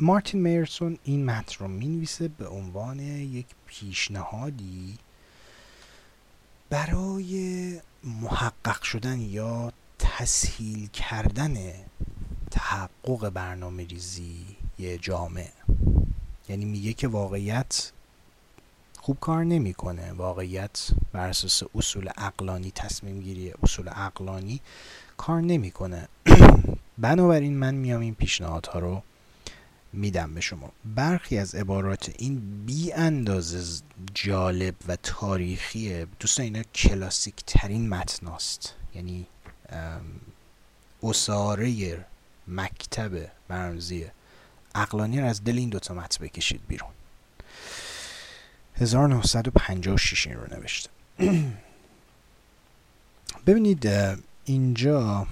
[0.00, 4.98] مارتین میرسون این متن رو می‌نویسه به عنوان یک پیشنهادی
[6.70, 11.56] برای محقق شدن یا تسهیل کردن
[12.54, 14.44] تحقق برنامه ریزی
[15.00, 15.52] جامعه.
[16.48, 17.92] یعنی میگه که واقعیت
[19.00, 20.12] خوب کار نمی‌کنه.
[20.12, 24.60] واقعیت بر اساس اصول عقلانی تصمیم گیری اصول عقلانی
[25.16, 26.08] کار نمی‌کنه.
[26.98, 29.02] بنابراین من میام این پیشنهادها رو
[29.92, 30.72] میدم به شما.
[30.84, 33.82] برخی از عبارات این بی اندازه
[34.14, 36.06] جالب و تاریخیه.
[36.20, 38.74] دوستان اینا کلاسیک ترین متناست.
[38.94, 39.26] یعنی
[41.02, 42.04] اصاره
[42.48, 44.06] مکتب برنامه‌ریزی
[44.74, 46.90] عقلانی رو از دل این دوتا متن بکشید بیرون.
[48.76, 50.90] 1956 این رو نوشته.
[53.46, 53.88] ببینید
[54.44, 55.26] اینجا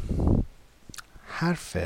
[1.26, 1.76] حرف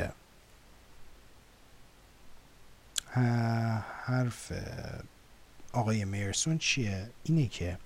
[4.05, 4.51] حرف
[5.73, 7.77] آقای میرسون چیه؟ اینه که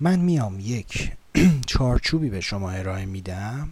[0.00, 1.12] من میام یک
[1.66, 3.70] چارچوبی به شما ارائه میدم.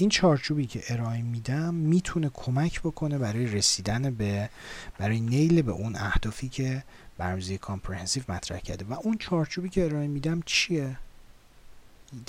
[0.00, 4.50] این چارچوبی که ارائه میدم می‌تونه کمک بکنه برای رسیدن به
[4.98, 6.84] برای نیل به اون اهدافی که
[7.18, 8.84] برنامه‌ریزی comprehensive مطرح کرده.
[8.84, 10.96] و اون چارچوبی که ارائه میدم چیه؟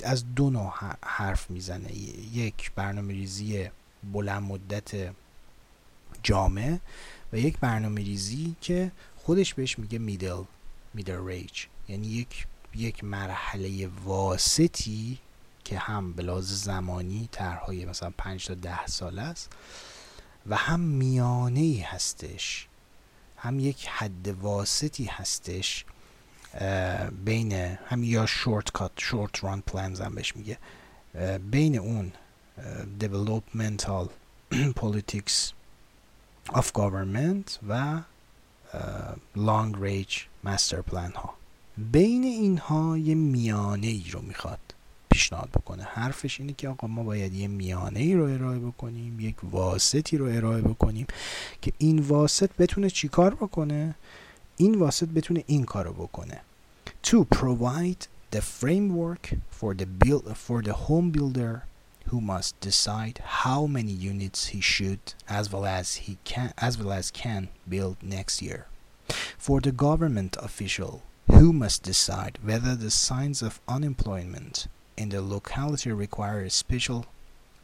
[0.04, 0.72] از دو نوع
[1.02, 1.92] حرف می‌زنه.
[2.32, 3.68] یک برنامه ریزی
[4.12, 5.12] بلند مدت
[6.22, 6.78] جامع
[7.32, 10.42] و یک برنامه ریزی که خودش بهش میگه middle
[10.94, 15.18] middle range یعنی یک یک مرحله واسطی
[15.70, 19.52] که هم به زمانی طرحهای مثلا 5 تا 10 سال است
[20.46, 22.68] و هم میانه ای هستش
[23.36, 25.84] هم یک حد واسطی هستش
[27.24, 27.52] بین
[27.86, 30.58] هم یا شورت کات شورت ران پلنز هم بهش میگه
[31.50, 32.12] بین اون
[33.00, 34.08] developmental
[34.82, 35.52] politics
[36.52, 38.00] of government و
[39.36, 41.34] long range master plan ها.
[41.78, 44.69] بین اینها یه میانه ای رو می‌خواد.
[45.10, 49.36] پیشنهاد بکنه حرفش اینه که آقا ما باید یه میانه ای رو ارائه بکنیم یک
[49.42, 51.06] واسطی رو ارائه بکنیم
[51.62, 53.94] که این واسط بتونه چیکار بکنه
[54.56, 56.40] این واسط بتونه این کار رو بکنه
[57.06, 61.54] to provide the framework for the build for the home builder
[62.10, 66.92] who must decide how many units he should as well as he can as well
[67.00, 68.66] as can build next year
[69.46, 71.02] for the government official
[71.36, 74.66] who must decide whether the signs of unemployment
[75.00, 77.06] in the locality require special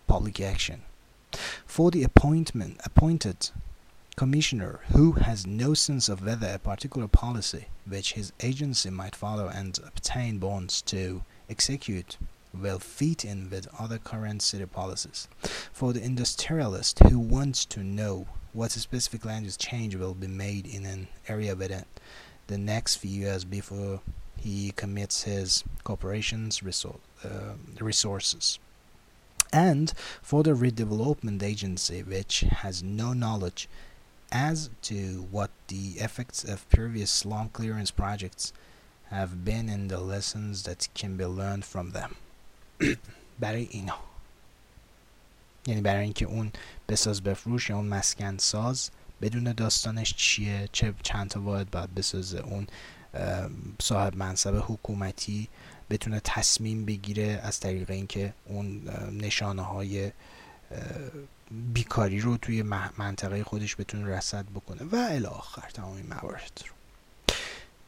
[0.07, 0.81] public action.
[1.67, 3.51] For the appointment appointed
[4.17, 9.49] commissioner who has no sense of whether a particular policy which his agency might follow
[9.49, 12.17] and obtain bonds to execute
[12.55, 15.29] will fit in with other current city policies.
[15.75, 20.67] For the industrialist who wants to know what specific land use change will be made
[20.67, 21.85] in an area within
[22.47, 24.01] the next few years before
[24.46, 28.60] he commits his corporation's resor- uh, resources.
[29.54, 33.68] And for the redevelopment agency, which has no knowledge
[34.32, 38.54] as to what the effects of previous long clearance projects
[39.10, 42.16] have been and the lessons that can be learned from them.
[43.40, 43.96] برای اینا
[45.68, 46.52] یعنی برای اینکه اون
[46.90, 48.90] بساز بفروش یا اون مسکن ساز
[49.22, 52.68] بدون داستانش چیه چه چند تا باید باید بسازه اون
[53.83, 55.49] صاحب منصب حکومتی
[55.91, 60.13] بتونه تصمیم بگیره از طریق اینکه اون نشانه های
[61.51, 62.63] بیکاری رو توی
[62.99, 66.73] منطقه خودش بتونه رسد بکنه و الی آخر تمام این موارد رو.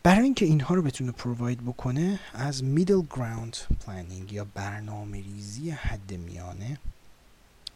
[0.02, 3.56] برای اینکه اینها رو بتونه پروواید بکنه از میدل گراوند
[3.86, 6.78] پلانینگ یا برنامه ریزی حد میانه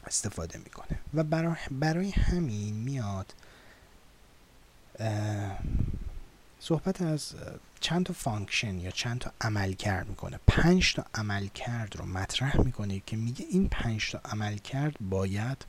[0.06, 0.98] استفاده می‌کنه.
[1.14, 1.24] و
[1.70, 3.34] برای همین میاد
[6.64, 7.34] صحبت از
[7.80, 10.40] چند تا function یا چند تا عمل کرد می‌کنه.
[10.46, 15.64] پنج تا عمل کرد رو مطرح می‌کنه که میگه این پنج تا عمل کرد باید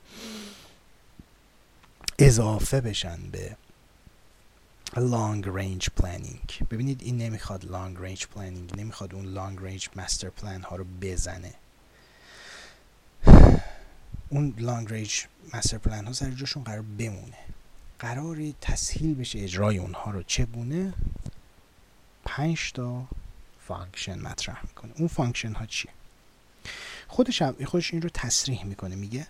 [2.18, 3.56] اضافه بشن به
[4.94, 6.62] long range planning.
[6.70, 11.54] ببینید این نمی‌خواد long range planning نمی‌خواد اون long range master plan ها رو بزنه.
[14.30, 15.26] اون long range
[15.56, 17.38] master plan ها سر جاشون قرار بمونه.
[18.04, 20.22] قراره تسهیل بشه اجرای اونها رو.
[20.22, 20.94] چگونه؟
[22.24, 23.06] پنج تا
[23.68, 24.92] function مطرح می‌کنه.
[24.98, 25.90] اون function ها چیه؟
[27.08, 28.94] خودش خودش این رو تصریح می‌کنه.
[28.94, 29.26] میگه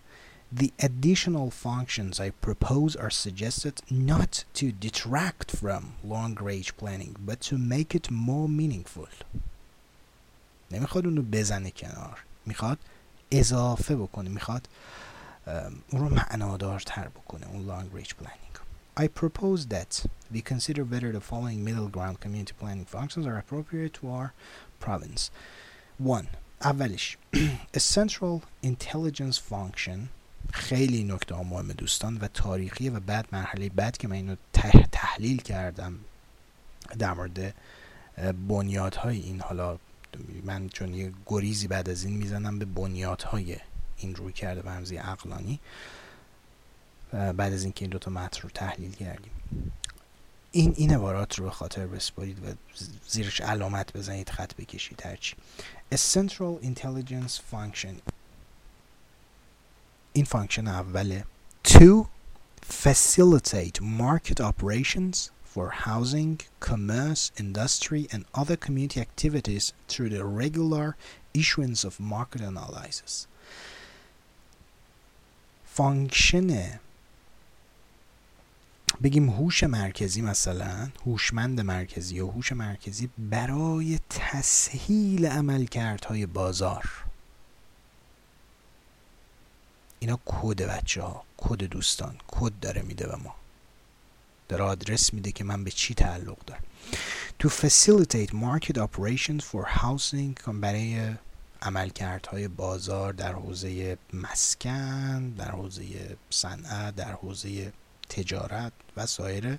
[0.57, 5.83] The additional functions I propose are suggested not to detract from
[6.13, 9.25] long-range planning but to make it more meaningful.
[10.71, 12.25] نمی‌خواد اونو بزنه کنار.
[12.47, 12.79] می‌خواد
[13.31, 14.31] اضافه بکنه.
[14.31, 14.69] می‌خواد
[15.91, 18.44] اون رو معنادارتر بکنه اون long range planning.
[18.97, 23.93] I propose that we consider whether the following middle ground community planning functions are appropriate
[23.95, 24.33] to our
[24.79, 25.31] province.
[25.99, 26.27] 1.
[26.63, 27.19] اولش
[27.75, 30.09] A central intelligence function
[30.53, 34.37] خیلی نکته مهم دوستان و تاریخی و بعد مرحله بعد که من اینو
[34.93, 35.99] تحلیل کردم
[36.99, 37.55] در مورد
[38.49, 39.79] بنیادهای این حالا
[40.45, 43.57] من چون یه گریزی بعد از این می‌زنم به بنیادهای
[43.97, 45.61] این رویکرد برنامه‌ریزی عقلانی
[47.15, 49.33] بعد از اینکه این دوتا متن رو تحلیل کردیم
[50.53, 52.53] این این عبارات رو به خاطر بسپارید و
[53.09, 55.37] زیرش علامت بزنید خط بکشید هرچی
[55.95, 58.13] A central intelligence function
[60.13, 61.25] این function اوله
[61.65, 62.07] To
[62.63, 70.97] facilitate market operations for housing, commerce, industry and other community activities through the regular
[71.35, 73.27] issuance of market analysis
[75.67, 76.81] function
[79.03, 86.91] بگیم هوش مرکزی مثلا هوشمند مرکزی یا هوش مرکزی برای تسهیل عملکردهای بازار.
[89.99, 93.35] اینا کد بچه ها کد دوستان کد داره میده به ما.
[94.49, 96.63] داره آدرس میده که من به چی تعلق دارم.
[97.43, 101.15] To facilitate market operations for housing برای
[101.63, 107.73] عملکردهای بازار در حوزه مسکن در حوزه صنعت در حوزه
[108.09, 109.59] تجارت و سایر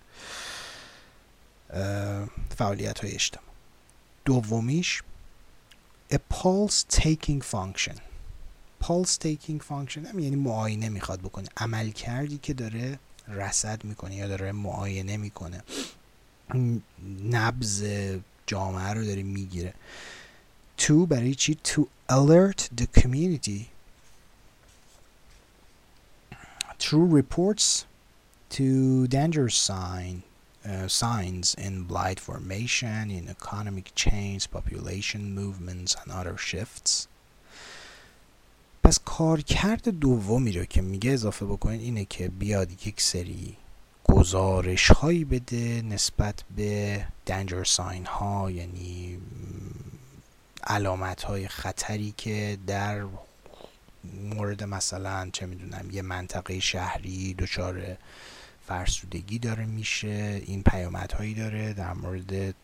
[2.57, 3.45] فعالیت های اجتماع
[4.25, 5.03] دومیش
[6.13, 7.95] a pulse taking function.
[8.83, 11.47] Pulse taking function هم یعنی معاینه می‌خواد بکنه.
[11.57, 15.63] عمل کردی که داره رصد می‌کنه یا داره معاینه می‌کنه.
[17.23, 17.83] نبز
[18.47, 19.73] جامعه رو داره می‌گیره.
[20.79, 21.81] To برای چی؟ To
[22.11, 23.61] alert the community.
[26.79, 27.83] Through reports
[28.55, 30.23] to danger sign
[30.65, 37.07] uh, signs in blight formation, in economic change, population movements and other shifts.
[38.83, 43.57] پس کارکرد دومی رو که میگه اضافه بکنید اینه که بیاد یک سری
[44.03, 49.19] گزارش هایی بده نسبت به دنجر ساین ها یعنی
[50.67, 53.05] علامت های خطری که در
[54.35, 57.97] مورد مثلا چه می‌دونم یه منطقه شهری دچار
[58.67, 62.55] فرسودگی داره میشه این پیامدهایی داره در مورد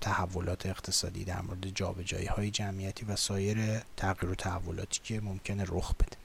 [0.00, 5.94] تحولات اقتصادی در مورد جابجایی های جمعیتی و سایر تغییر و تحولاتی که ممکنه رخ
[5.94, 6.16] بده.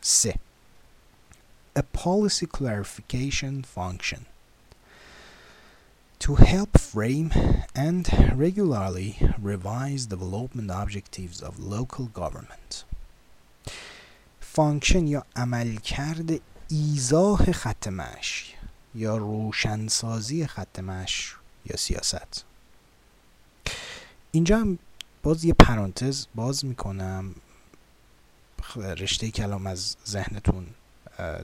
[0.00, 0.34] سه.
[1.78, 4.20] A policy clarification function.
[6.24, 7.30] To help frame
[7.74, 8.04] and
[8.46, 9.10] regularly
[9.52, 12.84] revise development objectives of local government.
[14.40, 18.55] فانکشن یا عملکرد ایزاه خط مشی
[18.96, 22.44] یا روشنسازی خط مش یا سیاست.
[24.30, 24.78] اینجا هم
[25.22, 27.34] باز یه پرانتز باز می‌کنم.
[28.76, 30.66] رشته کلام از ذهنتون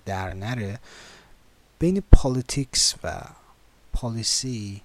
[0.05, 0.79] در نره.
[1.79, 3.21] بین politics و
[3.93, 4.83] policy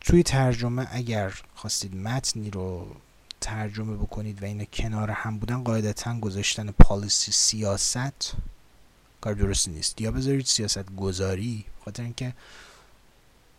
[0.00, 2.96] توی ترجمه اگر خواستید متنی رو
[3.40, 8.32] ترجمه بکنید و اینا کنار هم بودن قاعدتا گذاشتن policy سیاست.
[9.22, 10.00] کار درستی نیست.
[10.00, 12.32] یا بذارید سیاست گذاری خاطر اینکه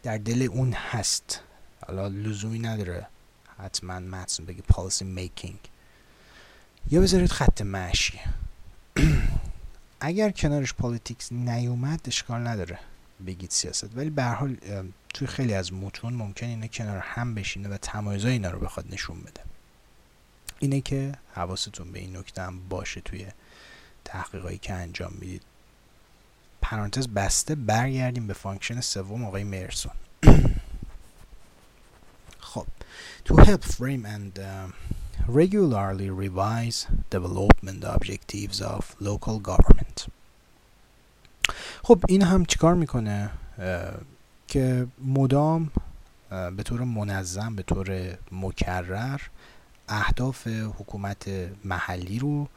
[0.04, 1.40] در دل اون هست.
[1.88, 3.08] حالا لزومی نداره
[3.58, 5.60] حتما متن بگی policy making
[6.92, 8.20] یا بذارید خط مشی
[10.00, 12.80] اگر کنارش politics نیومد اشکال نداره
[13.28, 13.98] بگید سیاست.
[13.98, 14.58] ولی به حال
[15.14, 19.22] توی خیلی از متون ممکن اینه کنار هم بشینه و تمایزای اینا رو بخواد نشون
[19.22, 19.42] بده.
[20.60, 23.28] اینه که حواستون به این نکته هم باشه توی
[24.06, 25.42] تحقیقایی که انجام می‌دید.
[26.64, 29.92] پرانتز بسته برگردیم به function سوم آقای میرسون.
[32.40, 32.66] خب
[33.26, 34.68] to help frame and uh,
[35.28, 40.10] regularly revise development objectives of local government.
[41.84, 43.30] خب این هم چیکار می‌کنه؟
[44.48, 45.72] که مدام
[46.30, 49.22] به طور منظم به طور مکرر
[49.90, 51.28] اهداف حکومت
[51.66, 52.48] محلی رو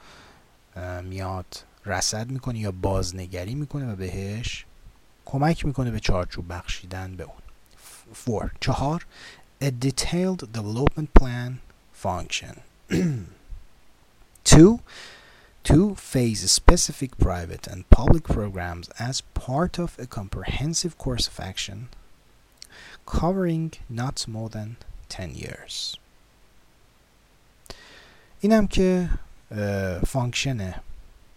[1.02, 1.46] میاد
[1.86, 4.64] رسد می‌کنه یا بازنگری می‌کنه و بهش
[5.24, 7.42] کمک می‌کنه به چارچوب بخشیدن به اون
[8.14, 9.06] فور چهار
[9.62, 11.52] a detailed development plan
[12.04, 12.54] function
[14.44, 14.80] two
[15.64, 21.88] to phase specific private and public programs as part of a comprehensive course of action
[23.06, 24.76] covering not more than
[25.08, 25.96] 10 years
[28.40, 29.08] اینم که
[30.06, 30.74] function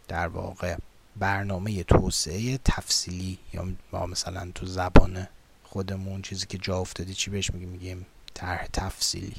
[0.09, 0.75] در واقع
[1.15, 5.27] برنامه توسعه تفصیلی یا ما مثلا تو زبان
[5.63, 9.35] خودمون چیزی که جا افتاده چی بهش میگیم؟ میگیم طرح تفصیلی.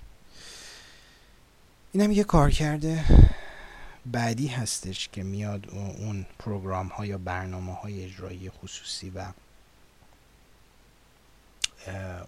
[1.92, 3.04] اینم یه کارکرد
[4.06, 9.26] بعدی هستش که میاد اون program ها یا برنامه های اجرایی خصوصی و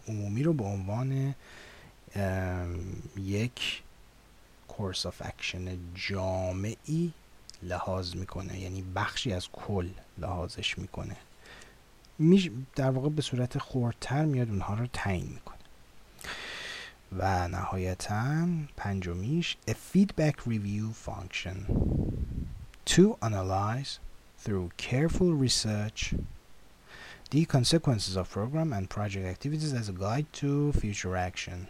[0.08, 1.34] عمومی رو به عنوان
[3.16, 3.82] یک
[4.68, 7.12] course of action جامعی
[7.62, 11.16] لحاظ می‌کنه یعنی بخشی از کل لحاظش می‌کنه
[12.18, 15.56] میش در واقع به صورت خردتر میاد اونها رو تعیین می‌کنه
[17.18, 21.56] و نهایتا پنجمیش a feedback review function
[22.86, 23.98] to analyze
[24.44, 26.14] through careful research
[27.30, 31.66] the consequences of program and project activities as a guide to future action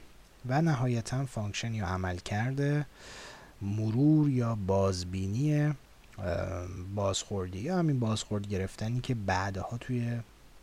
[0.47, 2.86] و نهایتا function یا عملکرد
[3.62, 5.74] مرور یا بازبینی
[6.94, 10.20] بازخوردی یا همین بازخورد گرفتنی که بعدها توی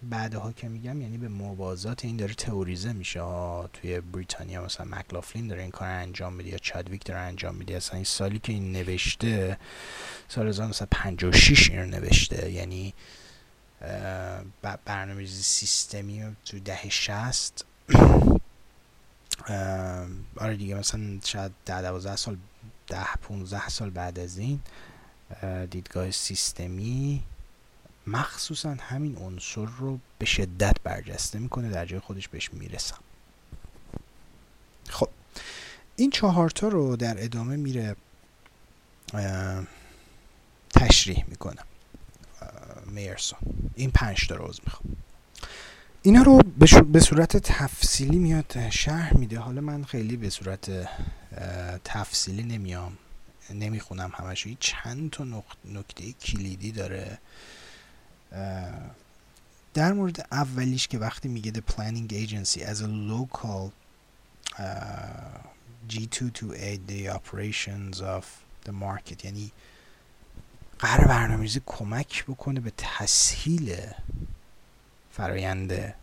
[0.09, 3.21] بعدها که میگم یعنی به موازات این داره تئوریزه میشه.
[3.21, 7.76] ها توی بریتانیا مثلا مکلافلین داره این کار انجام میده یا چادویک داره انجام میده.
[7.76, 9.57] اصلا این سالی که این نوشته
[10.27, 12.51] سال 1956 این رو نوشته.
[12.51, 12.93] یعنی
[14.85, 17.65] برنامه‌ریزی سیستمی تو دهه 60
[20.38, 22.38] آره دیگه مثلا شاید ده دوازده سال
[22.89, 24.59] ده 15 سال بعد از این
[25.71, 27.23] دیدگاه سیستمی
[28.07, 32.99] مخصوصا همین عنصر رو به شدت برجسته می‌کنه در جای خودش بهش می‌رسم.
[34.89, 35.09] خب
[35.95, 37.95] این چهارتا رو در ادامه میره
[40.69, 41.61] تشریح می‌کنه
[42.85, 43.39] میرسون.
[43.75, 44.95] این پنج تا روز می‌خوام.
[46.10, 46.41] اینا رو
[46.91, 49.40] به صورت تفصیلی میاد شرح میده.
[49.40, 50.72] حالا من خیلی به صورت
[51.84, 52.98] تفصیلی نمیام
[53.49, 54.48] نمی‌خونم همش.
[54.60, 57.18] چند تا نکته کلیدی داره.
[59.73, 63.72] در مورد اولیش که وقتی میگه the planning agency as a local
[64.57, 64.64] uh,
[65.90, 68.23] G2 to aid the operations of
[68.65, 69.26] the market.
[69.26, 69.52] یعنی
[70.80, 73.76] قرار برنامه‌ریزی کمک بکنه به تسهیل
[75.18, 75.94] فرایند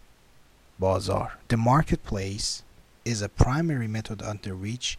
[0.79, 2.63] بازار The marketplace
[3.05, 4.97] is a primary method under which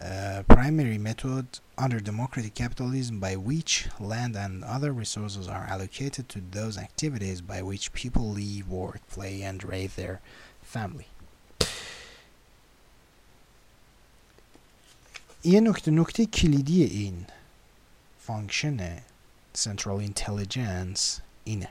[0.00, 1.46] uh, primary method
[1.78, 7.62] under democratic capitalism by which land and other resources are allocated to those activities by
[7.62, 10.20] which people live, work, play and raise their
[10.62, 11.06] family.
[15.46, 17.26] یه نکته نکته کلیدی این
[18.26, 18.98] فانکشن
[19.54, 21.68] Central Intelligence اینه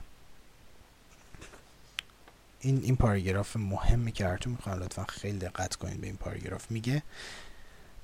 [2.59, 7.03] این این پاراگراف مهمه که هرتون میخوام لطفا خیلی دقت کنید به این پاراگراف میگه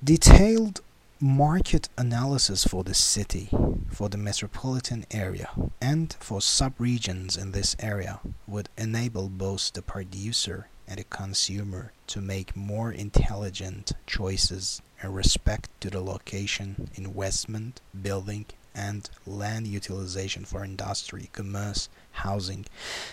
[0.06, 0.80] detailed
[1.20, 3.50] market analysis for the city,
[3.90, 10.68] for the metropolitan area, and for sub-regions in this area would enable both the producer
[10.88, 18.46] and the consumer to make more intelligent choices in respect to the location, investment, building,
[18.74, 22.65] and land utilization for industry, commerce, housing,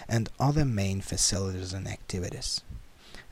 [0.08, 2.62] and other main facilities and activities.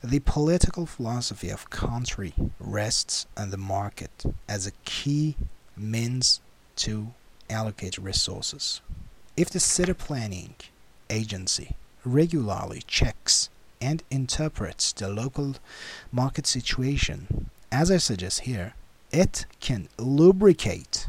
[0.03, 5.35] The political philosophy of country rests on the market as a key
[5.77, 6.41] means
[6.77, 7.13] to
[7.49, 8.81] allocate resources.
[9.37, 10.55] If the city planning
[11.09, 13.49] agency regularly checks
[13.79, 15.55] and interprets the local
[16.11, 18.73] market situation, as I suggest here,
[19.11, 21.07] it can lubricate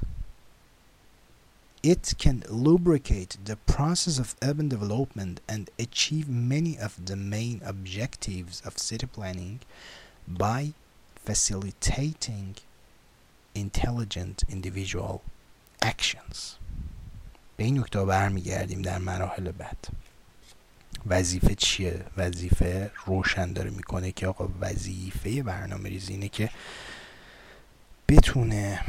[1.84, 8.62] it can lubricate the process of urban development and achieve many of the main objectives
[8.66, 9.60] of city planning
[10.28, 10.74] by
[11.16, 12.56] facilitating
[13.56, 15.22] intelligent individual
[15.82, 16.58] actions
[17.58, 19.88] به این نکته برمیگردیم در مراحل بعد
[21.06, 26.50] وظیفه چیه وظیفه روشن داره میکنه که آقا وظیفه برنامه ریزی اینه که
[28.08, 28.82] بتونه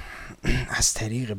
[0.68, 1.36] از طریق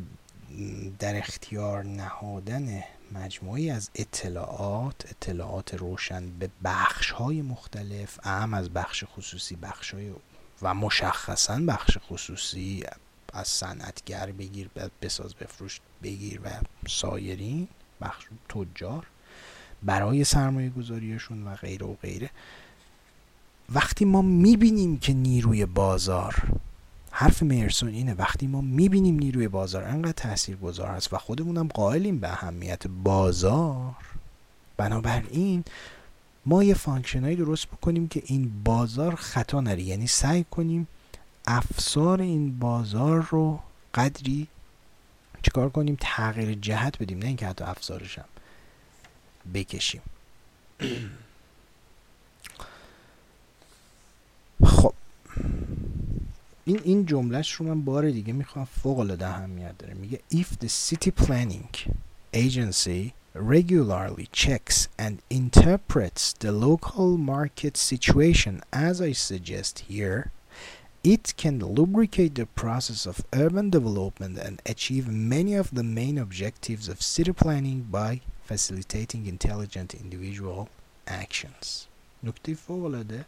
[0.99, 9.03] در اختیار نهادن مجموعی از اطلاعات اطلاعات روشن به بخش های مختلف اهم از بخش
[9.07, 10.11] خصوصی بخش های
[10.61, 12.83] و مشخصا بخش خصوصی
[13.33, 14.69] از صنعتگر بگیر
[15.01, 16.49] بساز بفروش بگیر و
[16.87, 17.67] سایرین
[18.01, 19.07] بخش تجار
[19.83, 22.29] برای سرمایه گذاریشون و غیره و غیره.
[23.69, 26.35] وقتی ما می‌بینیم که نیروی بازار
[27.17, 28.13] حرف میرسون اینه.
[28.13, 33.95] وقتی ما می‌بینیم نیروی بازار انقدر تأثیر گذار هست و خودمونم قائلیم به اهمیت بازار
[34.77, 35.63] بنابراین
[36.45, 39.81] ما یه فانکشنایی درست بکنیم که این بازار خطا نره.
[39.81, 40.87] یعنی سعی کنیم
[41.47, 43.59] افسار این بازار رو
[43.93, 44.47] قدری
[45.43, 48.25] چیکار کنیم؟ تغییر جهت بدیم نه اینکه حتی افزارش هم
[49.53, 50.01] بکشیم.
[54.65, 54.93] خب.
[56.64, 60.68] این این جملهش رو من بار دیگه میخوام فوق العاده اهمیت داره میگه if the
[60.68, 61.90] city planning
[62.34, 70.30] agency regularly checks and interprets the local market situation as I suggest here
[71.02, 76.88] it can lubricate the process of urban development and achieve many of the main objectives
[76.88, 80.68] of city planning by facilitating intelligent individual
[81.06, 81.86] actions
[82.22, 83.24] نکته فوق العاده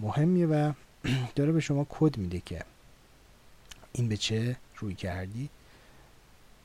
[0.00, 0.72] مهمیه و
[1.35, 2.61] داره به شما کد میده که
[3.91, 5.49] این به چه رویکردی؟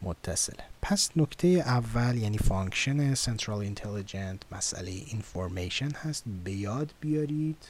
[0.03, 0.65] متصله.
[0.83, 6.25] پس نکته اول یعنی function central intelligence مسئله information هست.
[6.45, 7.65] به یاد بیارید.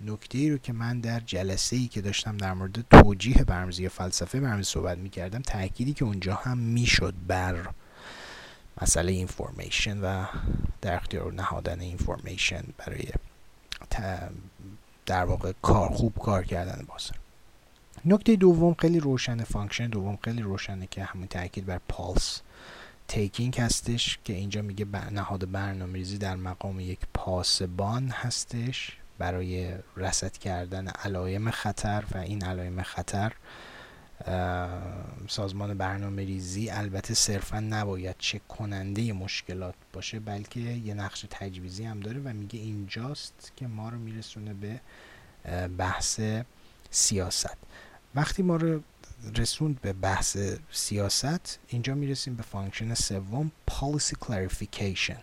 [0.00, 4.40] نکته ای رو که من در جلسه ای که داشتم در مورد توجیه برنامه‌ریزی فلسفه
[4.40, 7.68] برنامه‌ریزی صحبت می‌کردم تأکیدی که اونجا هم می‌شد بر
[8.82, 10.26] مسئله information و
[10.80, 13.04] در اختیار نهادن information برای
[15.08, 17.16] در واقع کار خوب کار کردن بازار
[18.04, 22.40] نکته دوم خیلی روشنه function دوم خیلی روشنه که همون تاکید بر pulse
[23.08, 30.32] taking هستش که اینجا میگه نهاد برنامه ریزی در مقام یک پاسبان هستش برای رصد
[30.32, 33.32] کردن علائم خطر و این علائم خطر
[35.28, 42.00] سازمان برنامه ریزی البته صرفا نباید چک کننده مشکلات باشه بلکه یه نقش تجویزی هم
[42.00, 44.80] داره و میگه اینجاست که ما رو میرسونه به
[45.68, 46.20] بحث
[46.90, 47.56] سیاست.
[48.14, 48.80] وقتی ما رو
[49.36, 50.36] رسوند به بحث
[50.70, 55.18] سیاست اینجا می‌رسیم به function سوم policy clarification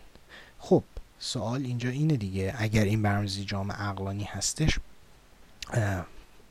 [0.59, 0.83] خب
[1.19, 4.79] سوال اینجا اینه دیگه اگر این برنامه‌ریزی جامع عقلانی هستش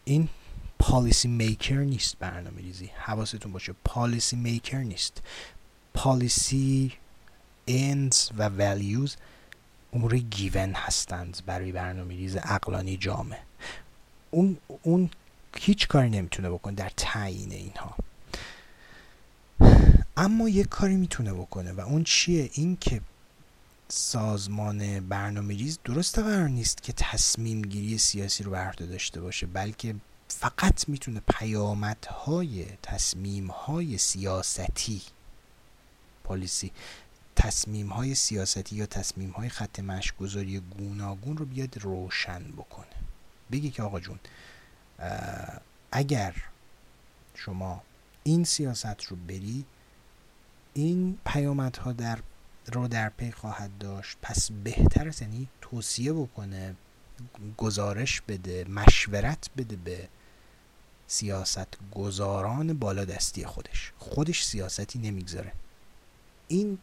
[0.04, 0.28] این
[0.86, 2.86] policy maker نیست برنامه ریزی.
[2.86, 5.22] حواستون باشه policy maker نیست.
[5.94, 6.92] policy
[7.68, 9.10] ends و values
[9.92, 13.40] امور گیون هستند برای برنامه ریز اقلانی جامعه.
[14.30, 15.10] اون اون
[15.56, 17.96] هیچ کاری نمی‌تونه بکنه در تعیین اینها.
[20.16, 23.00] اما یک کاری می‌تونه بکنه و اون چیه؟ این که
[23.88, 29.94] سازمان برنامه ریز درسته قرار نیست که تصمیم گیری سیاسی رو بر داشته باشه بلکه
[30.40, 35.02] فقط می‌تونه پیامدهای تصمیمهای سیاستی
[36.24, 36.72] پالیسی
[37.36, 42.86] تصمیم های سیاستی یا تصمیم های خط مشگذاری گوناگون رو بیاد روشن بکنه.
[43.52, 44.18] بگی که آقا جون
[45.92, 46.34] اگر
[47.34, 47.82] شما
[48.22, 49.64] این سیاست رو بری
[50.74, 52.18] این پیامدها در
[52.72, 56.74] رو در پی خواهد داشت پس بهتر یعنی توصیه بکنه
[57.56, 60.08] گزارش بده مشورت بده به
[61.06, 63.92] سیاست گذاران بالا دستی خودش.
[63.98, 65.52] خودش سیاستی نمی‌گذاره.
[66.48, 66.78] این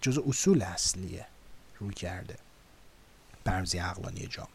[0.00, 1.26] جزء اصول اصلیه
[1.78, 2.36] رویکرد
[3.44, 4.52] برنامه‌ریزی عقلانی جامعه.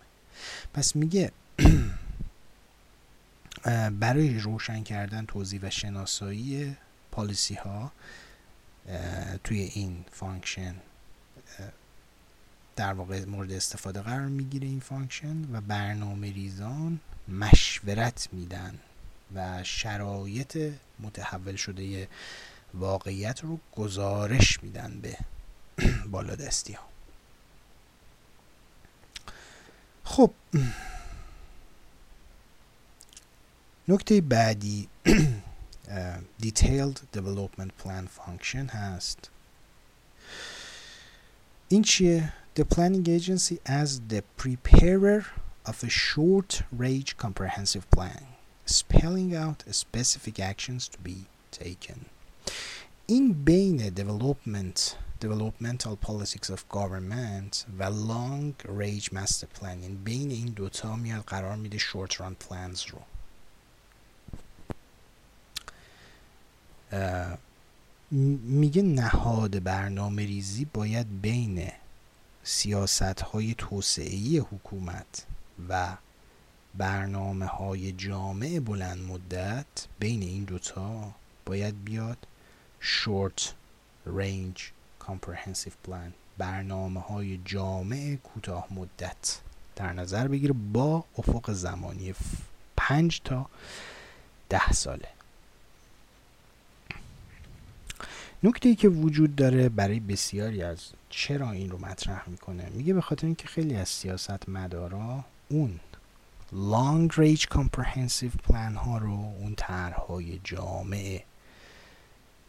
[0.73, 1.31] پس میگه
[3.99, 6.77] برای روشن کردن توضیح و شناسایی
[7.11, 7.91] policy ها
[9.43, 10.75] توی این function
[12.75, 18.79] در واقع مورد استفاده قرار می‌گیره این function و برنامه ریزان مشورت میدن
[19.35, 22.07] و شرایط متحول شده
[22.73, 25.17] واقعیت رو گزارش میدن به
[26.11, 26.83] بالادستی ها.
[30.03, 30.31] خب.
[33.87, 34.89] نکته بعدی
[36.43, 39.29] detailed development plan function هست.
[41.69, 45.26] این چیه؟ the planning agency as the preparer
[45.66, 48.26] of a short range comprehensive plan
[48.64, 52.06] spelling out specific actions to be taken
[53.06, 60.96] این بین development developmental policies of government و long range master planning بین این دوتا
[60.96, 63.00] میاد قرار میده short run plans رو
[68.46, 71.72] میگه نهاد برنامه ریزی باید بین
[72.47, 75.25] سیاست های توسعه حکومت
[75.69, 75.97] و
[76.75, 79.65] برنامه های جامع بلند مدت
[79.99, 81.11] بین این دوتا
[81.45, 82.17] باید بیاد
[82.81, 83.41] short
[84.17, 84.61] range
[85.01, 89.39] comprehensive plan برنامه های جامع کوتاه مدت
[89.75, 92.13] در نظر بگیره با افق زمانی
[92.77, 93.49] پنج تا
[94.49, 95.07] ده ساله.
[98.43, 100.79] نکته ای که وجود داره برای بسیاری از
[101.17, 105.79] چرا این رو مطرح می‌کنه؟ میگه به خاطر اینکه خیلی از سیاست مدارا اون
[106.51, 111.23] long range comprehensive plan ها رو اون طرحهای جامع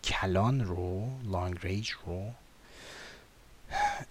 [0.05, 2.31] کلان رو long range رو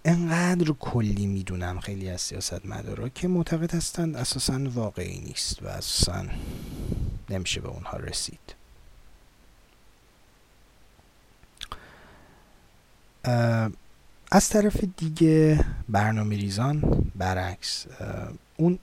[0.04, 6.26] انقدر کلی می‌دونن خیلی از سیاست مدارا که معتقد هستند اساسا واقعی نیست و اساسا
[7.30, 8.54] نمیشه به اونها رسید.
[14.30, 16.80] از طرف دیگه برنامه ریزان
[17.16, 17.86] برعکس
[18.56, 18.78] اون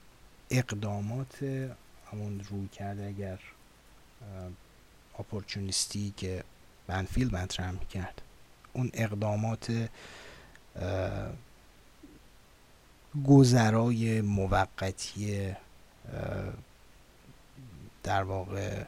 [0.50, 1.42] اقدامات
[2.12, 3.38] همون روی کرده اگر
[5.18, 6.44] اپورچونیستی که
[6.86, 8.22] بنفیل مطرح می‌کرد
[8.72, 9.88] اون اقدامات
[13.26, 15.54] گذرای موقتی
[18.02, 18.84] در واقع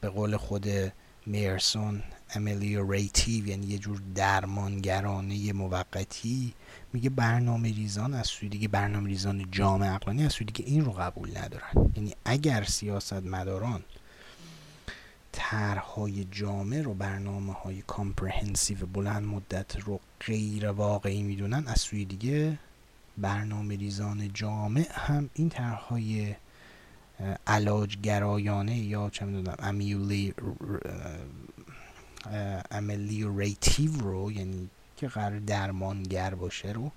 [0.00, 0.68] به قول خود
[1.26, 2.02] میرسون
[2.34, 6.54] ameliorative یعنی یه جور درمانگرانه موقتی.
[6.92, 10.92] میگه برنامه ریزان از سوی دیگه برنامه ریزان جامع عقلانی از سوی دیگه این رو
[10.92, 11.92] قبول ندارن.
[11.96, 13.84] یعنی اگر سیاست مداران
[15.32, 22.58] طرحهای جامع رو برنامه های comprehensive بلند مدت رو غیر واقعی می‌دونن از سوی دیگه
[23.18, 26.34] برنامه ریزان جامع هم این طرحهای
[27.46, 29.56] علاج گرایانه یا چه می‌دونم
[32.24, 36.90] امیولی امیلیوریتیو رو یعنی که قرار درمانگر باشه رو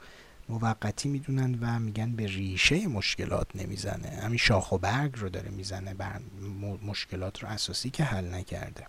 [0.49, 4.09] موقتی می‌دونن و میگن به ریشه مشکلات نمی‌زنه.
[4.23, 6.19] همین شاخ و برگ رو داره می‌زنه بر
[6.83, 8.87] مشکلات رو اساسی که حل نکرده.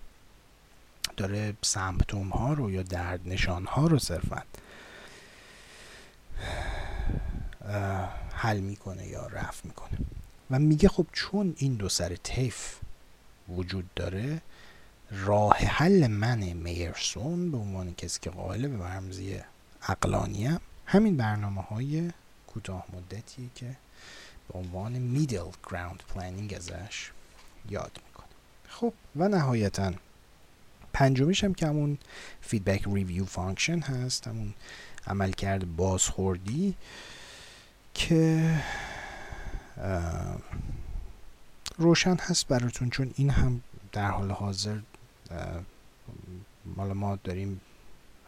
[1.16, 4.42] داره سمپتوم ها رو یا درد نشان ها رو صرفا
[8.32, 9.98] حل می‌کنه یا رفع می‌کنه.
[10.50, 12.76] و میگه خب چون این دو سر طیف
[13.48, 14.42] وجود داره
[15.10, 19.40] راه حل من میرسون به عنوان کسی که قائل به برنامه‌ریزی
[19.88, 22.10] عقلانیم همین برنامه های
[22.46, 23.76] کوتاه مدتیه که
[24.52, 27.10] به عنوان middle ground planning ازش
[27.70, 28.26] یاد می‌کنه
[28.68, 29.92] خب و نهایتا
[30.92, 31.98] پنجمیش هم که همون
[32.40, 34.54] feedback review function هست همون
[35.06, 36.74] عملکرد بازخوردی
[37.94, 38.54] که
[41.78, 43.62] روشن هست براتون چون این هم
[43.92, 44.78] در حال حاضر
[46.76, 47.60] مال ما داریم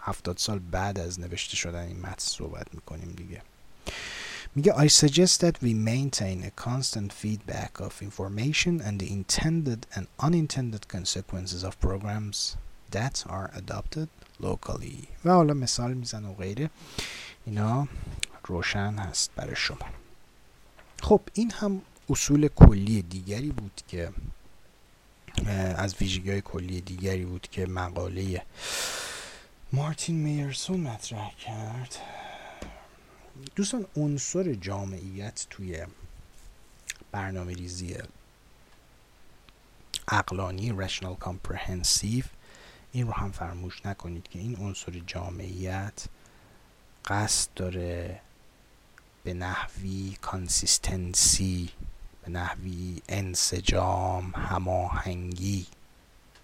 [0.01, 3.43] هفتاد سال بعد از نوشته شدن این متن صحبت می‌کنیم دیگه
[4.55, 10.07] میگه I suggest that we maintain a constant feedback of information and the intended and
[10.27, 12.57] unintended consequences of programs
[12.91, 14.09] that are adopted
[14.41, 16.71] locally و حالا مثال میزن و غیره
[17.47, 17.89] اینا
[18.47, 19.87] روشن هست برای شما
[21.03, 24.13] خب این هم اصول کلی دیگری بود که
[25.77, 28.43] از ویژگی های کلی دیگری بود که مقاله
[29.73, 31.97] مارتین میرسون مطرح کرد.
[33.57, 35.87] دوستان عنصر جامعیت توی
[37.13, 37.97] برنامه ریزی
[40.09, 42.27] عقلانی rational comprehensive
[42.93, 46.05] این رو هم فراموش نکنید که این عنصر جامعیت
[47.05, 48.21] قصد داره
[49.25, 51.71] به نحوی consistency
[52.29, 55.67] به نحوی انسجام هماهنگی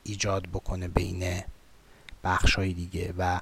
[0.05, 1.43] ایجاد بکنه بین
[2.25, 3.41] بخش های دیگه و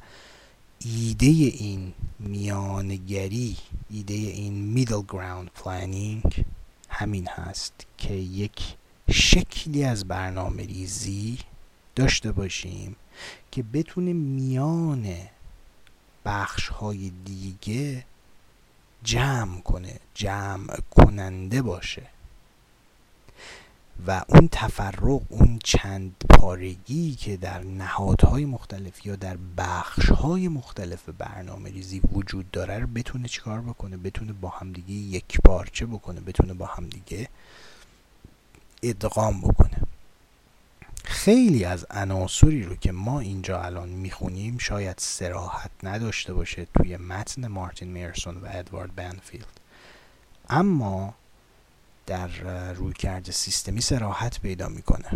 [0.78, 3.56] ایده این میانه‌گری
[3.90, 6.44] ایده این middle ground planning
[6.88, 8.76] همین هست که یک
[9.10, 11.38] شکلی از برنامه ریزی
[11.96, 12.96] داشته باشیم
[13.50, 15.14] که بتونه میان
[16.24, 18.04] بخش های دیگه
[19.04, 22.11] جمع کنه جمع کننده باشه.
[24.06, 31.70] و اون تفرق اون چند پارگی که در نهادهای مختلف یا در بخشهای مختلف برنامه
[31.70, 36.66] ریزی وجود داره رو بتونه چیکار بکنه؟ بتونه با همدیگه یک پارچه بکنه بتونه با
[36.66, 37.28] همدیگه
[38.82, 39.82] ادغام بکنه.
[41.04, 47.46] خیلی از عناصری رو که ما اینجا الان می‌خونیم شاید سراحت نداشته باشه توی متن
[47.46, 49.60] مارتین میرسون و ادوارد بنفیلد.
[50.48, 51.14] اما
[52.06, 52.28] در
[52.72, 55.08] روی کرده سیستمی سراحت پیدا می‌کنه.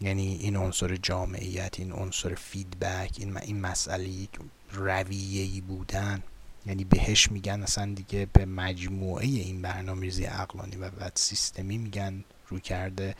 [0.00, 4.28] یعنی این عنصر جامعیت این عنصر فیدبک این این مسئله
[4.72, 6.22] رویه‌ای بودن.
[6.66, 12.58] یعنی بهش میگن اصلا دیگه به مجموعه این برنامه‌ریزی عقلانی و بعد سیستمی میگن رو
[12.58, 13.14] کرده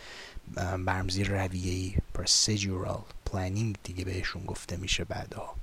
[0.55, 5.55] برنامه‌ریزی رویه‌ای procedural planning دیگه بهشون گفته میشه بعدها.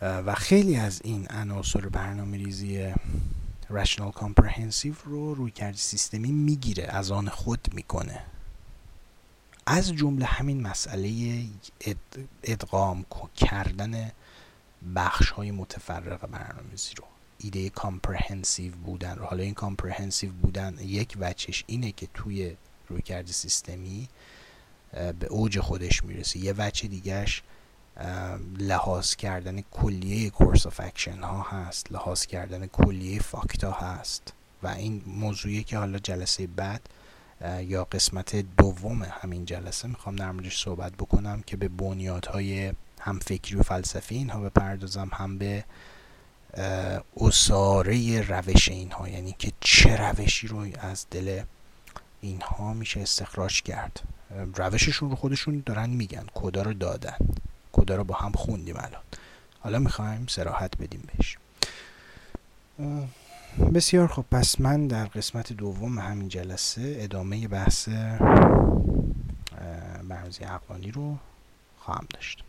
[0.00, 2.38] و خیلی از این عناصر برنامه
[3.70, 8.22] rational comprehensive رو رویکرد سیستمی می‌گیره از آن خود می‌کنه.
[9.66, 11.42] از جمله همین مسئله
[12.42, 13.06] ادغام
[13.36, 14.10] کردن
[14.94, 17.04] بخش های متفرق برنامه‌ریزی رو.
[17.38, 22.56] ایده comprehensive بودن حالا این comprehensive بودن یک وجهش اینه که توی
[22.88, 24.08] رویکرد سیستمی
[24.92, 26.38] به اوج خودش می‌رسه.
[26.38, 27.42] یه وجه دیگه‌ش
[28.58, 34.32] لحاظ کردن کلیه course of action ها هست لحاظ کردن کلیه fact ا هست
[34.62, 36.80] و این موضوعی که حالا جلسه بعد
[37.60, 43.56] یا قسمت دوم همین جلسه می‌خوام در موردش صحبت بکنم که به بنیادهای هم فکری
[43.56, 45.64] و فلسفی اینها بپردازم هم به
[47.16, 51.42] عصاره روش اینها یعنی که چه روشی رو از دل
[52.20, 54.00] اینها میشه استخراج کرد.
[54.54, 57.16] روششون رو خودشون دارن میگن کدا رو دادن.
[57.76, 59.02] کدا رو با هم خوندیم الان.
[59.60, 61.38] حالا می‌خوایم سراحت بدیم بهش.
[63.74, 67.88] بسیار خب پس من در قسمت دوم همین جلسه ادامه بحث
[70.08, 71.16] برنامه‌ریزی عقلانی رو
[71.78, 72.44] خواهم داشت.